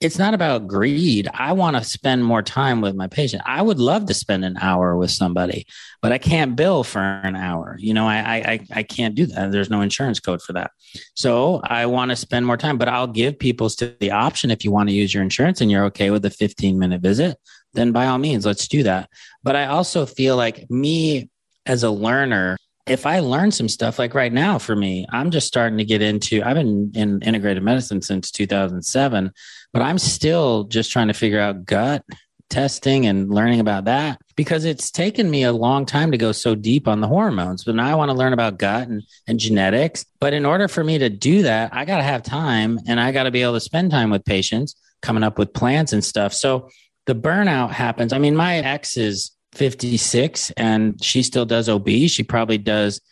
it's 0.00 0.18
not 0.18 0.34
about 0.34 0.66
greed. 0.66 1.26
I 1.32 1.52
want 1.52 1.76
to 1.76 1.84
spend 1.84 2.22
more 2.24 2.42
time 2.42 2.82
with 2.82 2.94
my 2.94 3.06
patient. 3.06 3.42
I 3.46 3.62
would 3.62 3.78
love 3.78 4.04
to 4.06 4.14
spend 4.14 4.44
an 4.44 4.58
hour 4.60 4.94
with 4.94 5.10
somebody, 5.10 5.66
but 6.02 6.12
I 6.12 6.18
can't 6.18 6.54
bill 6.54 6.84
for 6.84 7.00
an 7.00 7.34
hour. 7.34 7.76
You 7.78 7.94
know, 7.94 8.06
I 8.06 8.18
I 8.18 8.66
I 8.74 8.82
can't 8.82 9.14
do 9.14 9.24
that. 9.26 9.52
There's 9.52 9.70
no 9.70 9.80
insurance 9.80 10.20
code 10.20 10.42
for 10.42 10.52
that. 10.52 10.72
So 11.14 11.62
I 11.64 11.86
want 11.86 12.10
to 12.10 12.16
spend 12.16 12.44
more 12.46 12.58
time, 12.58 12.76
but 12.76 12.88
I'll 12.88 13.06
give 13.06 13.38
people 13.38 13.70
the 14.00 14.10
option 14.10 14.50
if 14.50 14.64
you 14.64 14.70
want 14.70 14.90
to 14.90 14.94
use 14.94 15.14
your 15.14 15.22
insurance 15.22 15.62
and 15.62 15.70
you're 15.70 15.84
okay 15.86 16.10
with 16.10 16.24
a 16.26 16.30
15 16.30 16.78
minute 16.78 17.00
visit, 17.00 17.38
then 17.72 17.92
by 17.92 18.06
all 18.06 18.18
means, 18.18 18.44
let's 18.44 18.68
do 18.68 18.82
that. 18.82 19.08
But 19.42 19.56
I 19.56 19.66
also 19.66 20.04
feel 20.04 20.36
like 20.36 20.70
me 20.70 21.30
as 21.64 21.84
a 21.84 21.90
learner, 21.90 22.56
if 22.86 23.04
I 23.04 23.18
learn 23.18 23.50
some 23.50 23.68
stuff 23.68 23.98
like 23.98 24.14
right 24.14 24.32
now 24.32 24.58
for 24.58 24.76
me, 24.76 25.06
I'm 25.10 25.30
just 25.30 25.48
starting 25.48 25.78
to 25.78 25.84
get 25.84 26.02
into, 26.02 26.42
I've 26.44 26.54
been 26.54 26.92
in 26.94 27.20
integrated 27.22 27.62
medicine 27.62 28.00
since 28.00 28.30
2007, 28.30 29.32
but 29.76 29.82
I'm 29.82 29.98
still 29.98 30.64
just 30.64 30.90
trying 30.90 31.08
to 31.08 31.12
figure 31.12 31.38
out 31.38 31.66
gut 31.66 32.02
testing 32.48 33.04
and 33.04 33.28
learning 33.28 33.60
about 33.60 33.84
that 33.84 34.18
because 34.34 34.64
it's 34.64 34.90
taken 34.90 35.30
me 35.30 35.42
a 35.42 35.52
long 35.52 35.84
time 35.84 36.12
to 36.12 36.16
go 36.16 36.32
so 36.32 36.54
deep 36.54 36.88
on 36.88 37.02
the 37.02 37.06
hormones. 37.06 37.62
But 37.62 37.74
now 37.74 37.86
I 37.86 37.94
want 37.94 38.10
to 38.10 38.16
learn 38.16 38.32
about 38.32 38.58
gut 38.58 38.88
and, 38.88 39.02
and 39.28 39.38
genetics. 39.38 40.06
But 40.18 40.32
in 40.32 40.46
order 40.46 40.66
for 40.66 40.82
me 40.82 40.96
to 40.96 41.10
do 41.10 41.42
that, 41.42 41.74
I 41.74 41.84
got 41.84 41.98
to 41.98 42.04
have 42.04 42.22
time 42.22 42.78
and 42.88 42.98
I 42.98 43.12
got 43.12 43.24
to 43.24 43.30
be 43.30 43.42
able 43.42 43.52
to 43.52 43.60
spend 43.60 43.90
time 43.90 44.08
with 44.08 44.24
patients 44.24 44.76
coming 45.02 45.22
up 45.22 45.38
with 45.38 45.52
plans 45.52 45.92
and 45.92 46.02
stuff. 46.02 46.32
So 46.32 46.70
the 47.04 47.14
burnout 47.14 47.72
happens. 47.72 48.14
I 48.14 48.18
mean, 48.18 48.34
my 48.34 48.56
ex 48.56 48.96
is 48.96 49.32
56 49.52 50.52
and 50.52 51.04
she 51.04 51.22
still 51.22 51.44
does 51.44 51.68
OB. 51.68 51.86
She 52.06 52.22
probably 52.22 52.56
does, 52.56 53.02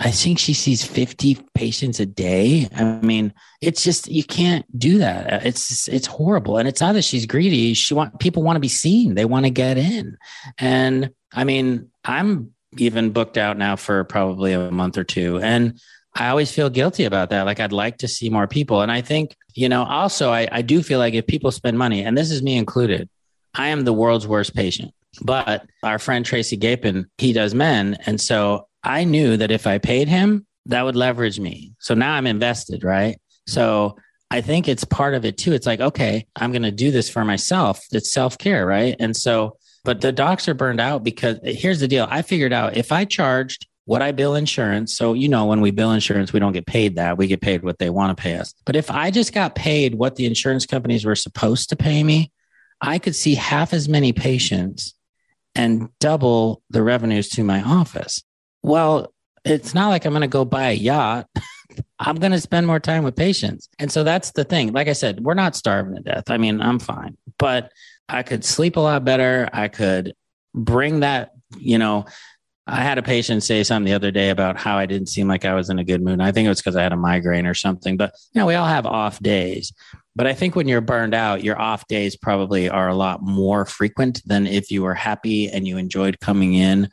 I 0.00 0.10
think 0.10 0.38
she 0.38 0.52
sees 0.52 0.84
50 0.84 1.38
patients 1.54 2.00
a 2.00 2.06
day. 2.06 2.68
I 2.74 2.84
mean, 3.02 3.32
it's 3.60 3.84
just, 3.84 4.08
you 4.08 4.24
can't 4.24 4.64
do 4.76 4.98
that. 4.98 5.46
It's, 5.46 5.86
it's 5.88 6.08
horrible. 6.08 6.58
And 6.58 6.66
it's 6.66 6.80
not 6.80 6.94
that 6.94 7.02
she's 7.02 7.24
greedy. 7.24 7.72
She 7.74 7.94
want, 7.94 8.18
people 8.18 8.42
want 8.42 8.56
to 8.56 8.60
be 8.60 8.68
seen. 8.68 9.14
They 9.14 9.24
want 9.24 9.46
to 9.46 9.50
get 9.50 9.78
in. 9.78 10.16
And 10.58 11.10
I 11.32 11.44
mean, 11.44 11.90
I'm 12.04 12.52
even 12.76 13.10
booked 13.10 13.38
out 13.38 13.56
now 13.56 13.76
for 13.76 14.02
probably 14.04 14.52
a 14.52 14.70
month 14.72 14.98
or 14.98 15.04
two. 15.04 15.38
And 15.38 15.78
I 16.14 16.28
always 16.28 16.50
feel 16.50 16.70
guilty 16.70 17.04
about 17.04 17.30
that. 17.30 17.46
Like 17.46 17.60
I'd 17.60 17.72
like 17.72 17.98
to 17.98 18.08
see 18.08 18.28
more 18.28 18.48
people. 18.48 18.80
And 18.80 18.90
I 18.90 19.02
think, 19.02 19.36
you 19.54 19.68
know, 19.68 19.84
also 19.84 20.32
I, 20.32 20.48
I 20.50 20.62
do 20.62 20.82
feel 20.82 20.98
like 20.98 21.14
if 21.14 21.26
people 21.26 21.52
spend 21.52 21.78
money, 21.78 22.02
and 22.02 22.16
this 22.16 22.30
is 22.30 22.42
me 22.42 22.56
included, 22.56 23.08
I 23.54 23.68
am 23.68 23.84
the 23.84 23.92
world's 23.92 24.26
worst 24.26 24.54
patient. 24.54 24.92
But 25.22 25.66
our 25.82 25.98
friend 25.98 26.24
Tracy 26.24 26.56
Gapin, 26.56 27.06
he 27.18 27.32
does 27.32 27.54
men. 27.54 27.96
And 28.06 28.20
so 28.20 28.66
I 28.86 29.04
knew 29.04 29.36
that 29.36 29.50
if 29.50 29.66
I 29.66 29.78
paid 29.78 30.08
him, 30.08 30.46
that 30.66 30.84
would 30.84 30.96
leverage 30.96 31.40
me. 31.40 31.74
So 31.80 31.94
now 31.94 32.14
I'm 32.14 32.26
invested, 32.26 32.84
right? 32.84 33.18
So 33.46 33.96
I 34.30 34.40
think 34.40 34.68
it's 34.68 34.84
part 34.84 35.14
of 35.14 35.24
it 35.24 35.36
too. 35.36 35.52
It's 35.52 35.66
like, 35.66 35.80
okay, 35.80 36.26
I'm 36.36 36.52
going 36.52 36.62
to 36.62 36.70
do 36.70 36.90
this 36.90 37.10
for 37.10 37.24
myself. 37.24 37.84
It's 37.92 38.12
self 38.12 38.38
care, 38.38 38.64
right? 38.64 38.96
And 38.98 39.16
so, 39.16 39.58
but 39.84 40.00
the 40.00 40.12
docs 40.12 40.48
are 40.48 40.54
burned 40.54 40.80
out 40.80 41.04
because 41.04 41.38
here's 41.42 41.80
the 41.80 41.88
deal. 41.88 42.06
I 42.10 42.22
figured 42.22 42.52
out 42.52 42.76
if 42.76 42.92
I 42.92 43.04
charged 43.04 43.66
what 43.86 44.02
I 44.02 44.12
bill 44.12 44.34
insurance. 44.34 44.96
So, 44.96 45.14
you 45.14 45.28
know, 45.28 45.46
when 45.46 45.60
we 45.60 45.70
bill 45.70 45.92
insurance, 45.92 46.32
we 46.32 46.40
don't 46.40 46.52
get 46.52 46.66
paid 46.66 46.96
that. 46.96 47.18
We 47.18 47.28
get 47.28 47.40
paid 47.40 47.62
what 47.62 47.78
they 47.78 47.90
want 47.90 48.16
to 48.16 48.20
pay 48.20 48.34
us. 48.34 48.52
But 48.64 48.74
if 48.74 48.90
I 48.90 49.12
just 49.12 49.32
got 49.32 49.54
paid 49.54 49.94
what 49.94 50.16
the 50.16 50.26
insurance 50.26 50.66
companies 50.66 51.04
were 51.04 51.14
supposed 51.14 51.68
to 51.70 51.76
pay 51.76 52.02
me, 52.02 52.32
I 52.80 52.98
could 52.98 53.14
see 53.14 53.36
half 53.36 53.72
as 53.72 53.88
many 53.88 54.12
patients 54.12 54.94
and 55.54 55.88
double 56.00 56.62
the 56.68 56.82
revenues 56.82 57.28
to 57.30 57.44
my 57.44 57.62
office. 57.62 58.22
Well, 58.66 59.14
it's 59.44 59.74
not 59.74 59.90
like 59.90 60.04
I'm 60.04 60.12
going 60.12 60.22
to 60.22 60.26
go 60.26 60.44
buy 60.44 60.70
a 60.70 60.72
yacht. 60.72 61.28
I'm 62.00 62.16
going 62.16 62.32
to 62.32 62.40
spend 62.40 62.66
more 62.66 62.80
time 62.80 63.04
with 63.04 63.14
patients. 63.14 63.68
And 63.78 63.92
so 63.92 64.02
that's 64.02 64.32
the 64.32 64.42
thing. 64.42 64.72
Like 64.72 64.88
I 64.88 64.92
said, 64.92 65.20
we're 65.20 65.34
not 65.34 65.54
starving 65.54 65.94
to 65.94 66.02
death. 66.02 66.30
I 66.30 66.36
mean, 66.36 66.60
I'm 66.60 66.80
fine, 66.80 67.16
but 67.38 67.70
I 68.08 68.24
could 68.24 68.44
sleep 68.44 68.76
a 68.76 68.80
lot 68.80 69.04
better. 69.04 69.48
I 69.52 69.68
could 69.68 70.14
bring 70.52 71.00
that, 71.00 71.30
you 71.56 71.78
know, 71.78 72.06
I 72.66 72.82
had 72.82 72.98
a 72.98 73.04
patient 73.04 73.44
say 73.44 73.62
something 73.62 73.88
the 73.88 73.94
other 73.94 74.10
day 74.10 74.30
about 74.30 74.56
how 74.56 74.78
I 74.78 74.86
didn't 74.86 75.10
seem 75.10 75.28
like 75.28 75.44
I 75.44 75.54
was 75.54 75.70
in 75.70 75.78
a 75.78 75.84
good 75.84 76.02
mood. 76.02 76.20
I 76.20 76.32
think 76.32 76.46
it 76.46 76.48
was 76.48 76.60
because 76.60 76.74
I 76.74 76.82
had 76.82 76.92
a 76.92 76.96
migraine 76.96 77.46
or 77.46 77.54
something, 77.54 77.96
but 77.96 78.14
you 78.32 78.40
know, 78.40 78.46
we 78.46 78.56
all 78.56 78.66
have 78.66 78.84
off 78.84 79.20
days. 79.20 79.72
But 80.16 80.26
I 80.26 80.34
think 80.34 80.56
when 80.56 80.66
you're 80.66 80.80
burned 80.80 81.14
out, 81.14 81.44
your 81.44 81.60
off 81.60 81.86
days 81.86 82.16
probably 82.16 82.68
are 82.68 82.88
a 82.88 82.96
lot 82.96 83.22
more 83.22 83.64
frequent 83.64 84.22
than 84.26 84.48
if 84.48 84.72
you 84.72 84.82
were 84.82 84.94
happy 84.94 85.48
and 85.48 85.68
you 85.68 85.78
enjoyed 85.78 86.18
coming 86.18 86.54
in. 86.54 86.88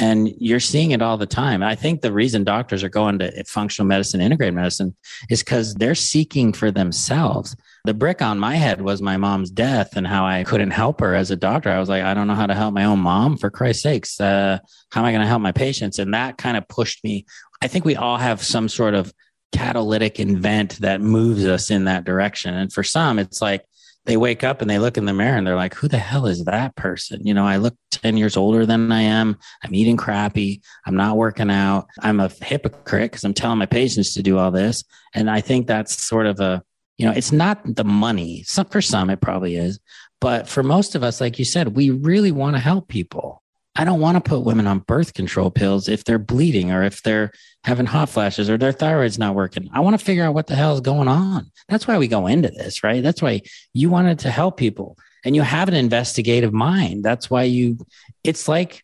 And 0.00 0.32
you're 0.38 0.60
seeing 0.60 0.92
it 0.92 1.02
all 1.02 1.16
the 1.16 1.26
time. 1.26 1.62
I 1.62 1.74
think 1.74 2.00
the 2.00 2.12
reason 2.12 2.44
doctors 2.44 2.84
are 2.84 2.88
going 2.88 3.18
to 3.18 3.44
functional 3.44 3.88
medicine, 3.88 4.20
integrated 4.20 4.54
medicine, 4.54 4.94
is 5.28 5.40
because 5.42 5.74
they're 5.74 5.96
seeking 5.96 6.52
for 6.52 6.70
themselves. 6.70 7.56
The 7.84 7.94
brick 7.94 8.22
on 8.22 8.38
my 8.38 8.54
head 8.54 8.80
was 8.80 9.02
my 9.02 9.16
mom's 9.16 9.50
death 9.50 9.96
and 9.96 10.06
how 10.06 10.24
I 10.24 10.44
couldn't 10.44 10.70
help 10.70 11.00
her 11.00 11.14
as 11.14 11.30
a 11.30 11.36
doctor. 11.36 11.70
I 11.70 11.80
was 11.80 11.88
like, 11.88 12.04
I 12.04 12.14
don't 12.14 12.28
know 12.28 12.34
how 12.34 12.46
to 12.46 12.54
help 12.54 12.74
my 12.74 12.84
own 12.84 13.00
mom. 13.00 13.38
For 13.38 13.50
Christ's 13.50 13.82
sakes, 13.82 14.20
uh, 14.20 14.58
how 14.92 15.00
am 15.00 15.06
I 15.06 15.10
going 15.10 15.22
to 15.22 15.26
help 15.26 15.42
my 15.42 15.52
patients? 15.52 15.98
And 15.98 16.14
that 16.14 16.38
kind 16.38 16.56
of 16.56 16.68
pushed 16.68 17.02
me. 17.02 17.26
I 17.60 17.66
think 17.66 17.84
we 17.84 17.96
all 17.96 18.18
have 18.18 18.42
some 18.42 18.68
sort 18.68 18.94
of 18.94 19.12
catalytic 19.52 20.20
event 20.20 20.78
that 20.80 21.00
moves 21.00 21.44
us 21.44 21.70
in 21.70 21.84
that 21.84 22.04
direction. 22.04 22.54
And 22.54 22.72
for 22.72 22.84
some, 22.84 23.18
it's 23.18 23.40
like 23.42 23.64
they 24.08 24.16
wake 24.16 24.42
up 24.42 24.62
and 24.62 24.70
they 24.70 24.78
look 24.78 24.96
in 24.96 25.04
the 25.04 25.12
mirror 25.12 25.36
and 25.36 25.46
they're 25.46 25.54
like, 25.54 25.74
who 25.74 25.86
the 25.86 25.98
hell 25.98 26.26
is 26.26 26.46
that 26.46 26.74
person? 26.76 27.26
You 27.26 27.34
know, 27.34 27.46
I 27.46 27.58
look 27.58 27.76
10 27.90 28.16
years 28.16 28.38
older 28.38 28.64
than 28.64 28.90
I 28.90 29.02
am. 29.02 29.38
I'm 29.62 29.74
eating 29.74 29.98
crappy. 29.98 30.62
I'm 30.86 30.96
not 30.96 31.18
working 31.18 31.50
out. 31.50 31.88
I'm 32.00 32.18
a 32.18 32.30
hypocrite 32.30 33.10
because 33.10 33.22
I'm 33.22 33.34
telling 33.34 33.58
my 33.58 33.66
patients 33.66 34.14
to 34.14 34.22
do 34.22 34.38
all 34.38 34.50
this. 34.50 34.82
And 35.12 35.30
I 35.30 35.42
think 35.42 35.66
that's 35.66 36.02
sort 36.02 36.24
of 36.24 36.40
a, 36.40 36.62
you 36.96 37.04
know, 37.04 37.12
it's 37.12 37.32
not 37.32 37.60
the 37.76 37.84
money. 37.84 38.44
Some, 38.44 38.64
for 38.68 38.80
some, 38.80 39.10
it 39.10 39.20
probably 39.20 39.56
is. 39.56 39.78
But 40.22 40.48
for 40.48 40.62
most 40.62 40.94
of 40.94 41.02
us, 41.02 41.20
like 41.20 41.38
you 41.38 41.44
said, 41.44 41.76
we 41.76 41.90
really 41.90 42.32
want 42.32 42.56
to 42.56 42.60
help 42.60 42.88
people. 42.88 43.42
I 43.78 43.84
don't 43.84 44.00
want 44.00 44.16
to 44.16 44.28
put 44.28 44.40
women 44.40 44.66
on 44.66 44.80
birth 44.80 45.14
control 45.14 45.52
pills 45.52 45.88
if 45.88 46.02
they're 46.02 46.18
bleeding 46.18 46.72
or 46.72 46.82
if 46.82 47.00
they're 47.04 47.30
having 47.62 47.86
hot 47.86 48.08
flashes 48.08 48.50
or 48.50 48.58
their 48.58 48.72
thyroid's 48.72 49.20
not 49.20 49.36
working. 49.36 49.70
I 49.72 49.80
want 49.80 49.98
to 49.98 50.04
figure 50.04 50.24
out 50.24 50.34
what 50.34 50.48
the 50.48 50.56
hell 50.56 50.74
is 50.74 50.80
going 50.80 51.06
on. 51.06 51.52
That's 51.68 51.86
why 51.86 51.96
we 51.96 52.08
go 52.08 52.26
into 52.26 52.48
this, 52.48 52.82
right? 52.82 53.04
That's 53.04 53.22
why 53.22 53.42
you 53.72 53.88
wanted 53.88 54.18
to 54.20 54.30
help 54.30 54.56
people 54.56 54.98
and 55.24 55.36
you 55.36 55.42
have 55.42 55.68
an 55.68 55.74
investigative 55.74 56.52
mind. 56.52 57.04
That's 57.04 57.30
why 57.30 57.44
you, 57.44 57.78
it's 58.24 58.48
like, 58.48 58.82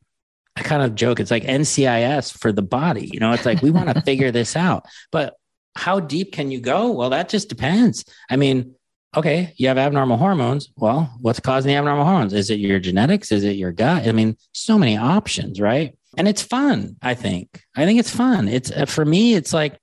I 0.54 0.62
kind 0.62 0.82
of 0.82 0.94
joke, 0.94 1.18
it's 1.18 1.32
like 1.32 1.42
NCIS 1.42 2.38
for 2.38 2.52
the 2.52 2.62
body. 2.62 3.10
You 3.12 3.18
know, 3.18 3.32
it's 3.32 3.44
like 3.44 3.62
we 3.62 3.72
want 3.72 3.92
to 3.92 4.00
figure 4.06 4.30
this 4.30 4.54
out. 4.54 4.86
But 5.10 5.34
how 5.74 5.98
deep 5.98 6.32
can 6.32 6.52
you 6.52 6.60
go? 6.60 6.92
Well, 6.92 7.10
that 7.10 7.28
just 7.28 7.48
depends. 7.48 8.04
I 8.30 8.36
mean, 8.36 8.76
okay, 9.16 9.54
you 9.56 9.68
have 9.68 9.78
abnormal 9.78 10.16
hormones. 10.16 10.70
Well, 10.76 11.14
what's 11.20 11.40
causing 11.40 11.70
the 11.70 11.76
abnormal 11.76 12.04
hormones? 12.04 12.32
Is 12.32 12.50
it 12.50 12.58
your 12.58 12.80
genetics? 12.80 13.32
Is 13.32 13.44
it 13.44 13.56
your 13.56 13.72
gut? 13.72 14.06
I 14.06 14.12
mean, 14.12 14.36
so 14.52 14.78
many 14.78 14.96
options, 14.96 15.60
right? 15.60 15.96
And 16.16 16.28
it's 16.28 16.42
fun, 16.42 16.96
I 17.02 17.14
think. 17.14 17.62
I 17.76 17.84
think 17.84 17.98
it's 17.98 18.10
fun. 18.10 18.48
It's 18.48 18.70
uh, 18.70 18.86
for 18.86 19.04
me, 19.04 19.34
it's 19.34 19.52
like 19.52 19.78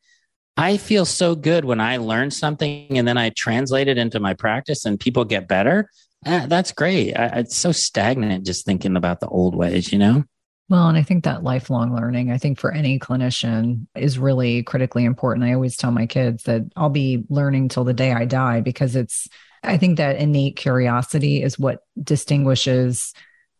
I 0.57 0.77
feel 0.77 1.05
so 1.05 1.35
good 1.35 1.65
when 1.65 1.79
I 1.79 1.97
learn 1.97 2.31
something 2.31 2.97
and 2.97 3.07
then 3.07 3.17
I 3.17 3.29
translate 3.29 3.87
it 3.87 3.97
into 3.97 4.19
my 4.19 4.33
practice 4.33 4.85
and 4.85 4.99
people 4.99 5.25
get 5.25 5.47
better. 5.47 5.89
Uh, 6.25 6.45
that's 6.45 6.71
great. 6.71 7.13
I, 7.15 7.39
it's 7.39 7.57
so 7.57 7.71
stagnant 7.71 8.45
just 8.45 8.65
thinking 8.65 8.95
about 8.95 9.19
the 9.19 9.27
old 9.27 9.55
ways, 9.55 9.91
you 9.91 9.97
know? 9.97 10.23
Well, 10.71 10.87
and 10.87 10.97
I 10.97 11.03
think 11.03 11.25
that 11.25 11.43
lifelong 11.43 11.93
learning, 11.93 12.31
I 12.31 12.37
think 12.37 12.57
for 12.57 12.71
any 12.71 12.97
clinician 12.97 13.87
is 13.93 14.17
really 14.17 14.63
critically 14.63 15.03
important. 15.03 15.45
I 15.45 15.53
always 15.53 15.75
tell 15.75 15.91
my 15.91 16.05
kids 16.05 16.43
that 16.43 16.61
I'll 16.77 16.89
be 16.89 17.25
learning 17.27 17.67
till 17.67 17.83
the 17.83 17.91
day 17.91 18.13
I 18.13 18.23
die 18.23 18.61
because 18.61 18.95
it's, 18.95 19.27
I 19.63 19.75
think 19.75 19.97
that 19.97 20.15
innate 20.15 20.55
curiosity 20.55 21.43
is 21.43 21.59
what 21.59 21.83
distinguishes 22.01 23.13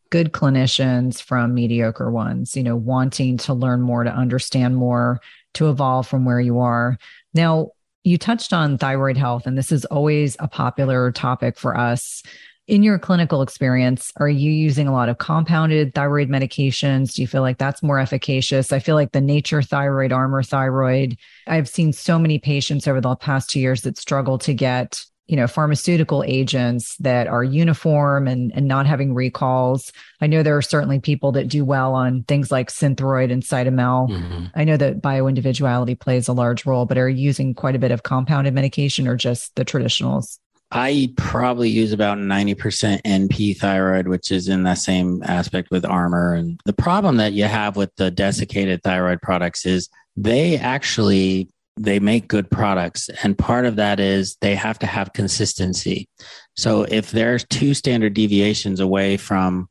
good 0.10 0.32
clinicians 0.32 1.22
from 1.22 1.54
mediocre 1.54 2.10
ones, 2.10 2.56
you 2.56 2.64
know, 2.64 2.78
wanting 2.78 3.36
to 3.40 3.54
learn 3.54 3.82
more, 3.82 4.06
to 4.06 4.10
understand 4.10 4.78
more, 4.78 5.20
to 5.56 5.70
evolve 5.70 6.08
from 6.08 6.24
where 6.24 6.40
you 6.40 6.60
are. 6.60 6.98
Now, 7.34 7.72
you 8.06 8.18
touched 8.18 8.54
on 8.54 8.78
thyroid 8.78 9.18
health, 9.18 9.48
and 9.48 9.58
this 9.58 9.74
is 9.74 9.84
always 9.84 10.38
a 10.40 10.48
popular 10.48 11.12
topic 11.12 11.60
for 11.60 11.78
us 11.78 12.24
in 12.72 12.84
your 12.84 12.98
clinical 12.98 13.42
experience, 13.42 14.14
are 14.16 14.30
you 14.30 14.50
using 14.50 14.88
a 14.88 14.94
lot 14.94 15.10
of 15.10 15.18
compounded 15.18 15.94
thyroid 15.94 16.30
medications? 16.30 17.14
Do 17.14 17.22
you 17.22 17.28
feel 17.28 17.42
like 17.42 17.58
that's 17.58 17.84
more 17.84 18.00
efficacious? 18.00 18.72
I 18.72 18.80
feel 18.80 18.96
like 18.96 19.12
the 19.12 19.20
nature 19.20 19.62
thyroid, 19.62 20.14
Armour 20.14 20.42
thyroid, 20.42 21.18
I've 21.48 21.68
seen 21.68 21.92
so 21.92 22.18
many 22.18 22.40
patients 22.40 22.88
over 22.88 23.02
the 23.02 23.14
past 23.18 23.50
two 23.50 23.60
years 23.60 23.82
that 23.82 23.98
struggle 23.98 24.38
to 24.40 24.54
get 24.54 25.04
you 25.28 25.36
know 25.36 25.48
pharmaceutical 25.48 26.24
agents 26.26 26.96
that 26.98 27.28
are 27.28 27.44
uniform 27.44 28.28
and, 28.28 28.52
and 28.56 28.68
not 28.68 28.86
having 28.86 29.14
recalls 29.14 29.94
i 30.20 30.28
know 30.28 30.44
there 30.44 30.58
are 30.58 30.64
certainly 30.64 31.00
people 31.00 31.32
that 31.32 31.48
do 31.48 31.64
well 31.64 31.94
on 31.94 32.24
things 32.24 32.52
like 32.52 32.70
synthroid 32.70 33.32
and 33.32 33.44
cytomel 33.44 34.10
mm-hmm. 34.10 34.46
i 34.56 34.66
know 34.66 34.76
that 34.76 35.00
bioindividuality 35.00 35.98
plays 35.98 36.28
a 36.28 36.34
large 36.34 36.66
role 36.66 36.86
but 36.86 36.98
are 36.98 37.08
you 37.08 37.24
using 37.24 37.54
quite 37.54 37.76
a 37.76 37.80
bit 37.80 37.92
of 37.92 38.04
compounded 38.04 38.54
medication 38.54 39.08
or 39.08 39.16
just 39.16 39.56
the 39.56 39.64
traditionals 39.64 40.40
I 40.72 41.14
probably 41.18 41.70
use 41.70 41.92
about 41.92 42.18
90% 42.18 43.02
NP 43.02 43.58
thyroid, 43.58 44.08
which 44.08 44.32
is 44.32 44.48
in 44.48 44.64
that 44.64 44.78
same 44.78 45.22
aspect 45.24 45.70
with 45.70 45.86
Armour. 45.86 46.34
And 46.34 46.60
the 46.66 46.74
problem 46.74 47.18
that 47.18 47.34
you 47.34 47.44
have 47.44 47.76
with 47.76 47.94
the 47.98 48.10
desiccated 48.10 48.82
thyroid 48.84 49.22
products 49.22 49.66
is 49.66 49.90
they 50.16 50.58
actually 50.58 51.50
they 51.78 52.00
make 52.00 52.28
good 52.28 52.52
products 52.52 53.10
and 53.24 53.38
part 53.38 53.66
of 53.66 53.78
that 53.78 54.00
is 54.00 54.36
they 54.42 54.56
have 54.56 54.78
to 54.80 54.86
have 54.86 55.14
consistency. 55.14 56.08
So 56.56 56.84
if 56.84 57.12
there's 57.12 57.46
two 57.46 57.74
standard 57.74 58.14
deviations 58.14 58.80
away 58.80 59.18
from 59.18 59.70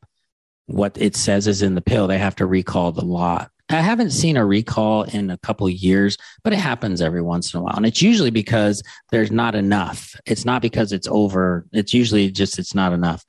what 0.65 0.97
it 0.99 1.15
says 1.15 1.47
is 1.47 1.61
in 1.61 1.75
the 1.75 1.81
pill, 1.81 2.07
they 2.07 2.17
have 2.17 2.35
to 2.37 2.45
recall 2.45 2.91
the 2.91 3.05
lot. 3.05 3.51
I 3.73 3.81
haven't 3.81 4.11
seen 4.11 4.37
a 4.37 4.45
recall 4.45 5.03
in 5.03 5.29
a 5.29 5.37
couple 5.37 5.69
years, 5.69 6.17
but 6.43 6.53
it 6.53 6.59
happens 6.59 7.01
every 7.01 7.21
once 7.21 7.53
in 7.53 7.59
a 7.59 7.63
while. 7.63 7.75
And 7.75 7.85
it's 7.85 8.01
usually 8.01 8.31
because 8.31 8.83
there's 9.11 9.31
not 9.31 9.55
enough. 9.55 10.15
It's 10.25 10.45
not 10.45 10.61
because 10.61 10.91
it's 10.91 11.07
over. 11.07 11.65
It's 11.71 11.93
usually 11.93 12.31
just 12.31 12.59
it's 12.59 12.75
not 12.75 12.93
enough. 12.93 13.23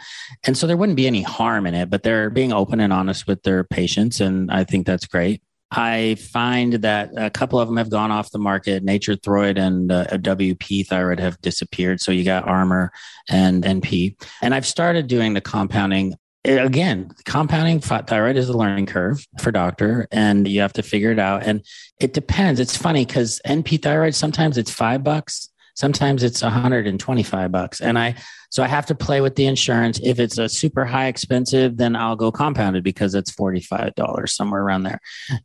And 0.44 0.56
so 0.56 0.66
there 0.66 0.76
wouldn't 0.76 0.96
be 0.96 1.06
any 1.06 1.22
harm 1.22 1.66
in 1.66 1.74
it, 1.74 1.90
but 1.90 2.02
they're 2.02 2.30
being 2.30 2.52
open 2.52 2.80
and 2.80 2.92
honest 2.92 3.26
with 3.26 3.42
their 3.42 3.62
patients. 3.64 4.20
And 4.20 4.50
I 4.50 4.64
think 4.64 4.86
that's 4.86 5.06
great. 5.06 5.42
I 5.74 6.16
find 6.16 6.74
that 6.74 7.12
a 7.16 7.30
couple 7.30 7.58
of 7.58 7.66
them 7.66 7.78
have 7.78 7.88
gone 7.88 8.10
off 8.10 8.30
the 8.30 8.38
market. 8.38 8.84
Nature 8.84 9.16
Thyroid 9.16 9.56
and 9.56 9.90
uh, 9.90 10.04
WP 10.06 10.86
Thyroid 10.86 11.18
have 11.18 11.40
disappeared. 11.40 12.00
So 12.00 12.12
you 12.12 12.24
got 12.24 12.46
Armour 12.46 12.92
and 13.30 13.64
NP. 13.64 14.22
And 14.42 14.54
I've 14.54 14.66
started 14.66 15.06
doing 15.06 15.32
the 15.32 15.40
compounding 15.40 16.14
again, 16.44 17.10
compounding 17.24 17.80
thyroid 17.80 18.36
is 18.36 18.48
a 18.48 18.56
learning 18.56 18.86
curve 18.86 19.24
for 19.40 19.52
doctor, 19.52 20.08
and 20.10 20.46
you 20.48 20.60
have 20.60 20.72
to 20.74 20.82
figure 20.82 21.12
it 21.12 21.18
out. 21.18 21.44
And 21.44 21.64
it 22.00 22.12
depends. 22.12 22.60
It's 22.60 22.76
funny 22.76 23.04
because 23.04 23.40
NP 23.46 23.82
thyroid 23.82 24.14
sometimes 24.14 24.58
it's 24.58 24.70
five 24.70 25.02
bucks, 25.04 25.50
sometimes 25.74 26.22
it's 26.22 26.42
125 26.42 27.52
bucks, 27.52 27.80
and 27.80 27.98
I 27.98 28.16
so 28.52 28.62
I 28.62 28.66
have 28.66 28.84
to 28.86 28.94
play 28.94 29.22
with 29.22 29.36
the 29.36 29.46
insurance. 29.46 29.98
If 30.02 30.20
it's 30.20 30.36
a 30.36 30.46
super 30.46 30.84
high 30.84 31.06
expensive, 31.06 31.78
then 31.78 31.96
I'll 31.96 32.16
go 32.16 32.30
compounded 32.30 32.84
because 32.84 33.14
it's 33.14 33.30
$45 33.30 34.28
somewhere 34.28 34.62
around 34.62 34.82
there. 34.82 35.00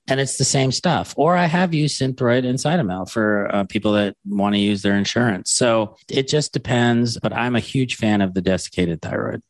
And 0.09 0.19
it's 0.19 0.37
the 0.37 0.43
same 0.43 0.73
stuff. 0.73 1.13
Or 1.15 1.37
I 1.37 1.45
have 1.45 1.73
used 1.73 2.01
Synthroid 2.01 2.45
and 2.45 2.59
Cytomel 2.59 3.09
for 3.09 3.47
uh, 3.55 3.63
people 3.63 3.93
that 3.93 4.17
want 4.25 4.55
to 4.55 4.59
use 4.59 4.81
their 4.81 4.97
insurance. 4.97 5.51
So 5.51 5.95
it 6.09 6.27
just 6.27 6.51
depends. 6.51 7.17
But 7.17 7.31
I'm 7.31 7.55
a 7.55 7.61
huge 7.61 7.95
fan 7.95 8.19
of 8.19 8.33
the 8.33 8.41
desiccated 8.41 9.01
thyroid. 9.01 9.41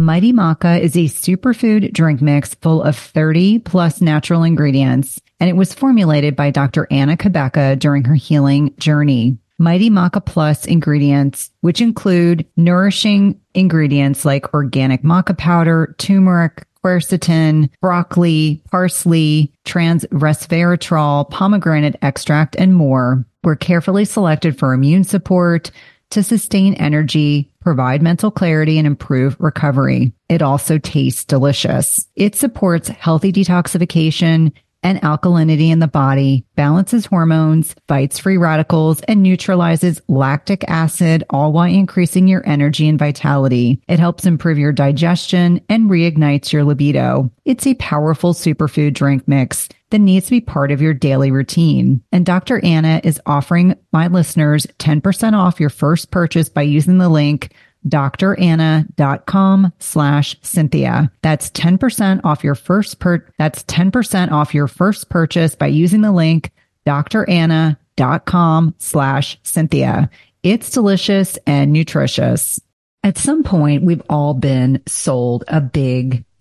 Mighty 0.00 0.32
Maca 0.32 0.80
is 0.80 0.96
a 0.96 1.10
superfood 1.10 1.92
drink 1.92 2.22
mix 2.22 2.54
full 2.54 2.82
of 2.82 2.96
30 2.96 3.58
plus 3.58 4.00
natural 4.00 4.44
ingredients, 4.44 5.20
and 5.38 5.50
it 5.50 5.56
was 5.56 5.74
formulated 5.74 6.34
by 6.34 6.50
Dr. 6.50 6.86
Anna 6.90 7.18
Cabeca 7.18 7.78
during 7.78 8.04
her 8.04 8.14
healing 8.14 8.74
journey. 8.78 9.36
Mighty 9.58 9.90
Maca 9.90 10.24
Plus 10.24 10.64
ingredients, 10.64 11.50
which 11.60 11.82
include 11.82 12.46
nourishing 12.56 13.38
ingredients 13.52 14.24
like 14.24 14.54
organic 14.54 15.02
maca 15.02 15.36
powder, 15.36 15.94
turmeric, 15.98 16.66
quercetin, 16.82 17.68
broccoli, 17.82 18.62
parsley, 18.70 19.52
trans 19.66 20.06
resveratrol, 20.06 21.28
pomegranate 21.28 21.96
extract, 22.00 22.56
and 22.56 22.74
more, 22.74 23.26
were 23.44 23.54
carefully 23.54 24.06
selected 24.06 24.58
for 24.58 24.72
immune 24.72 25.04
support, 25.04 25.70
to 26.10 26.22
sustain 26.22 26.74
energy, 26.74 27.50
provide 27.60 28.02
mental 28.02 28.30
clarity, 28.30 28.78
and 28.78 28.86
improve 28.86 29.36
recovery. 29.38 30.12
It 30.28 30.42
also 30.42 30.78
tastes 30.78 31.24
delicious. 31.24 32.06
It 32.16 32.34
supports 32.34 32.88
healthy 32.88 33.32
detoxification 33.32 34.52
and 34.82 35.00
alkalinity 35.02 35.68
in 35.68 35.78
the 35.78 35.88
body, 35.88 36.46
balances 36.56 37.06
hormones, 37.06 37.74
fights 37.86 38.18
free 38.18 38.36
radicals, 38.36 39.00
and 39.02 39.22
neutralizes 39.22 40.00
lactic 40.08 40.64
acid, 40.68 41.24
all 41.30 41.52
while 41.52 41.70
increasing 41.70 42.28
your 42.28 42.46
energy 42.46 42.88
and 42.88 42.98
vitality. 42.98 43.82
It 43.88 43.98
helps 43.98 44.26
improve 44.26 44.58
your 44.58 44.72
digestion 44.72 45.60
and 45.68 45.90
reignites 45.90 46.52
your 46.52 46.64
libido. 46.64 47.30
It's 47.44 47.66
a 47.66 47.74
powerful 47.74 48.32
superfood 48.32 48.94
drink 48.94 49.28
mix 49.28 49.68
that 49.90 49.98
needs 49.98 50.26
to 50.26 50.30
be 50.30 50.40
part 50.40 50.70
of 50.70 50.80
your 50.80 50.94
daily 50.94 51.30
routine. 51.30 52.02
And 52.12 52.24
Dr. 52.24 52.64
Anna 52.64 53.00
is 53.04 53.20
offering 53.26 53.76
my 53.92 54.06
listeners 54.06 54.66
10% 54.78 55.32
off 55.34 55.60
your 55.60 55.70
first 55.70 56.10
purchase 56.10 56.48
by 56.48 56.62
using 56.62 56.98
the 56.98 57.08
link 57.08 57.52
dranna.com 57.86 59.72
slash 59.78 60.36
Cynthia. 60.42 61.10
That's 61.22 61.50
10% 61.50 62.20
off 62.24 62.44
your 62.44 62.54
first 62.54 62.98
per, 62.98 63.26
that's 63.38 63.62
10% 63.64 64.30
off 64.32 64.54
your 64.54 64.68
first 64.68 65.08
purchase 65.08 65.54
by 65.54 65.68
using 65.68 66.02
the 66.02 66.12
link 66.12 66.50
dranna.com 66.86 68.74
slash 68.78 69.38
Cynthia. 69.42 70.10
It's 70.42 70.70
delicious 70.70 71.38
and 71.46 71.72
nutritious. 71.72 72.60
At 73.02 73.18
some 73.18 73.42
point, 73.42 73.82
we've 73.82 74.02
all 74.10 74.34
been 74.34 74.82
sold 74.86 75.44
a 75.48 75.60
big 75.60 76.24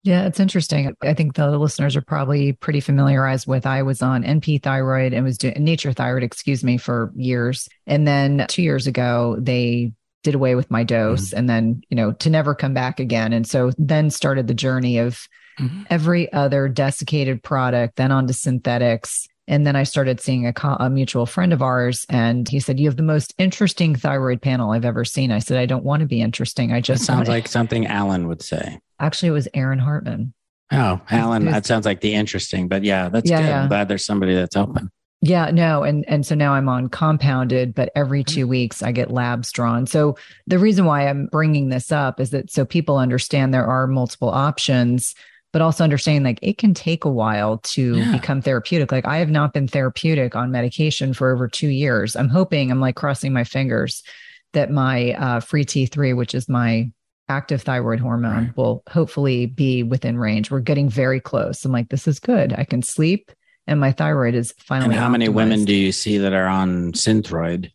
Yeah, 0.05 0.27
it's 0.27 0.39
interesting. 0.39 0.95
I 1.01 1.15
think 1.15 1.33
the 1.33 1.49
listeners 1.57 1.95
are 1.95 2.01
probably 2.01 2.53
pretty 2.53 2.79
familiarized 2.79 3.47
with. 3.47 3.65
I 3.65 3.81
was 3.81 4.03
on 4.03 4.23
NP 4.23 4.61
thyroid 4.61 5.13
and 5.13 5.25
was 5.25 5.39
doing 5.39 5.55
nature 5.57 5.93
thyroid, 5.93 6.21
excuse 6.21 6.63
me, 6.63 6.77
for 6.77 7.11
years. 7.15 7.67
And 7.87 8.07
then 8.07 8.45
two 8.47 8.61
years 8.61 8.85
ago, 8.85 9.35
they 9.39 9.93
did 10.25 10.35
away 10.35 10.55
with 10.55 10.69
my 10.69 10.83
dose 10.83 11.29
mm-hmm. 11.29 11.37
and 11.37 11.49
then, 11.49 11.81
you 11.89 11.95
know, 11.95 12.11
to 12.11 12.29
never 12.29 12.53
come 12.53 12.73
back 12.73 12.99
again. 12.99 13.31
And 13.31 13.47
so 13.47 13.71
then 13.77 14.09
started 14.09 14.47
the 14.47 14.53
journey 14.53 14.97
of 14.97 15.27
mm-hmm. 15.57 15.83
every 15.89 16.33
other 16.33 16.67
desiccated 16.67 17.43
product, 17.43 17.95
then 17.95 18.11
onto 18.11 18.33
synthetics. 18.33 19.27
And 19.47 19.65
then 19.65 19.75
I 19.75 19.83
started 19.83 20.19
seeing 20.19 20.47
a, 20.47 20.53
a, 20.79 20.89
mutual 20.89 21.27
friend 21.27 21.53
of 21.53 21.61
ours, 21.61 22.03
and 22.09 22.49
he 22.49 22.59
said, 22.59 22.79
"You 22.79 22.87
have 22.87 22.97
the 22.97 23.03
most 23.03 23.31
interesting 23.37 23.95
thyroid 23.95 24.41
panel 24.41 24.71
I've 24.71 24.85
ever 24.85 25.05
seen." 25.05 25.31
I 25.31 25.37
said, 25.37 25.59
"I 25.59 25.67
don't 25.67 25.83
want 25.83 25.99
to 25.99 26.07
be 26.07 26.19
interesting. 26.19 26.73
I 26.73 26.81
just 26.81 27.01
that 27.01 27.05
sounds 27.05 27.29
like 27.29 27.47
something 27.47 27.85
Alan 27.85 28.27
would 28.27 28.41
say." 28.41 28.79
Actually, 28.99 29.29
it 29.29 29.33
was 29.33 29.47
Aaron 29.53 29.77
Hartman. 29.77 30.33
Oh, 30.71 30.99
Alan, 31.11 31.45
was, 31.45 31.53
that 31.53 31.67
sounds 31.67 31.85
like 31.85 32.01
the 32.01 32.15
interesting, 32.15 32.67
but 32.67 32.83
yeah, 32.83 33.09
that's 33.09 33.29
yeah, 33.29 33.39
good. 33.39 33.47
Yeah. 33.47 33.61
I'm 33.61 33.67
glad 33.67 33.87
there's 33.87 34.03
somebody 34.03 34.33
that's 34.33 34.57
open. 34.57 34.89
Yeah, 35.25 35.49
no, 35.49 35.81
and 35.81 36.07
and 36.07 36.23
so 36.23 36.35
now 36.35 36.53
I'm 36.53 36.69
on 36.69 36.87
compounded, 36.87 37.73
but 37.73 37.91
every 37.95 38.23
mm-hmm. 38.23 38.35
two 38.35 38.47
weeks 38.47 38.83
I 38.83 38.91
get 38.91 39.09
labs 39.09 39.51
drawn. 39.51 39.87
So 39.87 40.17
the 40.45 40.59
reason 40.59 40.85
why 40.85 41.07
I'm 41.07 41.25
bringing 41.27 41.69
this 41.69 41.91
up 41.91 42.19
is 42.19 42.29
that 42.29 42.51
so 42.51 42.63
people 42.63 42.97
understand 42.97 43.51
there 43.51 43.65
are 43.65 43.87
multiple 43.87 44.29
options 44.29 45.15
but 45.51 45.61
also 45.61 45.85
understanding 45.85 46.21
like 46.21 46.39
it 46.41 46.57
can 46.57 46.73
take 46.73 47.05
a 47.05 47.09
while 47.09 47.59
to 47.59 47.95
yeah. 47.95 48.11
become 48.11 48.41
therapeutic. 48.41 48.91
Like 48.91 49.05
I 49.05 49.19
have 49.19 49.29
not 49.29 49.53
been 49.53 49.69
therapeutic 49.69 50.35
on 50.35 50.51
medication 50.51 51.13
for 51.13 51.31
over 51.31 51.47
two 51.47 51.69
years. 51.69 52.13
I'm 52.17 52.27
hoping, 52.27 52.69
I'm 52.69 52.81
like 52.81 52.97
crossing 52.97 53.31
my 53.31 53.45
fingers 53.45 54.03
that 54.51 54.69
my 54.69 55.13
uh, 55.13 55.39
free 55.39 55.63
T3, 55.63 56.13
which 56.13 56.35
is 56.35 56.49
my 56.49 56.91
active 57.29 57.61
thyroid 57.61 58.01
hormone, 58.01 58.47
right. 58.47 58.57
will 58.57 58.83
hopefully 58.89 59.45
be 59.45 59.81
within 59.81 60.17
range. 60.17 60.51
We're 60.51 60.59
getting 60.59 60.89
very 60.89 61.21
close. 61.21 61.63
I'm 61.63 61.71
like, 61.71 61.87
this 61.87 62.05
is 62.05 62.19
good. 62.19 62.51
I 62.51 62.65
can 62.65 62.81
sleep 62.81 63.31
and 63.67 63.79
my 63.79 63.91
thyroid 63.91 64.35
is 64.35 64.53
finally. 64.59 64.91
And 64.91 64.95
how 64.95 65.07
optimized. 65.07 65.11
many 65.11 65.29
women 65.29 65.65
do 65.65 65.73
you 65.73 65.91
see 65.91 66.19
that 66.19 66.33
are 66.33 66.47
on 66.47 66.93
Synthroid? 66.93 67.71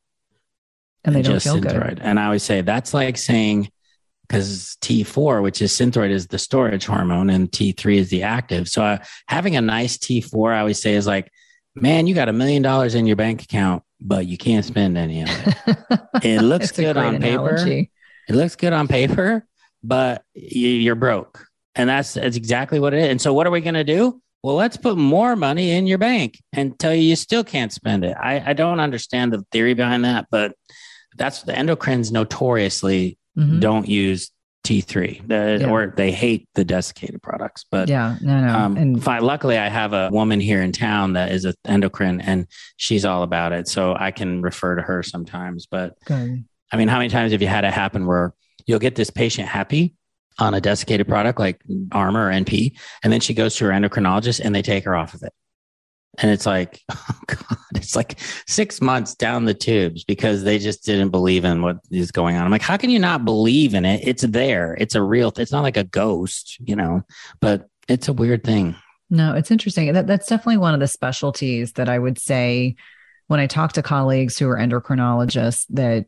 And 1.04 1.14
they 1.14 1.22
don't 1.22 1.42
feel 1.42 1.56
Synthroid? 1.56 1.88
good. 1.88 2.00
And 2.02 2.20
I 2.20 2.26
always 2.26 2.42
say 2.42 2.60
that's 2.60 2.92
like 2.92 3.16
saying 3.16 3.70
because 4.30 4.76
T4, 4.80 5.42
which 5.42 5.60
is 5.60 5.72
synthroid, 5.72 6.10
is 6.10 6.28
the 6.28 6.38
storage 6.38 6.86
hormone, 6.86 7.30
and 7.30 7.50
T3 7.50 7.96
is 7.96 8.10
the 8.10 8.22
active. 8.22 8.68
So 8.68 8.84
uh, 8.84 8.98
having 9.26 9.56
a 9.56 9.60
nice 9.60 9.98
T4, 9.98 10.54
I 10.54 10.60
always 10.60 10.80
say, 10.80 10.94
is 10.94 11.04
like, 11.04 11.32
man, 11.74 12.06
you 12.06 12.14
got 12.14 12.28
a 12.28 12.32
million 12.32 12.62
dollars 12.62 12.94
in 12.94 13.06
your 13.06 13.16
bank 13.16 13.42
account, 13.42 13.82
but 14.00 14.26
you 14.26 14.38
can't 14.38 14.64
spend 14.64 14.96
any 14.96 15.22
of 15.22 15.28
it. 15.28 15.78
it 16.22 16.42
looks 16.42 16.70
good 16.70 16.96
on 16.96 17.16
analogy. 17.16 17.64
paper. 17.64 17.90
It 18.28 18.36
looks 18.36 18.54
good 18.54 18.72
on 18.72 18.86
paper, 18.86 19.44
but 19.82 20.22
you're 20.34 20.94
broke, 20.94 21.44
and 21.74 21.90
that's 21.90 22.14
that's 22.14 22.36
exactly 22.36 22.78
what 22.78 22.94
it 22.94 23.00
is. 23.00 23.08
And 23.08 23.20
so, 23.20 23.34
what 23.34 23.48
are 23.48 23.50
we 23.50 23.60
going 23.60 23.74
to 23.74 23.82
do? 23.82 24.22
Well, 24.42 24.56
let's 24.56 24.76
put 24.76 24.96
more 24.96 25.36
money 25.36 25.72
in 25.72 25.86
your 25.86 25.98
bank 25.98 26.40
and 26.52 26.78
tell 26.78 26.94
you 26.94 27.02
you 27.02 27.16
still 27.16 27.44
can't 27.44 27.72
spend 27.72 28.04
it. 28.04 28.16
I, 28.18 28.50
I 28.50 28.52
don't 28.54 28.80
understand 28.80 29.32
the 29.32 29.44
theory 29.52 29.74
behind 29.74 30.04
that, 30.04 30.28
but 30.30 30.54
that's 31.16 31.42
the 31.42 31.52
endocrines 31.52 32.10
notoriously 32.10 33.18
mm-hmm. 33.36 33.60
don't 33.60 33.86
use 33.86 34.30
T3 34.64 35.26
the, 35.26 35.58
yeah. 35.60 35.70
or 35.70 35.92
they 35.96 36.12
hate 36.12 36.48
the 36.54 36.64
desiccated 36.64 37.22
products. 37.22 37.64
But 37.70 37.88
yeah, 37.88 38.16
no, 38.20 38.40
no. 38.40 38.54
Um, 38.54 38.76
and 38.76 39.02
fine, 39.02 39.22
luckily, 39.22 39.58
I 39.58 39.68
have 39.68 39.92
a 39.92 40.10
woman 40.10 40.40
here 40.40 40.62
in 40.62 40.72
town 40.72 41.14
that 41.14 41.32
is 41.32 41.44
an 41.44 41.54
endocrine 41.66 42.20
and 42.20 42.46
she's 42.76 43.04
all 43.04 43.22
about 43.22 43.52
it. 43.52 43.68
So 43.68 43.94
I 43.98 44.10
can 44.10 44.42
refer 44.42 44.76
to 44.76 44.82
her 44.82 45.02
sometimes. 45.02 45.66
But 45.66 45.94
Good. 46.04 46.44
I 46.72 46.76
mean, 46.76 46.88
how 46.88 46.98
many 46.98 47.10
times 47.10 47.32
have 47.32 47.42
you 47.42 47.48
had 47.48 47.64
it 47.64 47.72
happen 47.72 48.06
where 48.06 48.34
you'll 48.66 48.78
get 48.78 48.94
this 48.94 49.10
patient 49.10 49.48
happy 49.48 49.94
on 50.40 50.54
a 50.54 50.60
desiccated 50.60 51.06
product 51.06 51.38
like 51.38 51.60
Armour 51.92 52.28
or 52.28 52.32
NP, 52.32 52.78
and 53.02 53.12
then 53.12 53.20
she 53.20 53.34
goes 53.34 53.56
to 53.56 53.66
her 53.66 53.70
endocrinologist 53.70 54.40
and 54.40 54.54
they 54.54 54.62
take 54.62 54.84
her 54.84 54.96
off 54.96 55.14
of 55.14 55.22
it? 55.22 55.32
And 56.18 56.30
it's 56.30 56.46
like, 56.46 56.80
oh 56.90 57.20
God, 57.26 57.58
it's 57.74 57.94
like 57.94 58.18
six 58.46 58.80
months 58.80 59.14
down 59.14 59.44
the 59.44 59.54
tubes 59.54 60.04
because 60.04 60.42
they 60.42 60.58
just 60.58 60.84
didn't 60.84 61.10
believe 61.10 61.44
in 61.44 61.62
what 61.62 61.78
is 61.90 62.10
going 62.10 62.36
on. 62.36 62.44
I'm 62.44 62.50
like, 62.50 62.62
how 62.62 62.76
can 62.76 62.90
you 62.90 62.98
not 62.98 63.24
believe 63.24 63.74
in 63.74 63.84
it? 63.84 64.00
It's 64.06 64.22
there. 64.22 64.76
It's 64.78 64.94
a 64.94 65.02
real, 65.02 65.32
it's 65.36 65.52
not 65.52 65.62
like 65.62 65.76
a 65.76 65.84
ghost, 65.84 66.58
you 66.60 66.76
know, 66.76 67.02
but 67.40 67.68
it's 67.88 68.08
a 68.08 68.12
weird 68.12 68.44
thing. 68.44 68.76
No, 69.08 69.34
it's 69.34 69.50
interesting. 69.50 69.92
That, 69.92 70.06
that's 70.06 70.28
definitely 70.28 70.58
one 70.58 70.74
of 70.74 70.80
the 70.80 70.88
specialties 70.88 71.72
that 71.72 71.88
I 71.88 71.98
would 71.98 72.18
say 72.18 72.76
when 73.26 73.40
I 73.40 73.46
talk 73.46 73.72
to 73.74 73.82
colleagues 73.82 74.38
who 74.38 74.48
are 74.48 74.56
endocrinologists 74.56 75.66
that 75.70 76.06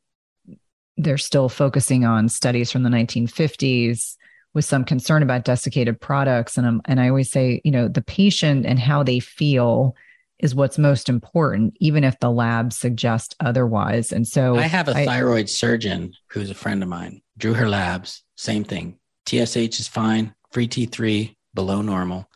they're 1.02 1.18
still 1.18 1.48
focusing 1.48 2.04
on 2.04 2.28
studies 2.28 2.70
from 2.70 2.82
the 2.82 2.90
1950s 2.90 4.16
with 4.54 4.64
some 4.64 4.84
concern 4.84 5.22
about 5.22 5.44
desiccated 5.44 6.00
products 6.00 6.58
and 6.58 6.80
and 6.84 7.00
I 7.00 7.08
always 7.08 7.30
say, 7.30 7.60
you 7.64 7.70
know, 7.70 7.88
the 7.88 8.02
patient 8.02 8.66
and 8.66 8.78
how 8.78 9.02
they 9.02 9.20
feel 9.20 9.94
is 10.38 10.54
what's 10.54 10.76
most 10.76 11.08
important 11.08 11.74
even 11.80 12.04
if 12.04 12.18
the 12.18 12.30
labs 12.30 12.76
suggest 12.76 13.34
otherwise. 13.40 14.12
And 14.12 14.26
so 14.26 14.56
I 14.56 14.62
have 14.62 14.88
a 14.88 14.96
I, 14.96 15.06
thyroid 15.06 15.48
surgeon 15.48 16.12
who's 16.30 16.50
a 16.50 16.54
friend 16.54 16.82
of 16.82 16.88
mine. 16.88 17.22
Drew 17.38 17.54
her 17.54 17.68
labs, 17.68 18.22
same 18.36 18.64
thing. 18.64 18.98
TSH 19.26 19.80
is 19.80 19.88
fine, 19.88 20.34
free 20.50 20.68
T3 20.68 21.34
below 21.54 21.80
normal. 21.80 22.28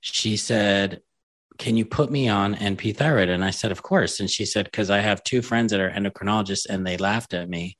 She 0.00 0.36
said, 0.36 1.02
"Can 1.58 1.76
you 1.76 1.84
put 1.84 2.10
me 2.10 2.28
on 2.28 2.54
NP 2.56 2.96
thyroid?" 2.96 3.28
And 3.28 3.44
I 3.44 3.50
said, 3.50 3.70
"Of 3.70 3.82
course." 3.82 4.20
And 4.20 4.30
she 4.30 4.44
said, 4.44 4.72
"Cuz 4.72 4.90
I 4.90 4.98
have 5.00 5.22
two 5.22 5.40
friends 5.40 5.70
that 5.70 5.80
are 5.80 5.90
endocrinologists 5.90 6.66
and 6.66 6.86
they 6.86 6.96
laughed 6.96 7.32
at 7.34 7.48
me." 7.48 7.78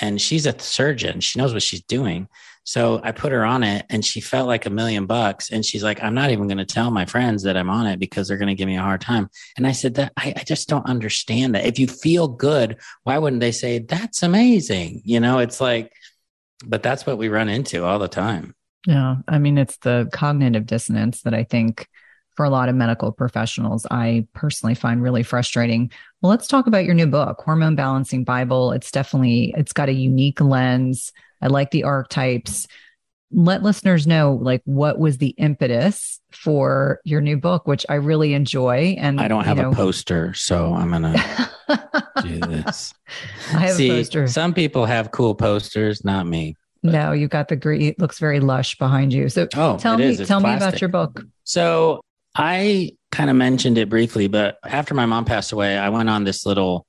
And 0.00 0.20
she's 0.20 0.46
a 0.46 0.58
surgeon. 0.58 1.20
She 1.20 1.38
knows 1.38 1.52
what 1.52 1.62
she's 1.62 1.82
doing. 1.82 2.28
So 2.66 3.00
I 3.04 3.12
put 3.12 3.30
her 3.30 3.44
on 3.44 3.62
it 3.62 3.86
and 3.90 4.04
she 4.04 4.20
felt 4.20 4.48
like 4.48 4.66
a 4.66 4.70
million 4.70 5.06
bucks. 5.06 5.50
And 5.50 5.64
she's 5.64 5.84
like, 5.84 6.02
I'm 6.02 6.14
not 6.14 6.30
even 6.30 6.48
going 6.48 6.58
to 6.58 6.64
tell 6.64 6.90
my 6.90 7.06
friends 7.06 7.44
that 7.44 7.56
I'm 7.56 7.70
on 7.70 7.86
it 7.86 8.00
because 8.00 8.26
they're 8.26 8.38
going 8.38 8.48
to 8.48 8.56
give 8.56 8.66
me 8.66 8.76
a 8.76 8.82
hard 8.82 9.00
time. 9.00 9.30
And 9.56 9.66
I 9.66 9.72
said 9.72 9.94
that 9.94 10.12
I, 10.16 10.34
I, 10.36 10.42
just 10.42 10.68
don't 10.68 10.84
understand 10.86 11.54
that. 11.54 11.64
If 11.64 11.78
you 11.78 11.86
feel 11.86 12.26
good, 12.26 12.78
why 13.04 13.18
wouldn't 13.18 13.40
they 13.40 13.52
say 13.52 13.78
that's 13.78 14.24
amazing? 14.24 15.02
You 15.04 15.20
know, 15.20 15.38
it's 15.38 15.60
like, 15.60 15.92
but 16.66 16.82
that's 16.82 17.06
what 17.06 17.18
we 17.18 17.28
run 17.28 17.48
into 17.48 17.84
all 17.84 18.00
the 18.00 18.08
time. 18.08 18.52
Yeah. 18.84 19.16
I 19.28 19.38
mean, 19.38 19.58
it's 19.58 19.76
the 19.78 20.08
cognitive 20.12 20.66
dissonance 20.66 21.22
that 21.22 21.34
I 21.34 21.44
think 21.44 21.88
for 22.36 22.44
a 22.44 22.50
lot 22.50 22.68
of 22.68 22.74
medical 22.74 23.10
professionals, 23.12 23.86
I 23.90 24.26
personally 24.34 24.74
find 24.74 25.02
really 25.02 25.22
frustrating. 25.22 25.90
Well, 26.22 26.30
let's 26.30 26.46
talk 26.46 26.66
about 26.66 26.84
your 26.84 26.94
new 26.94 27.06
book, 27.06 27.42
Hormone 27.44 27.76
Balancing 27.76 28.24
Bible. 28.24 28.72
It's 28.72 28.90
definitely, 28.90 29.54
it's 29.56 29.72
got 29.72 29.88
a 29.88 29.92
unique 29.92 30.40
lens 30.40 31.12
I 31.42 31.48
like 31.48 31.70
the 31.70 31.84
archetypes. 31.84 32.66
Let 33.32 33.62
listeners 33.62 34.06
know 34.06 34.38
like 34.40 34.62
what 34.64 34.98
was 34.98 35.18
the 35.18 35.30
impetus 35.30 36.20
for 36.32 37.00
your 37.04 37.20
new 37.20 37.36
book, 37.36 37.66
which 37.66 37.84
I 37.88 37.94
really 37.94 38.34
enjoy. 38.34 38.96
And 38.98 39.20
I 39.20 39.28
don't 39.28 39.44
have 39.44 39.56
you 39.56 39.64
know, 39.64 39.70
a 39.70 39.74
poster, 39.74 40.32
so 40.34 40.74
I'm 40.74 40.90
gonna 40.90 41.16
do 42.22 42.38
this. 42.40 42.94
I 43.52 43.58
have 43.58 43.76
See, 43.76 43.90
a 43.90 43.94
poster. 43.94 44.28
some 44.28 44.54
people 44.54 44.86
have 44.86 45.10
cool 45.10 45.34
posters, 45.34 46.04
not 46.04 46.26
me. 46.26 46.54
No, 46.82 47.10
you've 47.12 47.30
got 47.30 47.48
the 47.48 47.56
green. 47.56 47.82
It 47.82 47.98
looks 47.98 48.20
very 48.20 48.38
lush 48.38 48.78
behind 48.78 49.12
you. 49.12 49.28
So 49.28 49.48
Oh, 49.56 49.76
tell 49.76 49.98
me, 49.98 50.16
tell 50.16 50.40
me 50.40 50.54
about 50.54 50.80
your 50.80 50.88
book. 50.88 51.20
So 51.42 52.00
I 52.36 52.92
kind 53.10 53.30
of 53.30 53.36
mentioned 53.36 53.78
it 53.78 53.88
briefly, 53.88 54.28
but 54.28 54.58
after 54.62 54.94
my 54.94 55.06
mom 55.06 55.24
passed 55.24 55.52
away, 55.52 55.78
I 55.78 55.88
went 55.88 56.10
on 56.10 56.24
this 56.24 56.44
little, 56.44 56.86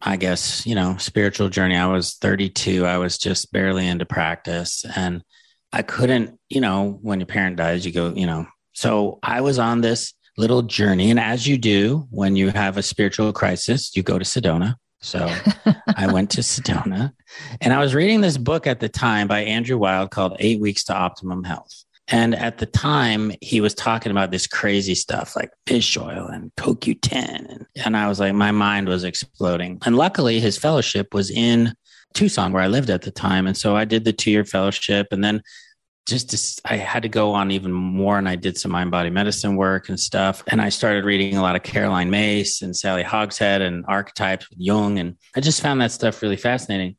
I 0.00 0.16
guess, 0.16 0.66
you 0.66 0.74
know, 0.74 0.96
spiritual 0.96 1.50
journey. 1.50 1.76
I 1.76 1.86
was 1.86 2.14
32. 2.14 2.86
I 2.86 2.96
was 2.96 3.18
just 3.18 3.52
barely 3.52 3.86
into 3.86 4.06
practice 4.06 4.84
and 4.96 5.22
I 5.72 5.82
couldn't, 5.82 6.38
you 6.48 6.62
know, 6.62 6.98
when 7.02 7.20
your 7.20 7.26
parent 7.26 7.56
dies, 7.56 7.84
you 7.84 7.92
go, 7.92 8.14
you 8.14 8.26
know. 8.26 8.46
So 8.72 9.18
I 9.22 9.42
was 9.42 9.58
on 9.58 9.82
this 9.82 10.14
little 10.38 10.62
journey. 10.62 11.10
And 11.10 11.20
as 11.20 11.46
you 11.46 11.58
do 11.58 12.06
when 12.10 12.34
you 12.34 12.48
have 12.48 12.78
a 12.78 12.82
spiritual 12.82 13.32
crisis, 13.34 13.94
you 13.94 14.02
go 14.02 14.18
to 14.18 14.24
Sedona. 14.24 14.76
So 15.02 15.30
I 15.96 16.10
went 16.10 16.30
to 16.30 16.40
Sedona 16.40 17.12
and 17.60 17.74
I 17.74 17.80
was 17.80 17.94
reading 17.94 18.22
this 18.22 18.38
book 18.38 18.66
at 18.66 18.80
the 18.80 18.88
time 18.88 19.28
by 19.28 19.40
Andrew 19.40 19.76
Weil 19.76 20.08
called 20.08 20.36
Eight 20.38 20.60
Weeks 20.60 20.84
to 20.84 20.94
Optimum 20.94 21.44
Health. 21.44 21.85
And 22.08 22.34
at 22.36 22.58
the 22.58 22.66
time, 22.66 23.32
he 23.40 23.60
was 23.60 23.74
talking 23.74 24.12
about 24.12 24.30
this 24.30 24.46
crazy 24.46 24.94
stuff 24.94 25.34
like 25.34 25.50
fish 25.66 25.96
oil 25.96 26.26
and 26.26 26.54
CoQ10. 26.56 27.50
And, 27.50 27.66
and 27.84 27.96
I 27.96 28.08
was 28.08 28.20
like, 28.20 28.32
my 28.32 28.52
mind 28.52 28.88
was 28.88 29.02
exploding. 29.02 29.78
And 29.84 29.96
luckily, 29.96 30.38
his 30.38 30.56
fellowship 30.56 31.12
was 31.12 31.30
in 31.30 31.74
Tucson, 32.14 32.52
where 32.52 32.62
I 32.62 32.68
lived 32.68 32.90
at 32.90 33.02
the 33.02 33.10
time. 33.10 33.46
And 33.46 33.56
so 33.56 33.74
I 33.74 33.84
did 33.84 34.04
the 34.04 34.12
two 34.12 34.30
year 34.30 34.44
fellowship. 34.44 35.08
And 35.10 35.22
then 35.22 35.42
just 36.06 36.30
to, 36.30 36.62
I 36.72 36.76
had 36.76 37.02
to 37.02 37.08
go 37.08 37.32
on 37.32 37.50
even 37.50 37.72
more. 37.72 38.18
And 38.18 38.28
I 38.28 38.36
did 38.36 38.56
some 38.56 38.70
mind 38.70 38.92
body 38.92 39.10
medicine 39.10 39.56
work 39.56 39.88
and 39.88 39.98
stuff. 39.98 40.44
And 40.46 40.62
I 40.62 40.68
started 40.68 41.04
reading 41.04 41.36
a 41.36 41.42
lot 41.42 41.56
of 41.56 41.64
Caroline 41.64 42.10
Myss 42.10 42.62
and 42.62 42.76
Sally 42.76 43.02
Hogshead 43.02 43.62
and 43.62 43.84
archetypes 43.88 44.48
with 44.48 44.60
Jung. 44.60 45.00
And 45.00 45.16
I 45.34 45.40
just 45.40 45.60
found 45.60 45.80
that 45.80 45.90
stuff 45.90 46.22
really 46.22 46.36
fascinating. 46.36 46.96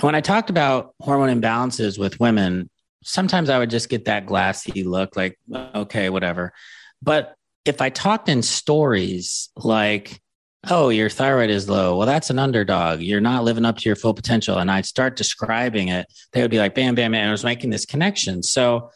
When 0.00 0.14
I 0.14 0.20
talked 0.20 0.50
about 0.50 0.94
hormone 1.00 1.40
imbalances 1.40 1.98
with 1.98 2.20
women, 2.20 2.68
sometimes 3.04 3.50
I 3.50 3.58
would 3.58 3.70
just 3.70 3.88
get 3.88 4.06
that 4.06 4.26
glassy 4.26 4.82
look 4.82 5.16
like, 5.16 5.38
okay, 5.54 6.10
whatever. 6.10 6.52
But 7.02 7.34
if 7.64 7.80
I 7.80 7.90
talked 7.90 8.28
in 8.28 8.42
stories 8.42 9.50
like, 9.56 10.20
oh, 10.70 10.88
your 10.88 11.10
thyroid 11.10 11.50
is 11.50 11.68
low, 11.68 11.96
well, 11.96 12.06
that's 12.06 12.30
an 12.30 12.38
underdog. 12.38 13.00
You're 13.00 13.20
not 13.20 13.44
living 13.44 13.64
up 13.64 13.78
to 13.78 13.88
your 13.88 13.96
full 13.96 14.14
potential. 14.14 14.58
And 14.58 14.70
I'd 14.70 14.86
start 14.86 15.16
describing 15.16 15.88
it, 15.88 16.06
they 16.32 16.42
would 16.42 16.50
be 16.50 16.58
like, 16.58 16.74
bam, 16.74 16.94
bam, 16.94 17.12
bam. 17.12 17.20
And 17.20 17.28
I 17.28 17.32
was 17.32 17.44
making 17.44 17.70
this 17.70 17.86
connection. 17.86 18.42
So 18.42 18.90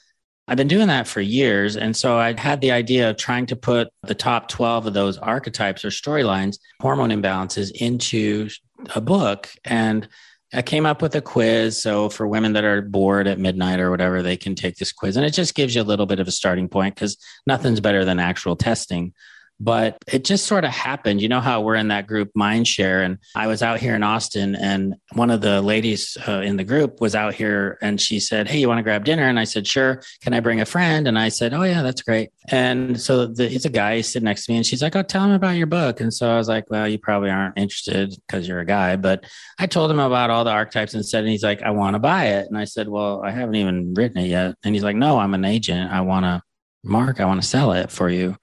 I've 0.47 0.57
been 0.57 0.69
doing 0.69 0.89
that 0.89 1.07
for 1.07 1.21
years. 1.21 1.77
And 1.77 1.95
so 1.95 2.17
I 2.17 2.39
had 2.39 2.63
the 2.63 2.73
idea 2.73 3.11
of 3.11 3.19
trying 3.19 3.47
to 3.47 3.57
put 3.57 3.89
the 4.03 4.15
top 4.15 4.49
12 4.49 4.87
of 4.87 4.95
those 4.95 5.19
archetypes 5.19 5.85
or 5.85 5.89
storylines, 5.89 6.59
hormone 6.81 7.11
imbalances 7.11 7.71
into 7.71 8.49
a 8.95 9.01
book. 9.03 9.51
And 9.65 10.09
I 10.53 10.63
came 10.63 10.87
up 10.87 11.03
with 11.03 11.15
a 11.15 11.21
quiz. 11.21 11.81
So 11.81 12.09
for 12.09 12.27
women 12.27 12.55
that 12.55 12.65
are 12.65 12.81
bored 12.81 13.27
at 13.27 13.39
midnight 13.39 13.81
or 13.81 13.91
whatever, 13.91 14.23
they 14.23 14.37
can 14.37 14.55
take 14.55 14.77
this 14.77 14.93
quiz. 14.93 15.17
And 15.17 15.27
it 15.27 15.35
just 15.35 15.55
gives 15.55 15.75
you 15.75 15.83
a 15.83 15.85
little 15.85 16.07
bit 16.07 16.21
of 16.21 16.29
a 16.29 16.33
starting 16.33 16.69
point 16.69 16.95
because 16.95 17.19
nothing's 17.47 17.81
better 17.81 18.05
than 18.05 18.19
actual 18.19 18.57
testing. 18.57 19.13
But 19.61 19.99
it 20.07 20.25
just 20.25 20.47
sort 20.47 20.65
of 20.65 20.71
happened. 20.71 21.21
You 21.21 21.29
know 21.29 21.41
how 21.41 21.63
we're 21.63 21.75
in 21.75 21.89
that 21.89 22.07
group 22.07 22.31
Mindshare, 22.37 23.05
and 23.05 23.19
I 23.35 23.47
was 23.47 23.63
out 23.63 23.81
here 23.81 23.95
in 23.95 24.03
Austin, 24.03 24.55
and 24.55 24.95
one 25.13 25.31
of 25.31 25.41
the 25.41 25.61
ladies 25.61 26.17
uh, 26.27 26.41
in 26.41 26.57
the 26.57 26.65
group 26.65 27.01
was 27.01 27.15
out 27.15 27.35
here, 27.35 27.79
and 27.83 28.01
she 28.01 28.21
said, 28.21 28.49
"Hey, 28.49 28.59
you 28.59 28.69
want 28.69 28.79
to 28.79 28.83
grab 28.83 29.05
dinner?" 29.05 29.25
And 29.25 29.39
I 29.39 29.45
said, 29.45 29.67
"Sure." 29.67 30.03
Can 30.23 30.33
I 30.33 30.41
bring 30.41 30.61
a 30.61 30.67
friend? 30.67 31.09
And 31.09 31.19
I 31.19 31.29
said, 31.29 31.55
"Oh 31.55 31.65
yeah, 31.65 31.83
that's 31.83 32.03
great." 32.03 32.31
And 32.51 33.01
so 33.01 33.27
the, 33.27 33.47
a 33.65 33.69
guy 33.69 34.01
sitting 34.01 34.25
next 34.25 34.47
to 34.47 34.53
me, 34.53 34.57
and 34.57 34.67
she's 34.67 34.83
like, 34.83 34.97
"Oh, 34.97 35.03
tell 35.03 35.25
him 35.25 35.33
about 35.33 35.57
your 35.57 35.67
book." 35.67 36.01
And 36.01 36.13
so 36.13 36.31
I 36.31 36.37
was 36.37 36.49
like, 36.49 36.71
"Well, 36.71 36.89
you 36.89 36.99
probably 36.99 37.31
aren't 37.31 37.59
interested 37.59 38.15
because 38.27 38.47
you're 38.47 38.61
a 38.61 38.67
guy." 38.67 38.97
But 38.97 39.25
I 39.59 39.67
told 39.67 39.91
him 39.91 39.99
about 39.99 40.31
all 40.31 40.45
the 40.45 40.51
archetypes 40.51 40.95
and 40.95 41.05
said, 41.05 41.25
and 41.25 41.31
he's 41.31 41.43
like, 41.43 41.63
"I 41.63 41.71
want 41.71 41.95
to 41.95 42.01
buy 42.01 42.27
it." 42.27 42.47
And 42.49 42.57
I 42.57 42.65
said, 42.65 42.89
"Well, 42.89 43.23
I 43.25 43.31
haven't 43.31 43.57
even 43.57 43.95
written 43.95 44.19
it 44.19 44.29
yet." 44.29 44.55
And 44.65 44.75
he's 44.75 44.85
like, 44.85 44.97
"No, 44.97 45.19
I'm 45.19 45.35
an 45.35 45.45
agent. 45.45 45.91
I 45.91 46.01
want 46.03 46.25
to." 46.25 46.43
Mark, 46.89 47.21
I 47.21 47.27
want 47.27 47.41
to 47.43 47.47
sell 47.47 47.73
it 47.73 47.91
for 47.91 48.09
you. 48.09 48.37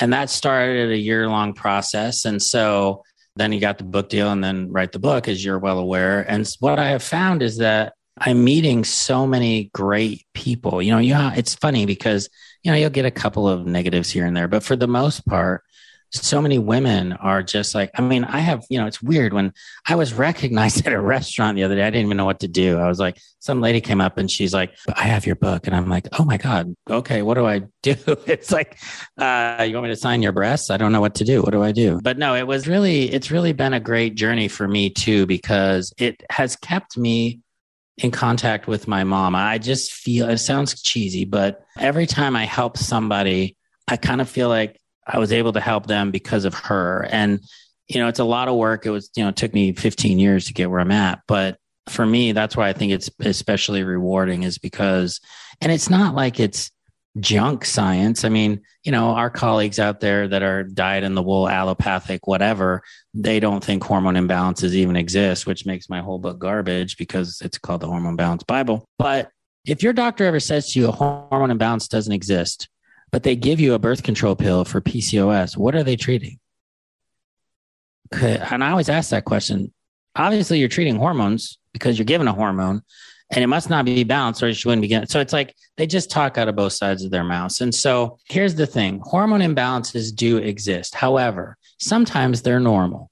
And 0.00 0.12
that 0.12 0.30
started 0.30 0.90
a 0.90 0.96
year 0.96 1.28
long 1.28 1.54
process. 1.54 2.24
And 2.24 2.42
so 2.42 3.02
then 3.36 3.52
he 3.52 3.58
got 3.58 3.78
the 3.78 3.84
book 3.84 4.08
deal 4.08 4.30
and 4.30 4.42
then 4.42 4.70
write 4.70 4.92
the 4.92 4.98
book, 4.98 5.28
as 5.28 5.44
you're 5.44 5.58
well 5.58 5.78
aware. 5.78 6.20
And 6.30 6.48
what 6.60 6.78
I 6.78 6.88
have 6.90 7.02
found 7.02 7.42
is 7.42 7.58
that 7.58 7.94
I'm 8.18 8.44
meeting 8.44 8.84
so 8.84 9.26
many 9.26 9.70
great 9.72 10.26
people. 10.34 10.82
You 10.82 10.92
know, 10.92 10.98
you 10.98 11.14
it's 11.36 11.54
funny 11.54 11.86
because, 11.86 12.28
you 12.62 12.70
know, 12.70 12.76
you'll 12.76 12.90
get 12.90 13.06
a 13.06 13.10
couple 13.10 13.48
of 13.48 13.66
negatives 13.66 14.10
here 14.10 14.26
and 14.26 14.36
there, 14.36 14.48
but 14.48 14.62
for 14.62 14.76
the 14.76 14.88
most 14.88 15.24
part, 15.26 15.62
so 16.10 16.40
many 16.40 16.58
women 16.58 17.12
are 17.12 17.42
just 17.42 17.74
like, 17.74 17.90
I 17.94 18.02
mean, 18.02 18.24
I 18.24 18.38
have, 18.38 18.64
you 18.70 18.78
know, 18.78 18.86
it's 18.86 19.02
weird 19.02 19.32
when 19.32 19.52
I 19.86 19.94
was 19.94 20.14
recognized 20.14 20.84
at 20.86 20.92
a 20.92 21.00
restaurant 21.00 21.56
the 21.56 21.64
other 21.64 21.76
day, 21.76 21.82
I 21.82 21.90
didn't 21.90 22.06
even 22.06 22.16
know 22.16 22.24
what 22.24 22.40
to 22.40 22.48
do. 22.48 22.78
I 22.78 22.88
was 22.88 22.98
like, 22.98 23.18
some 23.40 23.60
lady 23.60 23.80
came 23.80 24.00
up 24.00 24.18
and 24.18 24.30
she's 24.30 24.54
like, 24.54 24.76
I 24.94 25.04
have 25.04 25.26
your 25.26 25.36
book. 25.36 25.66
And 25.66 25.76
I'm 25.76 25.88
like, 25.88 26.08
oh 26.18 26.24
my 26.24 26.36
God, 26.36 26.74
okay, 26.88 27.22
what 27.22 27.34
do 27.34 27.46
I 27.46 27.60
do? 27.82 27.96
It's 28.26 28.50
like, 28.50 28.78
uh, 29.16 29.64
you 29.68 29.74
want 29.74 29.84
me 29.84 29.90
to 29.90 29.96
sign 29.96 30.22
your 30.22 30.32
breasts? 30.32 30.70
I 30.70 30.76
don't 30.76 30.92
know 30.92 31.00
what 31.00 31.16
to 31.16 31.24
do. 31.24 31.42
What 31.42 31.52
do 31.52 31.62
I 31.62 31.72
do? 31.72 32.00
But 32.02 32.18
no, 32.18 32.34
it 32.34 32.46
was 32.46 32.66
really, 32.66 33.12
it's 33.12 33.30
really 33.30 33.52
been 33.52 33.74
a 33.74 33.80
great 33.80 34.14
journey 34.14 34.48
for 34.48 34.66
me 34.66 34.90
too, 34.90 35.26
because 35.26 35.92
it 35.98 36.22
has 36.30 36.56
kept 36.56 36.96
me 36.96 37.40
in 37.98 38.10
contact 38.10 38.66
with 38.66 38.88
my 38.88 39.04
mom. 39.04 39.34
I 39.34 39.58
just 39.58 39.92
feel 39.92 40.28
it 40.28 40.38
sounds 40.38 40.80
cheesy, 40.80 41.24
but 41.24 41.64
every 41.78 42.06
time 42.06 42.36
I 42.36 42.44
help 42.44 42.76
somebody, 42.76 43.56
I 43.88 43.96
kind 43.96 44.20
of 44.20 44.28
feel 44.28 44.48
like 44.48 44.78
I 45.08 45.18
was 45.18 45.32
able 45.32 45.52
to 45.54 45.60
help 45.60 45.86
them 45.86 46.10
because 46.10 46.44
of 46.44 46.54
her. 46.54 47.06
And, 47.10 47.40
you 47.88 47.98
know, 47.98 48.08
it's 48.08 48.18
a 48.18 48.24
lot 48.24 48.48
of 48.48 48.56
work. 48.56 48.84
It 48.86 48.90
was, 48.90 49.10
you 49.16 49.22
know, 49.22 49.30
it 49.30 49.36
took 49.36 49.54
me 49.54 49.72
15 49.72 50.18
years 50.18 50.46
to 50.46 50.52
get 50.52 50.70
where 50.70 50.80
I'm 50.80 50.90
at. 50.90 51.20
But 51.26 51.58
for 51.88 52.04
me, 52.04 52.32
that's 52.32 52.56
why 52.56 52.68
I 52.68 52.74
think 52.74 52.92
it's 52.92 53.10
especially 53.20 53.82
rewarding 53.82 54.42
is 54.42 54.58
because, 54.58 55.20
and 55.60 55.72
it's 55.72 55.88
not 55.88 56.14
like 56.14 56.38
it's 56.38 56.70
junk 57.20 57.64
science. 57.64 58.24
I 58.24 58.28
mean, 58.28 58.60
you 58.84 58.92
know, 58.92 59.10
our 59.10 59.30
colleagues 59.30 59.78
out 59.78 60.00
there 60.00 60.28
that 60.28 60.42
are 60.42 60.62
dyed 60.62 61.04
in 61.04 61.14
the 61.14 61.22
wool, 61.22 61.48
allopathic, 61.48 62.26
whatever, 62.26 62.82
they 63.14 63.40
don't 63.40 63.64
think 63.64 63.82
hormone 63.82 64.14
imbalances 64.14 64.72
even 64.72 64.96
exist, 64.96 65.46
which 65.46 65.66
makes 65.66 65.88
my 65.88 66.00
whole 66.00 66.18
book 66.18 66.38
garbage 66.38 66.96
because 66.96 67.40
it's 67.42 67.58
called 67.58 67.80
the 67.80 67.86
Hormone 67.86 68.16
Balance 68.16 68.42
Bible. 68.42 68.84
But 68.98 69.30
if 69.64 69.82
your 69.82 69.92
doctor 69.92 70.24
ever 70.24 70.40
says 70.40 70.72
to 70.72 70.80
you 70.80 70.88
a 70.88 70.92
hormone 70.92 71.50
imbalance 71.50 71.88
doesn't 71.88 72.12
exist, 72.12 72.68
but 73.10 73.22
they 73.22 73.36
give 73.36 73.60
you 73.60 73.74
a 73.74 73.78
birth 73.78 74.02
control 74.02 74.36
pill 74.36 74.64
for 74.64 74.80
PCOS, 74.80 75.56
what 75.56 75.74
are 75.74 75.82
they 75.82 75.96
treating? 75.96 76.38
And 78.12 78.64
I 78.64 78.70
always 78.70 78.88
ask 78.88 79.10
that 79.10 79.24
question. 79.24 79.72
Obviously, 80.16 80.58
you're 80.58 80.68
treating 80.68 80.96
hormones 80.96 81.58
because 81.72 81.98
you're 81.98 82.04
given 82.06 82.28
a 82.28 82.32
hormone 82.32 82.82
and 83.30 83.44
it 83.44 83.48
must 83.48 83.68
not 83.68 83.84
be 83.84 84.04
balanced 84.04 84.42
or 84.42 84.48
you 84.48 84.56
wouldn't 84.64 84.88
be 84.88 85.06
So 85.06 85.20
it's 85.20 85.32
like 85.32 85.54
they 85.76 85.86
just 85.86 86.10
talk 86.10 86.38
out 86.38 86.48
of 86.48 86.56
both 86.56 86.72
sides 86.72 87.04
of 87.04 87.10
their 87.10 87.24
mouths. 87.24 87.60
And 87.60 87.74
so 87.74 88.18
here's 88.28 88.54
the 88.54 88.66
thing 88.66 89.00
hormone 89.04 89.40
imbalances 89.40 90.14
do 90.14 90.38
exist. 90.38 90.94
However, 90.94 91.56
sometimes 91.78 92.42
they're 92.42 92.60
normal. 92.60 93.10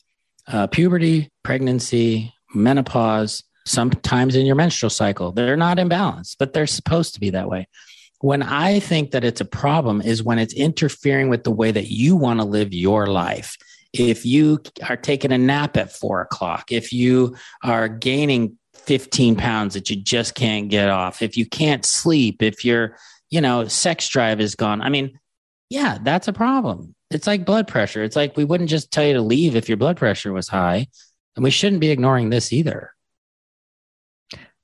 Uh, 0.48 0.66
puberty, 0.66 1.30
pregnancy, 1.42 2.32
menopause, 2.54 3.42
sometimes 3.66 4.36
in 4.36 4.46
your 4.46 4.54
menstrual 4.54 4.90
cycle, 4.90 5.32
they're 5.32 5.56
not 5.56 5.76
imbalanced, 5.76 6.36
but 6.38 6.52
they're 6.52 6.66
supposed 6.66 7.14
to 7.14 7.20
be 7.20 7.30
that 7.30 7.48
way. 7.48 7.68
When 8.20 8.42
I 8.42 8.80
think 8.80 9.10
that 9.10 9.24
it's 9.24 9.40
a 9.40 9.46
problem 9.46 10.00
is 10.00 10.22
when 10.22 10.38
it's 10.38 10.54
interfering 10.54 11.28
with 11.28 11.44
the 11.44 11.50
way 11.50 11.70
that 11.70 11.88
you 11.88 12.16
want 12.16 12.40
to 12.40 12.46
live 12.46 12.72
your 12.72 13.06
life. 13.06 13.56
If 13.92 14.26
you 14.26 14.60
are 14.88 14.96
taking 14.96 15.32
a 15.32 15.38
nap 15.38 15.76
at 15.76 15.92
four 15.92 16.20
o'clock, 16.20 16.70
if 16.70 16.92
you 16.92 17.36
are 17.62 17.88
gaining 17.88 18.58
15 18.74 19.36
pounds 19.36 19.74
that 19.74 19.88
you 19.90 19.96
just 19.96 20.34
can't 20.34 20.68
get 20.68 20.88
off, 20.90 21.22
if 21.22 21.36
you 21.36 21.46
can't 21.46 21.84
sleep, 21.84 22.42
if 22.42 22.64
your, 22.64 22.96
you 23.30 23.40
know, 23.40 23.66
sex 23.68 24.08
drive 24.08 24.40
is 24.40 24.54
gone. 24.54 24.82
I 24.82 24.88
mean, 24.90 25.18
yeah, 25.70 25.98
that's 26.02 26.28
a 26.28 26.32
problem. 26.32 26.94
It's 27.10 27.26
like 27.26 27.44
blood 27.44 27.68
pressure. 27.68 28.02
It's 28.02 28.16
like 28.16 28.36
we 28.36 28.44
wouldn't 28.44 28.70
just 28.70 28.90
tell 28.90 29.04
you 29.04 29.14
to 29.14 29.22
leave 29.22 29.56
if 29.56 29.68
your 29.68 29.78
blood 29.78 29.96
pressure 29.96 30.32
was 30.32 30.48
high. 30.48 30.88
And 31.36 31.44
we 31.44 31.50
shouldn't 31.50 31.80
be 31.80 31.90
ignoring 31.90 32.30
this 32.30 32.52
either. 32.52 32.92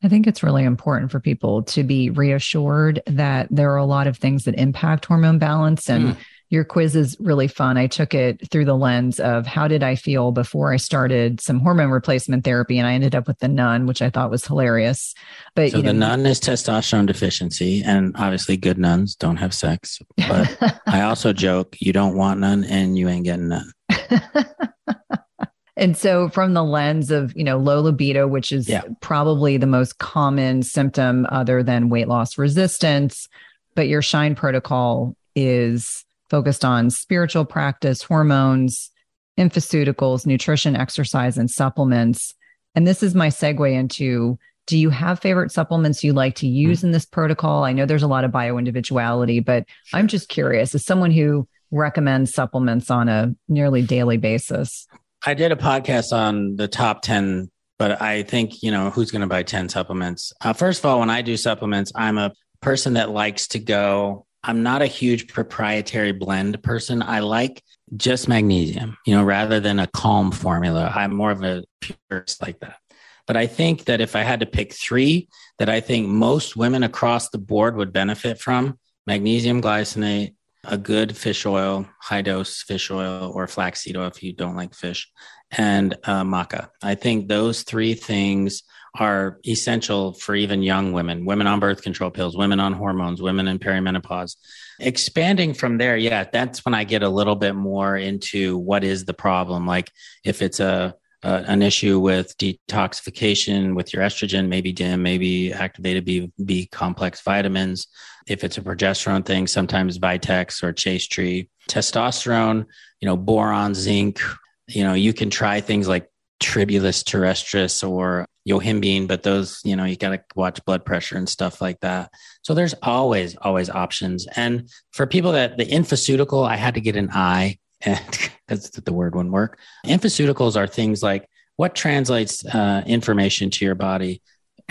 I 0.03 0.09
think 0.09 0.27
it's 0.27 0.43
really 0.43 0.65
important 0.65 1.13
for 1.13 1.21
people 1.21 1.63
to 1.65 1.85
be 1.85 2.11
reassured 2.11 3.03
that 3.07 3.47
there 3.51 3.73
are 3.73 3.77
a 3.77 3.85
lot 3.85 4.07
of 4.07 4.17
things 4.17 4.45
that 4.45 4.57
impact 4.57 5.05
hormone 5.05 5.39
balance. 5.39 5.89
And 5.89 6.09
mm. 6.09 6.17
your 6.51 6.65
quiz 6.65 6.97
is 6.97 7.17
really 7.21 7.47
fun. 7.47 7.77
I 7.77 7.87
took 7.87 8.13
it 8.13 8.51
through 8.51 8.65
the 8.65 8.77
lens 8.77 9.21
of 9.21 9.47
how 9.47 9.69
did 9.69 9.85
I 9.85 9.95
feel 9.95 10.33
before 10.33 10.73
I 10.73 10.77
started 10.77 11.41
some 11.41 11.61
hormone 11.61 11.91
replacement 11.91 12.45
therapy, 12.45 12.79
and 12.79 12.87
I 12.87 12.95
ended 12.95 13.15
up 13.15 13.29
with 13.29 13.39
the 13.39 13.49
nun, 13.49 13.87
which 13.87 14.03
I 14.03 14.11
thought 14.11 14.31
was 14.31 14.45
hilarious. 14.45 15.15
But 15.55 15.71
so 15.71 15.77
you 15.77 15.83
know, 15.85 15.93
the 15.93 15.99
nun 15.99 16.27
is 16.27 16.41
testosterone 16.41 17.07
deficiency, 17.07 17.83
and 17.85 18.15
obviously 18.19 18.57
good 18.57 18.79
nuns 18.79 19.15
don't 19.15 19.37
have 19.37 19.55
sex. 19.55 20.01
But 20.17 20.81
I 20.87 21.03
also 21.03 21.33
joke, 21.33 21.77
you 21.79 21.93
don't 21.93 22.17
want 22.17 22.41
none, 22.41 22.65
and 22.65 22.99
you 22.99 23.09
ain't 23.09 23.25
getting 23.25 23.49
none. 23.49 23.73
And 25.77 25.97
so, 25.97 26.29
from 26.29 26.53
the 26.53 26.65
lens 26.65 27.11
of 27.11 27.35
you 27.35 27.45
know 27.45 27.59
low 27.59 27.81
libido, 27.81 28.29
which 28.29 28.53
is 28.53 28.69
yeah. 28.69 28.83
probably 29.01 29.57
the 29.57 29.67
most 29.67 29.99
common 29.99 30.63
symptom 30.63 31.27
other 31.31 31.63
than 31.63 31.89
weight 31.89 32.09
loss 32.09 32.37
resistance, 32.37 33.29
but 33.75 33.89
your 33.89 34.03
Shine 34.03 34.35
protocol 34.35 35.17
is 35.35 36.05
focused 36.29 36.65
on 36.65 36.91
spiritual 36.91 37.45
practice, 37.45 38.03
hormones, 38.03 38.91
infoceuticals, 39.39 40.27
nutrition, 40.27 40.77
exercise, 40.77 41.39
and 41.39 41.51
supplements. 41.51 42.35
And 42.75 42.87
this 42.87 43.03
is 43.03 43.15
my 43.15 43.29
segue 43.29 43.73
into 43.73 44.39
do 44.67 44.79
you 44.79 44.91
have 44.91 45.21
favorite 45.21 45.51
supplements 45.51 46.05
you 46.05 46.13
like 46.13 46.37
to 46.37 46.47
use 46.47 46.79
mm-hmm. 46.79 46.89
in 46.89 46.93
this 46.93 47.05
protocol? 47.05 47.65
I 47.65 47.73
know 47.73 47.87
there's 47.87 48.03
a 48.03 48.09
lot 48.09 48.25
of 48.25 48.31
bio 48.31 48.59
individuality, 48.59 49.41
but. 49.41 49.65
I'm 49.93 50.07
just 50.07 50.29
curious 50.29 50.75
as 50.75 50.85
someone 50.85 51.11
who 51.11 51.49
recommends 51.71 52.33
supplements 52.33 52.91
on 52.91 53.09
a 53.09 53.35
nearly 53.49 53.83
daily 53.83 54.19
basis. 54.19 54.87
I 55.25 55.35
did 55.35 55.53
a 55.53 55.57
podcast 55.57 56.13
on 56.13 56.57
the 56.57 56.67
top 56.67 57.03
10, 57.03 57.51
but 57.79 58.03
I 58.03 58.25
think, 58.25 58.63
you 58.63 58.73
know, 58.73 58.91
who's 58.91 59.13
going 59.13 59.21
to 59.21 59.29
buy 59.29 59.45
10 59.45 59.69
supplements? 59.69 60.33
Uh, 60.41 60.53
first 60.53 60.81
of 60.81 60.87
all, 60.87 60.99
when 60.99 61.11
I 61.11 61.23
do 61.23 61.37
supplements, 61.37 61.93
I'm 61.95 62.19
a 62.19 62.33
person 62.61 62.95
that 62.95 63.11
likes 63.11 63.49
to 63.49 63.61
go. 63.61 64.27
I'm 64.43 64.65
not 64.65 64.83
a 64.83 64.87
huge 64.87 65.29
proprietary 65.29 66.13
blend 66.13 66.61
person. 66.63 67.03
I 67.03 67.21
like 67.21 67.63
just 67.97 68.29
magnesium, 68.29 68.99
you 69.07 69.15
know, 69.15 69.23
rather 69.23 69.61
than 69.61 69.79
a 69.79 69.87
calm 69.87 70.33
formula. 70.33 70.91
I'm 70.93 71.15
more 71.15 71.31
of 71.31 71.45
a 71.45 71.63
purist 71.81 72.43
like 72.43 72.59
that. 72.61 72.79
But 73.27 73.37
I 73.37 73.47
think 73.47 73.85
that 73.85 74.01
if 74.01 74.17
I 74.17 74.23
had 74.23 74.41
to 74.41 74.47
pick 74.47 74.73
three 74.73 75.29
that 75.59 75.69
I 75.69 75.81
think 75.81 76.09
most 76.09 76.57
women 76.57 76.83
across 76.83 77.29
the 77.29 77.39
board 77.39 77.77
would 77.77 77.93
benefit 77.93 78.41
from 78.41 78.79
magnesium 79.07 79.63
glycinate, 79.63 80.35
a 80.65 80.79
good 80.79 81.17
fish 81.17 81.45
oil, 81.45 81.89
high 82.01 82.23
dose 82.23 82.63
fish 82.63 82.91
oil, 82.91 83.33
or 83.35 83.47
flaxseed 83.47 83.97
oil 83.97 84.07
if 84.07 84.23
you 84.23 84.33
don't 84.33 84.57
like 84.57 84.75
fish, 84.75 85.11
and 85.51 85.95
uh, 86.05 86.23
maca. 86.23 86.69
I 86.83 86.95
think 86.95 87.29
those 87.29 87.63
three 87.63 87.95
things 87.95 88.63
are 88.99 89.39
essential 89.47 90.13
for 90.13 90.35
even 90.35 90.63
young 90.63 90.93
women, 90.93 91.25
women 91.25 91.47
on 91.47 91.61
birth 91.61 91.83
control 91.83 92.11
pills, 92.11 92.37
women 92.37 92.61
on 92.61 92.75
hormones, 92.75 93.23
women 93.23 93.49
in 93.49 93.59
perimenopause. 93.59 94.37
Expanding 94.79 95.55
from 95.55 95.79
there, 95.79 95.97
yeah, 95.97 96.25
that's 96.31 96.65
when 96.65 96.75
I 96.75 96.85
get 96.85 97.03
a 97.03 97.09
little 97.09 97.37
bit 97.37 97.55
more 97.55 97.97
into 97.97 98.59
what 98.59 98.85
is 98.85 99.05
the 99.05 99.15
problem. 99.15 99.67
Like 99.67 99.91
if 100.25 100.43
it's 100.43 100.61
a 100.61 100.95
uh, 101.25 101.45
an 101.47 101.63
issue 101.63 102.01
with 102.01 102.37
detoxification 102.37 103.77
with 103.77 103.93
your 103.93 104.03
estrogen, 104.03 104.49
maybe 104.49 104.73
DIM, 104.73 105.03
maybe 105.03 105.53
activated 105.53 106.05
B, 106.05 106.33
B 106.45 106.67
complex 106.67 107.23
vitamins. 107.23 107.87
If 108.27 108.45
it's 108.45 108.59
a 108.59 108.63
progesterone 108.63 109.25
thing, 109.25 109.47
sometimes 109.47 109.99
Vitex 109.99 110.63
or 110.63 110.73
Chaste 110.73 111.11
Tree. 111.11 111.49
Testosterone, 111.69 112.67
you 113.01 113.07
know, 113.07 113.17
boron, 113.17 113.75
zinc. 113.75 114.21
You 114.69 114.85
know, 114.85 114.95
you 114.95 115.13
can 115.13 115.31
try 115.31 115.61
things 115.61 115.89
like 115.89 116.09
Tribulus 116.41 117.05
terrestris 117.05 117.89
or 117.89 118.27
yohimbine, 118.49 119.07
but 119.07 119.23
those, 119.23 119.61
you 119.65 119.77
know, 119.77 119.85
you 119.85 119.97
got 119.97 120.11
to 120.11 120.23
watch 120.35 120.65
blood 120.65 120.85
pressure 120.85 121.17
and 121.17 121.29
stuff 121.29 121.61
like 121.61 121.79
that. 121.81 122.11
So 122.43 122.55
there's 122.55 122.75
always, 122.83 123.37
always 123.37 123.71
options. 123.71 124.27
And 124.35 124.69
for 124.93 125.07
people 125.07 125.33
that 125.33 125.57
the 125.57 125.67
infoceutical, 125.67 126.47
I 126.47 126.57
had 126.57 126.75
to 126.75 126.81
get 126.81 126.97
an 126.97 127.11
eye 127.13 127.59
because 127.81 128.71
the 128.85 128.93
word 128.93 129.15
wouldn't 129.15 129.33
work. 129.33 129.59
Infoceuticals 129.87 130.57
are 130.57 130.67
things 130.67 131.03
like 131.03 131.29
what 131.57 131.75
translates 131.75 132.45
uh, 132.45 132.83
information 132.87 133.51
to 133.51 133.65
your 133.65 133.75
body, 133.75 134.23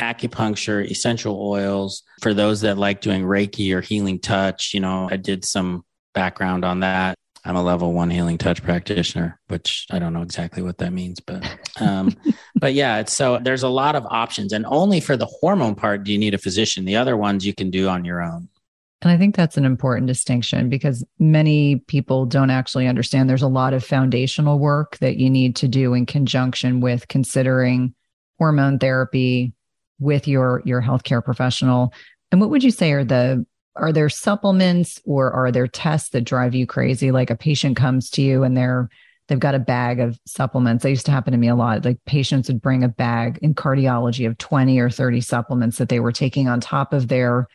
acupuncture, 0.01 0.83
essential 0.89 1.39
oils. 1.41 2.03
For 2.21 2.33
those 2.33 2.61
that 2.61 2.77
like 2.77 3.01
doing 3.01 3.23
Reiki 3.23 3.73
or 3.73 3.81
healing 3.81 4.19
touch, 4.19 4.73
you 4.73 4.79
know, 4.79 5.07
I 5.09 5.17
did 5.17 5.45
some 5.45 5.85
background 6.13 6.65
on 6.65 6.81
that. 6.81 7.15
I'm 7.43 7.55
a 7.55 7.63
level 7.63 7.93
one 7.93 8.09
healing 8.09 8.37
touch 8.37 8.61
practitioner, 8.61 9.39
which 9.47 9.87
I 9.89 9.97
don't 9.97 10.13
know 10.13 10.21
exactly 10.21 10.61
what 10.61 10.77
that 10.77 10.93
means, 10.93 11.19
but 11.19 11.43
um, 11.79 12.15
but 12.55 12.73
yeah, 12.73 12.99
it's 12.99 13.13
so 13.13 13.39
there's 13.41 13.63
a 13.63 13.69
lot 13.69 13.95
of 13.95 14.05
options, 14.05 14.53
and 14.53 14.65
only 14.67 14.99
for 14.99 15.17
the 15.17 15.25
hormone 15.25 15.75
part 15.75 16.03
do 16.03 16.11
you 16.11 16.19
need 16.19 16.33
a 16.33 16.39
physician. 16.39 16.85
The 16.85 16.97
other 16.97 17.17
ones 17.17 17.45
you 17.45 17.53
can 17.53 17.71
do 17.71 17.87
on 17.87 18.05
your 18.05 18.21
own. 18.21 18.47
And 19.01 19.11
I 19.11 19.17
think 19.17 19.35
that's 19.35 19.57
an 19.57 19.65
important 19.65 20.05
distinction 20.05 20.69
because 20.69 21.03
many 21.17 21.77
people 21.77 22.27
don't 22.27 22.51
actually 22.51 22.87
understand 22.87 23.27
there's 23.27 23.41
a 23.41 23.47
lot 23.47 23.73
of 23.73 23.83
foundational 23.83 24.59
work 24.59 24.99
that 24.99 25.17
you 25.17 25.27
need 25.27 25.55
to 25.57 25.67
do 25.67 25.95
in 25.95 26.05
conjunction 26.05 26.81
with 26.81 27.07
considering 27.07 27.95
hormone 28.37 28.77
therapy 28.77 29.53
with 30.01 30.27
your 30.27 30.61
your 30.65 30.81
healthcare 30.81 31.23
professional. 31.23 31.93
And 32.31 32.41
what 32.41 32.49
would 32.49 32.63
you 32.63 32.71
say 32.71 32.91
are 32.91 33.05
the 33.05 33.45
are 33.77 33.93
there 33.93 34.09
supplements 34.09 34.99
or 35.05 35.31
are 35.31 35.51
there 35.51 35.67
tests 35.67 36.09
that 36.09 36.25
drive 36.25 36.53
you 36.53 36.67
crazy 36.67 37.11
like 37.11 37.29
a 37.29 37.37
patient 37.37 37.77
comes 37.77 38.09
to 38.09 38.21
you 38.21 38.43
and 38.43 38.57
they're 38.57 38.89
they've 39.27 39.39
got 39.39 39.55
a 39.55 39.59
bag 39.59 40.01
of 40.01 40.19
supplements. 40.25 40.83
That 40.83 40.89
used 40.89 41.05
to 41.05 41.11
happen 41.11 41.31
to 41.31 41.37
me 41.37 41.47
a 41.47 41.55
lot. 41.55 41.85
Like 41.85 42.03
patients 42.05 42.49
would 42.49 42.61
bring 42.61 42.83
a 42.83 42.89
bag 42.89 43.39
in 43.41 43.55
cardiology 43.55 44.27
of 44.27 44.37
20 44.37 44.77
or 44.79 44.89
30 44.89 45.21
supplements 45.21 45.77
that 45.77 45.87
they 45.87 46.01
were 46.01 46.11
taking 46.11 46.49
on 46.49 46.59
top 46.59 46.91
of 46.91 47.07
their 47.07 47.47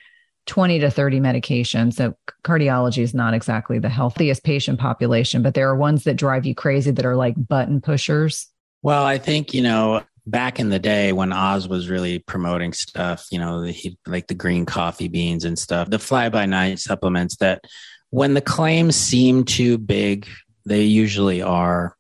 20 0.47 0.79
to 0.79 0.91
30 0.91 1.21
medications. 1.21 1.95
So 1.95 2.15
cardiology 2.45 3.03
is 3.03 3.13
not 3.13 3.35
exactly 3.35 3.79
the 3.79 3.91
healthiest 3.91 4.43
patient 4.43 4.81
population, 4.81 5.43
but 5.43 5.53
there 5.53 5.69
are 5.69 5.77
ones 5.77 6.05
that 6.05 6.15
drive 6.15 6.47
you 6.47 6.55
crazy 6.55 6.93
that 6.93 7.05
are 7.05 7.17
like 7.17 7.35
button 7.37 7.83
pushers. 7.83 8.47
Well, 8.83 9.05
I 9.05 9.19
think, 9.19 9.53
you 9.53 9.63
know, 9.63 10.03
back 10.27 10.59
in 10.59 10.71
the 10.71 10.79
day 10.79 11.13
when 11.13 11.33
Oz 11.33 11.69
was 11.69 11.89
really 11.89 12.19
promoting 12.19 12.73
stuff, 12.73 13.27
you 13.31 13.39
know, 13.39 13.63
he, 13.63 13.97
like 14.07 14.27
the 14.27 14.35
green 14.35 14.67
coffee 14.67 15.09
beans 15.09 15.45
and 15.45 15.59
stuff, 15.59 15.89
the 15.89 15.99
fly 15.99 16.29
by 16.29 16.47
night 16.47 16.81
supplements 16.81 17.37
that 17.37 17.63
when 18.11 18.35
the 18.35 18.41
claims 18.41 18.97
seem 18.97 19.45
too 19.45 19.79
big, 19.79 20.27
they 20.65 20.83
usually 20.83 21.43
are. 21.43 21.97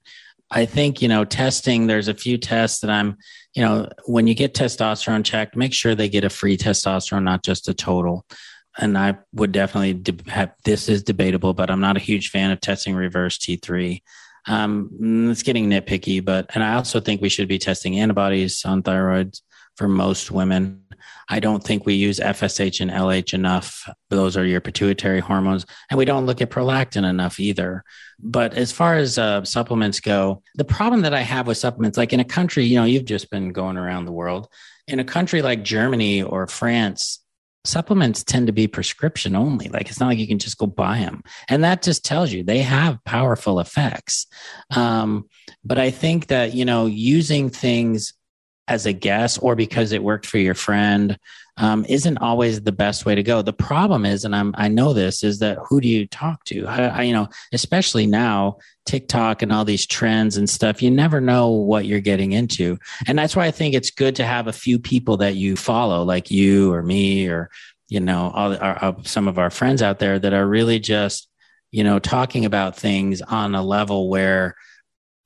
I 0.51 0.67
think, 0.67 1.03
you 1.03 1.09
know, 1.09 1.25
testing, 1.25 1.87
there's 1.87 2.09
a 2.09 2.15
few 2.15 2.39
tests 2.39 2.81
that 2.81 2.91
I'm, 2.91 3.17
you 3.55 3.63
know, 3.63 3.89
when 4.07 4.27
you 4.27 4.35
get 4.35 4.55
testosterone 4.55 5.25
checked, 5.25 5.57
make 5.57 5.73
sure 5.73 5.95
they 5.95 6.09
get 6.09 6.25
a 6.25 6.31
free 6.31 6.57
testosterone, 6.57 7.25
not 7.25 7.45
just 7.45 7.69
a 7.69 7.75
total. 7.75 8.25
And 8.79 8.99
I 8.99 9.17
would 9.33 9.53
definitely 9.53 10.15
have 10.31 10.53
this 10.65 10.89
is 10.89 11.03
debatable, 11.03 11.55
but 11.55 11.71
I'm 11.71 11.81
not 11.81 11.97
a 11.97 12.01
huge 12.01 12.31
fan 12.31 12.51
of 12.51 12.61
testing 12.61 12.95
reverse 12.95 13.39
T3. 13.39 14.03
Um, 14.49 15.29
it's 15.31 15.43
getting 15.43 15.69
nitpicky, 15.69 16.25
but 16.25 16.51
and 16.55 16.63
I 16.63 16.75
also 16.75 17.01
think 17.01 17.21
we 17.21 17.29
should 17.29 17.49
be 17.49 17.59
testing 17.59 17.99
antibodies 17.99 18.65
on 18.65 18.83
thyroids 18.83 19.41
for 19.77 19.89
most 19.89 20.31
women. 20.31 20.83
I 21.29 21.41
don't 21.41 21.63
think 21.63 21.85
we 21.85 21.95
use 21.95 22.21
FSH 22.21 22.81
and 22.81 22.91
LH 22.91 23.35
enough. 23.35 23.89
Those 24.11 24.37
are 24.37 24.45
your 24.45 24.61
pituitary 24.61 25.21
hormones. 25.21 25.67
And 25.91 25.99
we 25.99 26.05
don't 26.05 26.27
look 26.27 26.41
at 26.41 26.51
prolactin 26.51 27.09
enough 27.09 27.41
either. 27.41 27.85
But 28.19 28.55
as 28.55 28.73
far 28.73 28.95
as 28.95 29.19
uh, 29.19 29.45
supplements 29.45 30.01
go, 30.01 30.43
the 30.55 30.65
problem 30.65 31.03
that 31.03 31.15
I 31.15 31.21
have 31.21 31.47
with 31.47 31.59
supplements, 31.59 31.99
like 31.99 32.13
in 32.13 32.21
a 32.21 32.25
country, 32.25 32.65
you 32.65 32.77
know, 32.77 32.85
you've 32.85 33.05
just 33.05 33.31
been 33.31 33.53
going 33.53 33.77
around 33.77 34.05
the 34.05 34.13
world. 34.13 34.49
In 34.87 35.01
a 35.01 35.05
country 35.05 35.43
like 35.43 35.65
Germany 35.65 36.23
or 36.23 36.47
France, 36.47 37.19
supplements 37.67 38.25
tend 38.25 38.47
to 38.47 38.53
be 38.53 38.67
prescription 38.67 39.37
only. 39.37 39.69
Like 39.69 39.89
it's 39.89 40.01
not 40.01 40.09
like 40.09 40.19
you 40.19 40.27
can 40.27 40.39
just 40.39 40.59
go 40.59 40.67
buy 40.67 40.99
them. 40.99 41.23
And 41.49 41.65
that 41.65 41.83
just 41.83 42.05
tells 42.05 42.33
you 42.33 42.43
they 42.43 42.63
have 42.63 43.03
powerful 43.05 43.61
effects. 43.61 44.27
Um, 44.75 45.29
but 45.65 45.79
I 45.79 45.91
think 45.91 46.29
that, 46.29 46.55
you 46.55 46.65
know, 46.65 46.87
using 46.87 47.51
things 47.51 48.15
as 48.69 48.87
a 48.87 48.93
guess 48.93 49.39
or 49.39 49.55
because 49.55 49.93
it 49.93 50.03
worked 50.03 50.27
for 50.27 50.39
your 50.39 50.55
friend 50.55 51.19
um, 51.59 51.87
isn't 51.89 52.19
always 52.19 52.61
the 52.61 52.73
best 52.73 53.07
way 53.07 53.15
to 53.15 53.23
go. 53.23 53.41
The 53.41 53.53
problem 53.53 54.05
is, 54.05 54.25
and 54.25 54.37
I'm, 54.37 54.55
I 54.59 54.69
know 54.69 54.93
this, 54.93 55.25
is 55.25 55.39
that 55.39 55.59
who 55.67 55.81
do 55.81 55.89
you 55.89 56.07
talk 56.07 56.45
to? 56.45 56.67
I, 56.67 56.83
I, 56.87 57.03
you 57.03 57.13
know, 57.13 57.29
especially 57.53 58.07
now, 58.07 58.59
TikTok 58.85 59.43
and 59.43 59.53
all 59.53 59.65
these 59.65 59.87
trends 59.87 60.37
and 60.37 60.49
stuff, 60.49 60.83
you 60.83 60.91
never 60.91 61.21
know 61.21 61.51
what 61.51 61.87
you're 61.87 62.01
getting 62.01 62.33
into. 62.33 62.79
And 63.07 63.19
that's 63.19 63.35
why 63.35 63.47
I 63.47 63.51
think 63.51 63.75
it's 63.75 63.91
good 63.91 64.17
to 64.17 64.25
have 64.25 64.47
a 64.47 64.53
few 64.53 64.79
people 64.79 65.17
that 65.19 65.35
you 65.35 65.57
follow, 65.57 66.05
like 66.05 66.31
you 66.31 66.73
or 66.73 66.83
me 66.83 67.27
or, 67.27 67.51
you 67.89 68.01
know, 68.01 68.31
all 68.35 68.55
our, 68.57 68.79
our, 68.85 68.97
some 69.03 69.27
of 69.27 69.39
our 69.39 69.51
friends 69.51 69.83
out 69.83 69.99
there 69.99 70.19
that 70.19 70.33
are 70.33 70.47
really 70.47 70.79
just, 70.79 71.29
you 71.73 71.83
know, 71.85 71.99
talking 71.99 72.45
about 72.45 72.77
things 72.77 73.23
on 73.23 73.55
a 73.55 73.63
level 73.63 74.09
where 74.09 74.55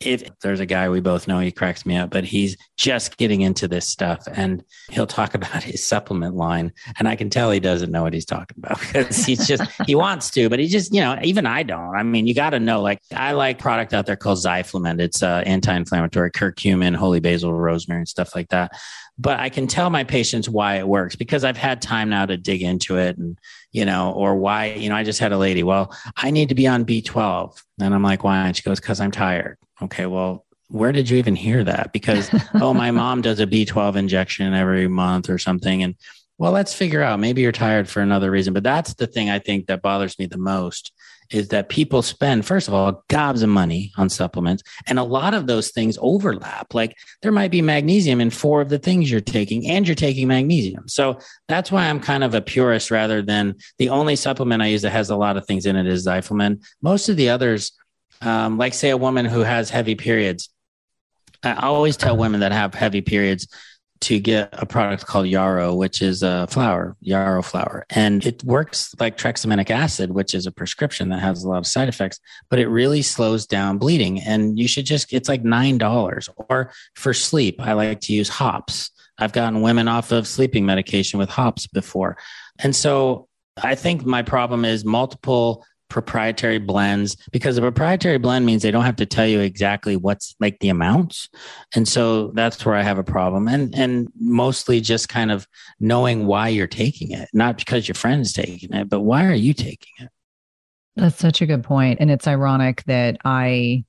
if 0.01 0.30
there's 0.40 0.61
a 0.61 0.66
guy 0.66 0.88
we 0.88 1.01
both 1.01 1.28
know, 1.28 1.40
he 1.40 1.53
cracks 1.53 1.84
me 1.84 1.96
up, 1.96 2.11
but 2.11 2.24
he's 2.24 2.57
just 2.78 3.18
getting 3.18 3.42
into 3.42 3.68
this 3.68 3.86
stuff 3.86 4.26
and 4.32 4.64
he'll 4.88 5.07
talk 5.07 5.34
about 5.40 5.62
his 5.62 5.86
supplement 5.86 6.34
line. 6.34 6.72
And 6.98 7.07
I 7.07 7.16
can 7.16 7.28
tell 7.28 7.51
he 7.51 7.61
doesn't 7.61 7.90
know 7.90 8.03
what 8.03 8.14
he's 8.14 8.24
talking 8.24 8.57
about 8.59 8.80
because 8.80 9.24
he's 9.24 9.46
just, 9.46 9.62
he 9.86 9.94
wants 9.94 10.30
to, 10.30 10.48
but 10.48 10.59
he 10.59 10.68
just, 10.68 10.94
you 10.94 11.01
know, 11.01 11.18
even 11.22 11.46
I 11.46 11.62
don't. 11.62 11.94
I 11.94 12.03
mean, 12.03 12.26
you 12.26 12.34
got 12.34 12.51
to 12.51 12.61
know, 12.61 12.80
like, 12.80 13.01
I 13.14 13.32
like 13.32 13.59
product 13.59 13.92
out 13.92 14.07
there 14.07 14.16
called 14.16 14.38
Zyflamend. 14.38 15.01
It's 15.01 15.22
uh, 15.22 15.42
anti 15.44 15.74
inflammatory, 15.74 16.30
curcumin, 16.30 16.96
holy 16.96 17.20
basil, 17.20 17.53
rosemary, 17.53 18.01
and 18.01 18.09
stuff 18.09 18.34
like 18.34 18.48
that. 18.48 18.72
But 19.18 19.38
I 19.38 19.51
can 19.51 19.66
tell 19.66 19.90
my 19.90 20.03
patients 20.03 20.48
why 20.48 20.76
it 20.76 20.88
works 20.88 21.14
because 21.14 21.44
I've 21.44 21.59
had 21.59 21.82
time 21.82 22.09
now 22.09 22.24
to 22.24 22.38
dig 22.38 22.62
into 22.62 22.96
it 22.96 23.18
and, 23.18 23.38
you 23.70 23.84
know, 23.84 24.12
or 24.12 24.34
why, 24.36 24.72
you 24.72 24.88
know, 24.88 24.96
I 24.96 25.05
just 25.05 25.18
had 25.18 25.32
a 25.32 25.36
lady, 25.36 25.62
well, 25.62 25.94
I 26.16 26.30
need 26.30 26.48
to 26.48 26.55
be 26.55 26.66
on 26.66 26.86
B12. 26.86 27.62
And 27.82 27.94
I'm 27.94 28.03
like, 28.03 28.24
why? 28.24 28.46
And 28.46 28.57
she 28.57 28.62
goes, 28.62 28.80
because 28.80 28.98
I'm 28.98 29.11
tired. 29.11 29.59
Okay, 29.83 30.07
well, 30.07 30.47
where 30.68 30.93
did 30.93 31.11
you 31.11 31.18
even 31.18 31.35
hear 31.35 31.64
that? 31.64 31.93
Because, 31.93 32.31
oh, 32.55 32.72
my 32.72 32.91
mom 32.93 33.22
does 33.22 33.41
a 33.41 33.47
B12 33.47 33.97
injection 33.97 34.55
every 34.55 34.89
month 34.89 35.28
or 35.28 35.39
something. 35.39 35.83
And 35.83 35.97
well, 36.39 36.53
let's 36.53 36.72
figure 36.72 37.03
out 37.03 37.20
maybe 37.20 37.43
you're 37.43 37.53
tired 37.53 37.89
for 37.89 38.01
another 38.01 38.31
reason. 38.31 38.55
But 38.55 38.62
that's 38.62 38.95
the 38.95 39.07
thing 39.07 39.28
I 39.28 39.39
think 39.39 39.66
that 39.66 39.83
bothers 39.83 40.18
me 40.18 40.26
the 40.26 40.39
most 40.39 40.93
is 41.31 41.49
that 41.49 41.68
people 41.68 42.03
spend, 42.03 42.45
first 42.45 42.66
of 42.66 42.74
all, 42.74 43.05
gobs 43.09 43.43
of 43.43 43.49
money 43.49 43.93
on 43.97 44.09
supplements. 44.09 44.62
And 44.87 44.99
a 44.99 45.05
lot 45.05 45.35
of 45.35 45.47
those 45.47 45.70
things 45.70 45.99
overlap. 46.01 46.74
Like 46.74 46.97
there 47.22 47.31
might 47.33 47.51
be 47.51 47.62
magnesium 47.62 48.20
in 48.20 48.31
four 48.31 48.61
of 48.61 48.68
the 48.68 48.78
things 48.78 49.11
you're 49.11 49.20
taking, 49.20 49.66
and 49.68 49.87
you're 49.87 49.95
taking 49.95 50.28
magnesium. 50.28 50.89
So 50.89 51.18
that's 51.49 51.70
why 51.70 51.89
I'm 51.89 52.01
kind 52.01 52.24
of 52.24 52.35
a 52.35 52.41
purist 52.41 52.91
rather 52.91 53.22
than 53.22 53.57
the 53.78 53.91
only 53.91 54.16
supplement 54.16 54.62
I 54.62 54.66
use 54.66 54.83
that 54.83 54.91
has 54.91 55.11
a 55.11 55.16
lot 55.16 55.37
of 55.37 55.47
things 55.47 55.66
in 55.66 55.76
it 55.76 55.87
is 55.87 56.07
Zyflamend. 56.07 56.64
Most 56.83 57.09
of 57.09 57.16
the 57.16 57.28
others, 57.28 57.72
Um, 58.20 58.58
like, 58.58 58.74
say, 58.74 58.90
a 58.90 58.96
woman 58.96 59.24
who 59.24 59.40
has 59.40 59.70
heavy 59.70 59.94
periods. 59.94 60.50
I 61.42 61.54
always 61.54 61.96
tell 61.96 62.16
women 62.16 62.40
that 62.40 62.52
have 62.52 62.74
heavy 62.74 63.00
periods 63.00 63.48
to 64.02 64.18
get 64.18 64.48
a 64.52 64.64
product 64.64 65.06
called 65.06 65.26
yarrow, 65.26 65.74
which 65.74 66.00
is 66.00 66.22
a 66.22 66.46
flower, 66.46 66.96
yarrow 67.00 67.42
flower. 67.42 67.84
And 67.90 68.24
it 68.24 68.42
works 68.44 68.94
like 68.98 69.18
tranexamic 69.18 69.68
acid, 69.68 70.10
which 70.10 70.34
is 70.34 70.46
a 70.46 70.52
prescription 70.52 71.10
that 71.10 71.20
has 71.20 71.44
a 71.44 71.48
lot 71.48 71.58
of 71.58 71.66
side 71.66 71.88
effects, 71.88 72.18
but 72.48 72.58
it 72.58 72.68
really 72.68 73.02
slows 73.02 73.46
down 73.46 73.76
bleeding. 73.76 74.20
And 74.20 74.58
you 74.58 74.68
should 74.68 74.86
just, 74.86 75.12
it's 75.12 75.28
like 75.28 75.42
$9. 75.42 76.28
Or 76.48 76.72
for 76.94 77.12
sleep, 77.12 77.60
I 77.60 77.74
like 77.74 78.00
to 78.02 78.14
use 78.14 78.28
hops. 78.30 78.90
I've 79.18 79.32
gotten 79.32 79.60
women 79.60 79.86
off 79.86 80.12
of 80.12 80.26
sleeping 80.26 80.64
medication 80.64 81.18
with 81.18 81.28
hops 81.28 81.66
before. 81.66 82.16
And 82.58 82.74
so 82.74 83.28
I 83.62 83.74
think 83.74 84.06
my 84.06 84.22
problem 84.22 84.64
is 84.64 84.82
multiple 84.82 85.66
proprietary 85.91 86.59
blends 86.59 87.16
because 87.32 87.59
a 87.59 87.61
proprietary 87.61 88.18
blend 88.18 88.47
means 88.47 88.62
they 88.62 88.70
don't 88.70 88.84
have 88.84 88.97
to 88.97 89.07
tell 89.07 89.26
you 89.26 89.41
exactly 89.41 89.97
what's 89.97 90.34
like 90.41 90.59
the 90.61 90.70
amounts. 90.70 91.28
And 91.74 91.86
so 91.86 92.28
that's 92.28 92.64
where 92.64 92.76
i 92.76 92.82
have 92.82 92.99
a 92.99 93.05
problem. 93.05 93.49
And 93.49 93.74
and 93.74 94.09
mostly 94.18 94.80
just 94.80 95.09
kind 95.09 95.30
of 95.30 95.47
knowing 95.80 96.26
why 96.26 96.49
you're 96.49 96.66
taking 96.66 97.11
it 97.11 97.28
not 97.32 97.59
because 97.59 97.88
your 97.88 97.95
friend's 97.95 98.32
taking 98.32 98.72
it 98.72 98.88
but 98.88 99.01
why 99.01 99.26
are 99.26 99.34
you 99.34 99.53
taking 99.53 99.93
it? 99.99 100.09
That's 100.97 101.18
such 101.18 101.43
a 101.43 101.47
good 101.47 101.64
point. 101.64 101.99
And 102.01 102.11
it's 102.11 102.26
ironic 102.26 102.82
that 102.84 103.18
i 103.24 103.84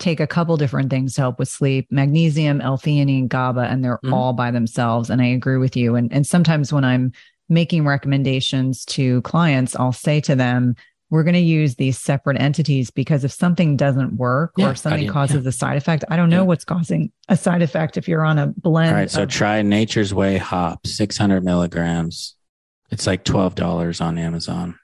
take 0.00 0.18
a 0.18 0.26
couple 0.26 0.56
different 0.56 0.90
things 0.90 1.14
to 1.14 1.20
help 1.20 1.38
with 1.38 1.48
sleep 1.48 1.86
magnesium 1.90 2.60
l-theanine 2.60 3.28
gaba 3.28 3.60
and 3.60 3.84
they're 3.84 3.98
mm-hmm. 3.98 4.12
all 4.12 4.32
by 4.32 4.50
themselves 4.50 5.08
and 5.08 5.22
i 5.22 5.26
agree 5.26 5.58
with 5.58 5.76
you. 5.76 5.94
And 5.94 6.12
and 6.12 6.26
sometimes 6.26 6.72
when 6.72 6.84
i'm 6.84 7.12
making 7.48 7.84
recommendations 7.84 8.84
to 8.86 9.20
clients 9.22 9.76
i'll 9.76 9.92
say 9.92 10.20
to 10.22 10.34
them 10.34 10.74
we're 11.10 11.22
going 11.22 11.34
to 11.34 11.40
use 11.40 11.76
these 11.76 11.98
separate 11.98 12.40
entities 12.40 12.90
because 12.90 13.24
if 13.24 13.32
something 13.32 13.76
doesn't 13.76 14.16
work 14.16 14.52
yeah, 14.56 14.70
or 14.70 14.74
something 14.74 15.08
causes 15.08 15.44
yeah. 15.44 15.48
a 15.48 15.52
side 15.52 15.76
effect, 15.76 16.04
I 16.08 16.16
don't 16.16 16.30
know 16.30 16.38
yeah. 16.38 16.42
what's 16.42 16.64
causing 16.64 17.12
a 17.28 17.36
side 17.36 17.62
effect 17.62 17.96
if 17.96 18.08
you're 18.08 18.24
on 18.24 18.38
a 18.38 18.48
blend. 18.48 18.90
All 18.90 18.96
right. 18.96 19.10
So 19.10 19.26
try 19.26 19.62
Nature's 19.62 20.14
Way 20.14 20.38
hop, 20.38 20.86
600 20.86 21.44
milligrams. 21.44 22.36
It's 22.90 23.06
like 23.06 23.24
$12 23.24 24.00
on 24.00 24.18
Amazon. 24.18 24.78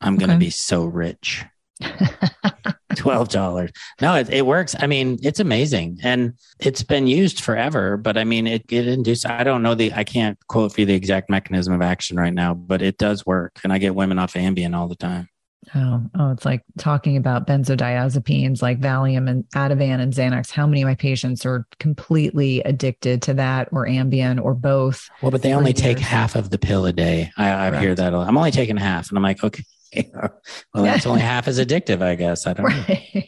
I'm 0.00 0.16
going 0.16 0.28
to 0.28 0.36
okay. 0.36 0.46
be 0.46 0.50
so 0.50 0.84
rich. 0.84 1.44
$12. 1.82 3.70
No, 4.00 4.14
it, 4.14 4.30
it 4.30 4.46
works. 4.46 4.74
I 4.78 4.86
mean, 4.86 5.18
it's 5.22 5.40
amazing. 5.40 5.98
And 6.02 6.34
it's 6.58 6.82
been 6.82 7.06
used 7.06 7.40
forever, 7.40 7.96
but 7.96 8.16
I 8.16 8.24
mean, 8.24 8.46
it, 8.46 8.64
it 8.70 8.86
induced, 8.86 9.26
I 9.26 9.44
don't 9.44 9.62
know 9.62 9.74
the, 9.74 9.92
I 9.92 10.04
can't 10.04 10.38
quote 10.48 10.72
for 10.72 10.80
you 10.80 10.86
the 10.86 10.94
exact 10.94 11.30
mechanism 11.30 11.74
of 11.74 11.82
action 11.82 12.16
right 12.16 12.32
now, 12.32 12.54
but 12.54 12.82
it 12.82 12.98
does 12.98 13.26
work. 13.26 13.60
And 13.64 13.72
I 13.72 13.78
get 13.78 13.94
women 13.94 14.18
off 14.18 14.34
Ambien 14.34 14.76
all 14.76 14.88
the 14.88 14.96
time. 14.96 15.28
Oh, 15.74 16.02
oh, 16.18 16.30
it's 16.30 16.44
like 16.44 16.62
talking 16.78 17.16
about 17.16 17.46
benzodiazepines 17.46 18.62
like 18.62 18.80
Valium 18.80 19.28
and 19.28 19.44
Ativan 19.54 20.00
and 20.00 20.12
Xanax. 20.12 20.50
How 20.50 20.66
many 20.66 20.82
of 20.82 20.88
my 20.88 20.94
patients 20.94 21.46
are 21.46 21.66
completely 21.78 22.60
addicted 22.60 23.22
to 23.22 23.34
that 23.34 23.68
or 23.72 23.86
Ambien 23.86 24.42
or 24.42 24.54
both? 24.54 25.08
Well, 25.22 25.30
but 25.30 25.42
they 25.42 25.54
only 25.54 25.70
years. 25.70 25.80
take 25.80 25.98
half 25.98 26.36
of 26.36 26.50
the 26.50 26.58
pill 26.58 26.86
a 26.86 26.92
day. 26.92 27.30
I, 27.36 27.68
I 27.68 27.80
hear 27.80 27.94
that. 27.94 28.12
A 28.12 28.18
lot. 28.18 28.28
I'm 28.28 28.36
only 28.36 28.50
taking 28.50 28.76
half, 28.76 29.08
and 29.08 29.18
I'm 29.18 29.22
like, 29.22 29.42
okay, 29.42 29.64
well, 30.74 30.84
that's 30.84 31.06
only 31.06 31.22
half 31.22 31.48
as 31.48 31.58
addictive, 31.58 32.02
I 32.02 32.14
guess. 32.14 32.46
I 32.46 32.52
don't 32.52 32.66
right. 32.66 33.14
know. 33.14 33.22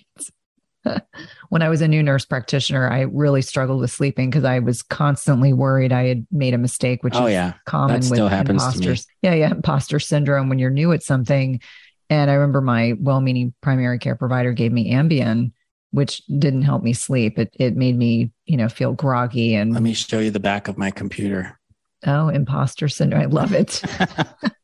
when 1.49 1.62
I 1.62 1.68
was 1.68 1.80
a 1.80 1.89
new 1.89 2.03
nurse 2.03 2.24
practitioner, 2.24 2.89
I 2.89 3.03
really 3.03 3.43
struggled 3.43 3.80
with 3.80 3.91
sleeping 3.91 4.30
because 4.30 4.45
I 4.45 4.59
was 4.61 4.82
constantly 4.82 5.53
worried 5.53 5.93
I 5.93 6.07
had 6.07 6.26
made 6.30 6.55
a 6.55 6.59
mistake, 6.59 7.03
which 7.03 7.14
oh, 7.16 7.26
is 7.26 7.32
yeah. 7.32 7.55
common 7.66 8.01
that 8.01 8.11
with 8.11 8.51
imposters. 8.51 9.07
Yeah, 9.22 9.34
yeah, 9.34 9.51
imposter 9.51 9.99
syndrome 9.99 10.49
when 10.49 10.59
you're 10.59 10.70
new 10.70 10.93
at 10.93 11.03
something 11.03 11.61
and 12.09 12.31
I 12.31 12.35
remember 12.35 12.61
my 12.61 12.95
well 13.01 13.21
meaning 13.21 13.55
primary 13.61 13.99
care 13.99 14.17
provider 14.17 14.53
gave 14.53 14.73
me 14.73 14.93
Ambien, 14.93 15.53
which 15.91 16.23
didn't 16.27 16.63
help 16.63 16.83
me 16.83 16.93
sleep. 16.93 17.39
It, 17.39 17.55
it 17.59 17.77
made 17.77 17.97
me, 17.97 18.31
you 18.45 18.57
know, 18.57 18.69
feel 18.69 18.93
groggy. 18.93 19.55
And 19.55 19.73
let 19.73 19.83
me 19.83 19.95
show 19.95 20.21
you 20.21 20.31
the 20.31 20.41
back 20.41 20.69
of 20.69 20.79
my 20.79 20.91
computer. 20.91 21.59
Oh, 22.07 22.29
imposter 22.29 22.89
syndrome. 22.89 23.23
I 23.23 23.25
love 23.27 23.53
it. 23.53 23.83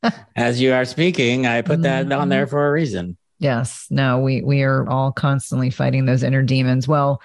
As 0.36 0.60
you 0.60 0.72
are 0.72 0.84
speaking, 0.84 1.46
I 1.46 1.62
put 1.62 1.82
that 1.82 2.06
mm-hmm. 2.06 2.20
on 2.20 2.28
there 2.28 2.46
for 2.46 2.68
a 2.68 2.72
reason. 2.72 3.16
Yes. 3.38 3.86
No, 3.90 4.20
we 4.20 4.42
we 4.42 4.62
are 4.62 4.88
all 4.88 5.10
constantly 5.10 5.70
fighting 5.70 6.04
those 6.04 6.22
inner 6.22 6.42
demons. 6.42 6.86
Well, 6.86 7.20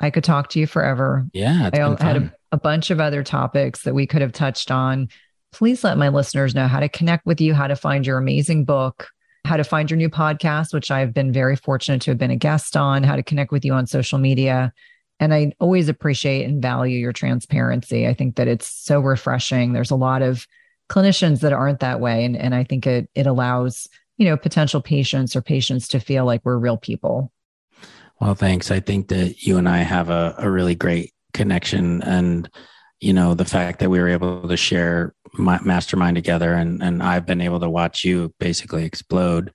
I 0.00 0.10
could 0.10 0.24
talk 0.24 0.48
to 0.50 0.58
you 0.58 0.66
forever. 0.66 1.26
Yeah. 1.32 1.70
I 1.72 1.76
had 2.02 2.16
a, 2.16 2.34
a 2.52 2.58
bunch 2.58 2.90
of 2.90 3.00
other 3.00 3.22
topics 3.22 3.82
that 3.82 3.94
we 3.94 4.06
could 4.06 4.22
have 4.22 4.32
touched 4.32 4.70
on. 4.70 5.08
Please 5.52 5.84
let 5.84 5.98
my 5.98 6.08
listeners 6.08 6.54
know 6.54 6.66
how 6.66 6.80
to 6.80 6.88
connect 6.88 7.26
with 7.26 7.40
you, 7.40 7.54
how 7.54 7.66
to 7.66 7.76
find 7.76 8.06
your 8.06 8.18
amazing 8.18 8.64
book, 8.64 9.08
how 9.44 9.56
to 9.56 9.64
find 9.64 9.90
your 9.90 9.96
new 9.96 10.10
podcast, 10.10 10.72
which 10.72 10.90
I've 10.90 11.14
been 11.14 11.32
very 11.32 11.56
fortunate 11.56 12.02
to 12.02 12.10
have 12.10 12.18
been 12.18 12.30
a 12.30 12.36
guest 12.36 12.76
on, 12.76 13.02
how 13.02 13.16
to 13.16 13.22
connect 13.22 13.52
with 13.52 13.64
you 13.64 13.72
on 13.72 13.86
social 13.86 14.18
media. 14.18 14.72
And 15.18 15.34
I 15.34 15.52
always 15.58 15.88
appreciate 15.88 16.44
and 16.44 16.62
value 16.62 16.98
your 16.98 17.12
transparency. 17.12 18.06
I 18.06 18.14
think 18.14 18.36
that 18.36 18.48
it's 18.48 18.66
so 18.66 19.00
refreshing. 19.00 19.72
There's 19.72 19.90
a 19.90 19.96
lot 19.96 20.22
of 20.22 20.46
clinicians 20.88 21.40
that 21.40 21.52
aren't 21.52 21.80
that 21.80 22.00
way. 22.00 22.24
And, 22.24 22.36
and 22.36 22.54
I 22.54 22.64
think 22.64 22.86
it 22.86 23.08
it 23.14 23.26
allows, 23.26 23.88
you 24.16 24.26
know, 24.26 24.36
potential 24.36 24.80
patients 24.80 25.36
or 25.36 25.42
patients 25.42 25.88
to 25.88 26.00
feel 26.00 26.24
like 26.24 26.40
we're 26.44 26.58
real 26.58 26.76
people. 26.76 27.32
Well, 28.20 28.34
thanks. 28.34 28.70
I 28.70 28.80
think 28.80 29.08
that 29.08 29.42
you 29.42 29.56
and 29.56 29.68
I 29.68 29.78
have 29.78 30.10
a, 30.10 30.34
a 30.38 30.50
really 30.50 30.74
great 30.74 31.12
connection 31.32 32.02
and 32.02 32.50
you 33.00 33.12
know 33.12 33.34
the 33.34 33.44
fact 33.44 33.80
that 33.80 33.90
we 33.90 33.98
were 33.98 34.08
able 34.08 34.46
to 34.46 34.56
share 34.56 35.14
my 35.34 35.58
mastermind 35.62 36.16
together 36.16 36.54
and 36.54 36.82
and 36.82 37.02
I've 37.02 37.26
been 37.26 37.40
able 37.40 37.60
to 37.60 37.70
watch 37.70 38.04
you 38.04 38.34
basically 38.38 38.84
explode 38.84 39.52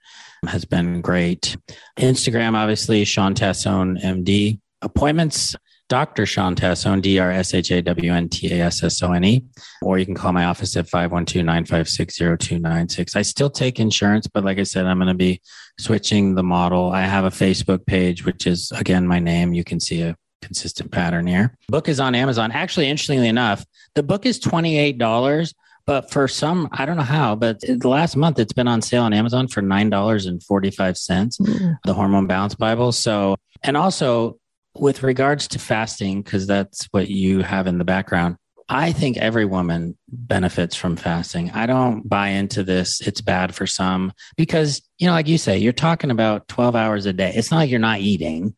has 0.47 0.65
been 0.65 1.01
great. 1.01 1.57
Instagram 1.97 2.55
obviously 2.55 3.03
Shawn 3.05 3.33
Tassone 3.35 4.01
MD 4.03 4.59
appointments 4.81 5.55
Dr. 5.87 6.25
Shawn 6.25 6.55
Tassone, 6.55 7.01
D 7.01 7.19
R 7.19 7.29
S 7.29 7.53
H 7.53 7.69
A 7.69 7.81
W 7.81 8.11
N 8.11 8.27
T 8.27 8.51
A 8.51 8.65
S 8.65 8.83
S 8.83 9.03
O 9.03 9.11
N 9.11 9.23
E, 9.23 9.43
or 9.83 9.99
you 9.99 10.05
can 10.05 10.15
call 10.15 10.33
my 10.33 10.45
office 10.45 10.75
at 10.75 10.89
512 10.89 11.45
956 11.45 12.17
0296. 12.17 13.15
I 13.15 13.21
still 13.21 13.51
take 13.51 13.79
insurance, 13.79 14.25
but 14.25 14.43
like 14.43 14.57
I 14.57 14.63
said, 14.63 14.87
I'm 14.87 14.97
going 14.97 15.09
to 15.09 15.13
be 15.13 15.41
switching 15.79 16.33
the 16.33 16.43
model. 16.43 16.91
I 16.91 17.01
have 17.01 17.25
a 17.25 17.29
Facebook 17.29 17.85
page, 17.85 18.25
which 18.25 18.47
is 18.47 18.71
again 18.71 19.07
my 19.07 19.19
name. 19.19 19.53
You 19.53 19.63
can 19.63 19.79
see 19.79 20.01
a 20.01 20.17
consistent 20.45 20.91
pattern 20.91 21.27
here. 21.27 21.57
Book 21.67 21.89
is 21.89 21.99
on 21.99 22.15
Amazon. 22.15 22.51
Actually, 22.51 22.87
interestingly 22.87 23.27
enough, 23.27 23.65
the 23.95 24.03
book 24.03 24.25
is 24.25 24.39
$28, 24.39 25.53
but 25.85 26.11
for 26.11 26.27
some, 26.27 26.69
I 26.71 26.85
don't 26.85 26.97
know 26.97 27.03
how, 27.03 27.35
but 27.35 27.59
the 27.61 27.87
last 27.87 28.15
month 28.15 28.39
it's 28.39 28.53
been 28.53 28.67
on 28.67 28.81
sale 28.81 29.03
on 29.03 29.13
Amazon 29.13 29.47
for 29.47 29.61
$9.45, 29.61 30.39
mm. 30.39 31.77
the 31.83 31.93
Hormone 31.93 32.27
Balance 32.27 32.55
Bible. 32.55 32.91
So, 32.91 33.35
and 33.63 33.77
also 33.77 34.37
with 34.75 35.03
regards 35.03 35.47
to 35.49 35.59
fasting, 35.59 36.21
because 36.21 36.47
that's 36.47 36.85
what 36.91 37.07
you 37.07 37.41
have 37.41 37.67
in 37.67 37.77
the 37.77 37.85
background, 37.85 38.37
I 38.67 38.93
think 38.93 39.17
every 39.17 39.45
woman 39.45 39.95
benefits 40.07 40.75
from 40.75 40.95
fasting. 40.95 41.51
I 41.51 41.67
don't 41.67 42.07
buy 42.07 42.29
into 42.29 42.63
this. 42.63 42.99
It's 43.01 43.21
bad 43.21 43.53
for 43.53 43.67
some 43.67 44.11
because, 44.37 44.81
you 44.97 45.05
know, 45.05 45.13
like 45.13 45.27
you 45.27 45.37
say, 45.37 45.57
you're 45.59 45.71
talking 45.71 46.09
about 46.09 46.47
12 46.47 46.75
hours 46.75 47.05
a 47.05 47.13
day. 47.13 47.31
It's 47.35 47.51
not 47.51 47.57
like 47.57 47.69
you're 47.69 47.79
not 47.79 47.99
eating. 47.99 48.55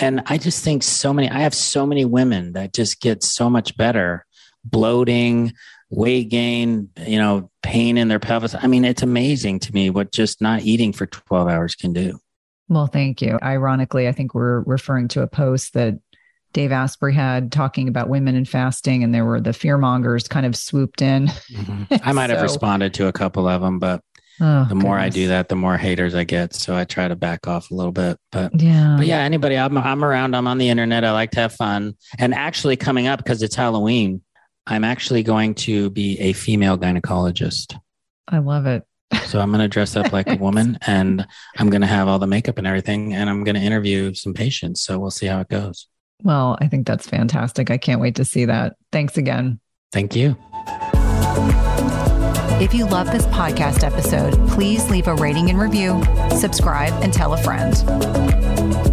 And 0.00 0.22
I 0.26 0.38
just 0.38 0.64
think 0.64 0.82
so 0.82 1.12
many, 1.12 1.28
I 1.28 1.40
have 1.40 1.54
so 1.54 1.86
many 1.86 2.04
women 2.04 2.52
that 2.52 2.72
just 2.72 3.00
get 3.00 3.22
so 3.22 3.50
much 3.50 3.76
better 3.76 4.24
bloating, 4.64 5.52
weight 5.90 6.28
gain, 6.30 6.88
you 7.06 7.18
know, 7.18 7.50
pain 7.62 7.98
in 7.98 8.08
their 8.08 8.18
pelvis. 8.18 8.54
I 8.54 8.66
mean, 8.66 8.84
it's 8.84 9.02
amazing 9.02 9.60
to 9.60 9.72
me 9.72 9.90
what 9.90 10.12
just 10.12 10.40
not 10.40 10.62
eating 10.62 10.92
for 10.92 11.06
12 11.06 11.48
hours 11.48 11.74
can 11.74 11.92
do. 11.92 12.18
Well, 12.68 12.86
thank 12.86 13.20
you. 13.20 13.38
Ironically, 13.42 14.08
I 14.08 14.12
think 14.12 14.34
we're 14.34 14.60
referring 14.60 15.08
to 15.08 15.22
a 15.22 15.26
post 15.26 15.74
that 15.74 15.98
Dave 16.52 16.72
Asprey 16.72 17.14
had 17.14 17.50
talking 17.50 17.88
about 17.88 18.08
women 18.08 18.34
and 18.34 18.48
fasting, 18.48 19.02
and 19.02 19.14
there 19.14 19.24
were 19.24 19.40
the 19.40 19.52
fear 19.52 19.78
mongers 19.78 20.28
kind 20.28 20.46
of 20.46 20.56
swooped 20.56 21.02
in. 21.02 21.26
Mm-hmm. 21.26 21.94
I 22.02 22.12
might 22.12 22.28
so, 22.28 22.34
have 22.34 22.42
responded 22.42 22.94
to 22.94 23.08
a 23.08 23.12
couple 23.12 23.48
of 23.48 23.60
them, 23.60 23.78
but 23.78 24.02
oh, 24.40 24.66
the 24.68 24.74
more 24.74 24.96
goodness. 24.96 25.14
I 25.14 25.18
do 25.18 25.28
that, 25.28 25.48
the 25.48 25.56
more 25.56 25.76
haters 25.76 26.14
I 26.14 26.24
get. 26.24 26.54
So 26.54 26.74
I 26.74 26.84
try 26.84 27.08
to 27.08 27.16
back 27.16 27.46
off 27.46 27.70
a 27.70 27.74
little 27.74 27.92
bit. 27.92 28.18
But 28.30 28.60
yeah, 28.60 28.96
but 28.96 29.06
yeah, 29.06 29.18
anybody, 29.18 29.56
I'm, 29.56 29.76
I'm 29.76 30.04
around. 30.04 30.34
I'm 30.34 30.46
on 30.46 30.58
the 30.58 30.68
internet. 30.68 31.04
I 31.04 31.12
like 31.12 31.32
to 31.32 31.40
have 31.40 31.54
fun. 31.54 31.96
And 32.18 32.34
actually, 32.34 32.76
coming 32.76 33.06
up 33.06 33.18
because 33.18 33.42
it's 33.42 33.54
Halloween, 33.54 34.22
I'm 34.66 34.84
actually 34.84 35.22
going 35.22 35.54
to 35.56 35.90
be 35.90 36.18
a 36.20 36.32
female 36.32 36.78
gynecologist. 36.78 37.78
I 38.28 38.38
love 38.38 38.66
it. 38.66 38.84
so 39.24 39.40
I'm 39.40 39.50
going 39.50 39.60
to 39.60 39.68
dress 39.68 39.96
up 39.96 40.12
like 40.12 40.28
a 40.28 40.36
woman 40.40 40.78
and 40.86 41.26
I'm 41.58 41.70
going 41.70 41.80
to 41.82 41.86
have 41.86 42.08
all 42.08 42.18
the 42.18 42.26
makeup 42.26 42.58
and 42.58 42.66
everything 42.66 43.12
and 43.14 43.28
I'm 43.28 43.44
going 43.44 43.56
to 43.56 43.60
interview 43.60 44.14
some 44.14 44.32
patients. 44.32 44.82
So 44.82 44.98
we'll 44.98 45.10
see 45.10 45.26
how 45.26 45.40
it 45.40 45.48
goes. 45.48 45.86
Well, 46.22 46.56
I 46.60 46.68
think 46.68 46.86
that's 46.86 47.06
fantastic. 47.06 47.70
I 47.70 47.78
can't 47.78 48.00
wait 48.00 48.16
to 48.16 48.24
see 48.24 48.44
that. 48.44 48.76
Thanks 48.92 49.16
again. 49.16 49.60
Thank 49.92 50.16
you. 50.16 50.36
If 52.62 52.72
you 52.72 52.86
love 52.86 53.10
this 53.10 53.26
podcast 53.26 53.82
episode, 53.82 54.38
please 54.50 54.88
leave 54.88 55.08
a 55.08 55.16
rating 55.16 55.50
and 55.50 55.58
review, 55.58 56.00
subscribe, 56.38 56.92
and 57.02 57.12
tell 57.12 57.34
a 57.34 57.36
friend. 57.36 58.91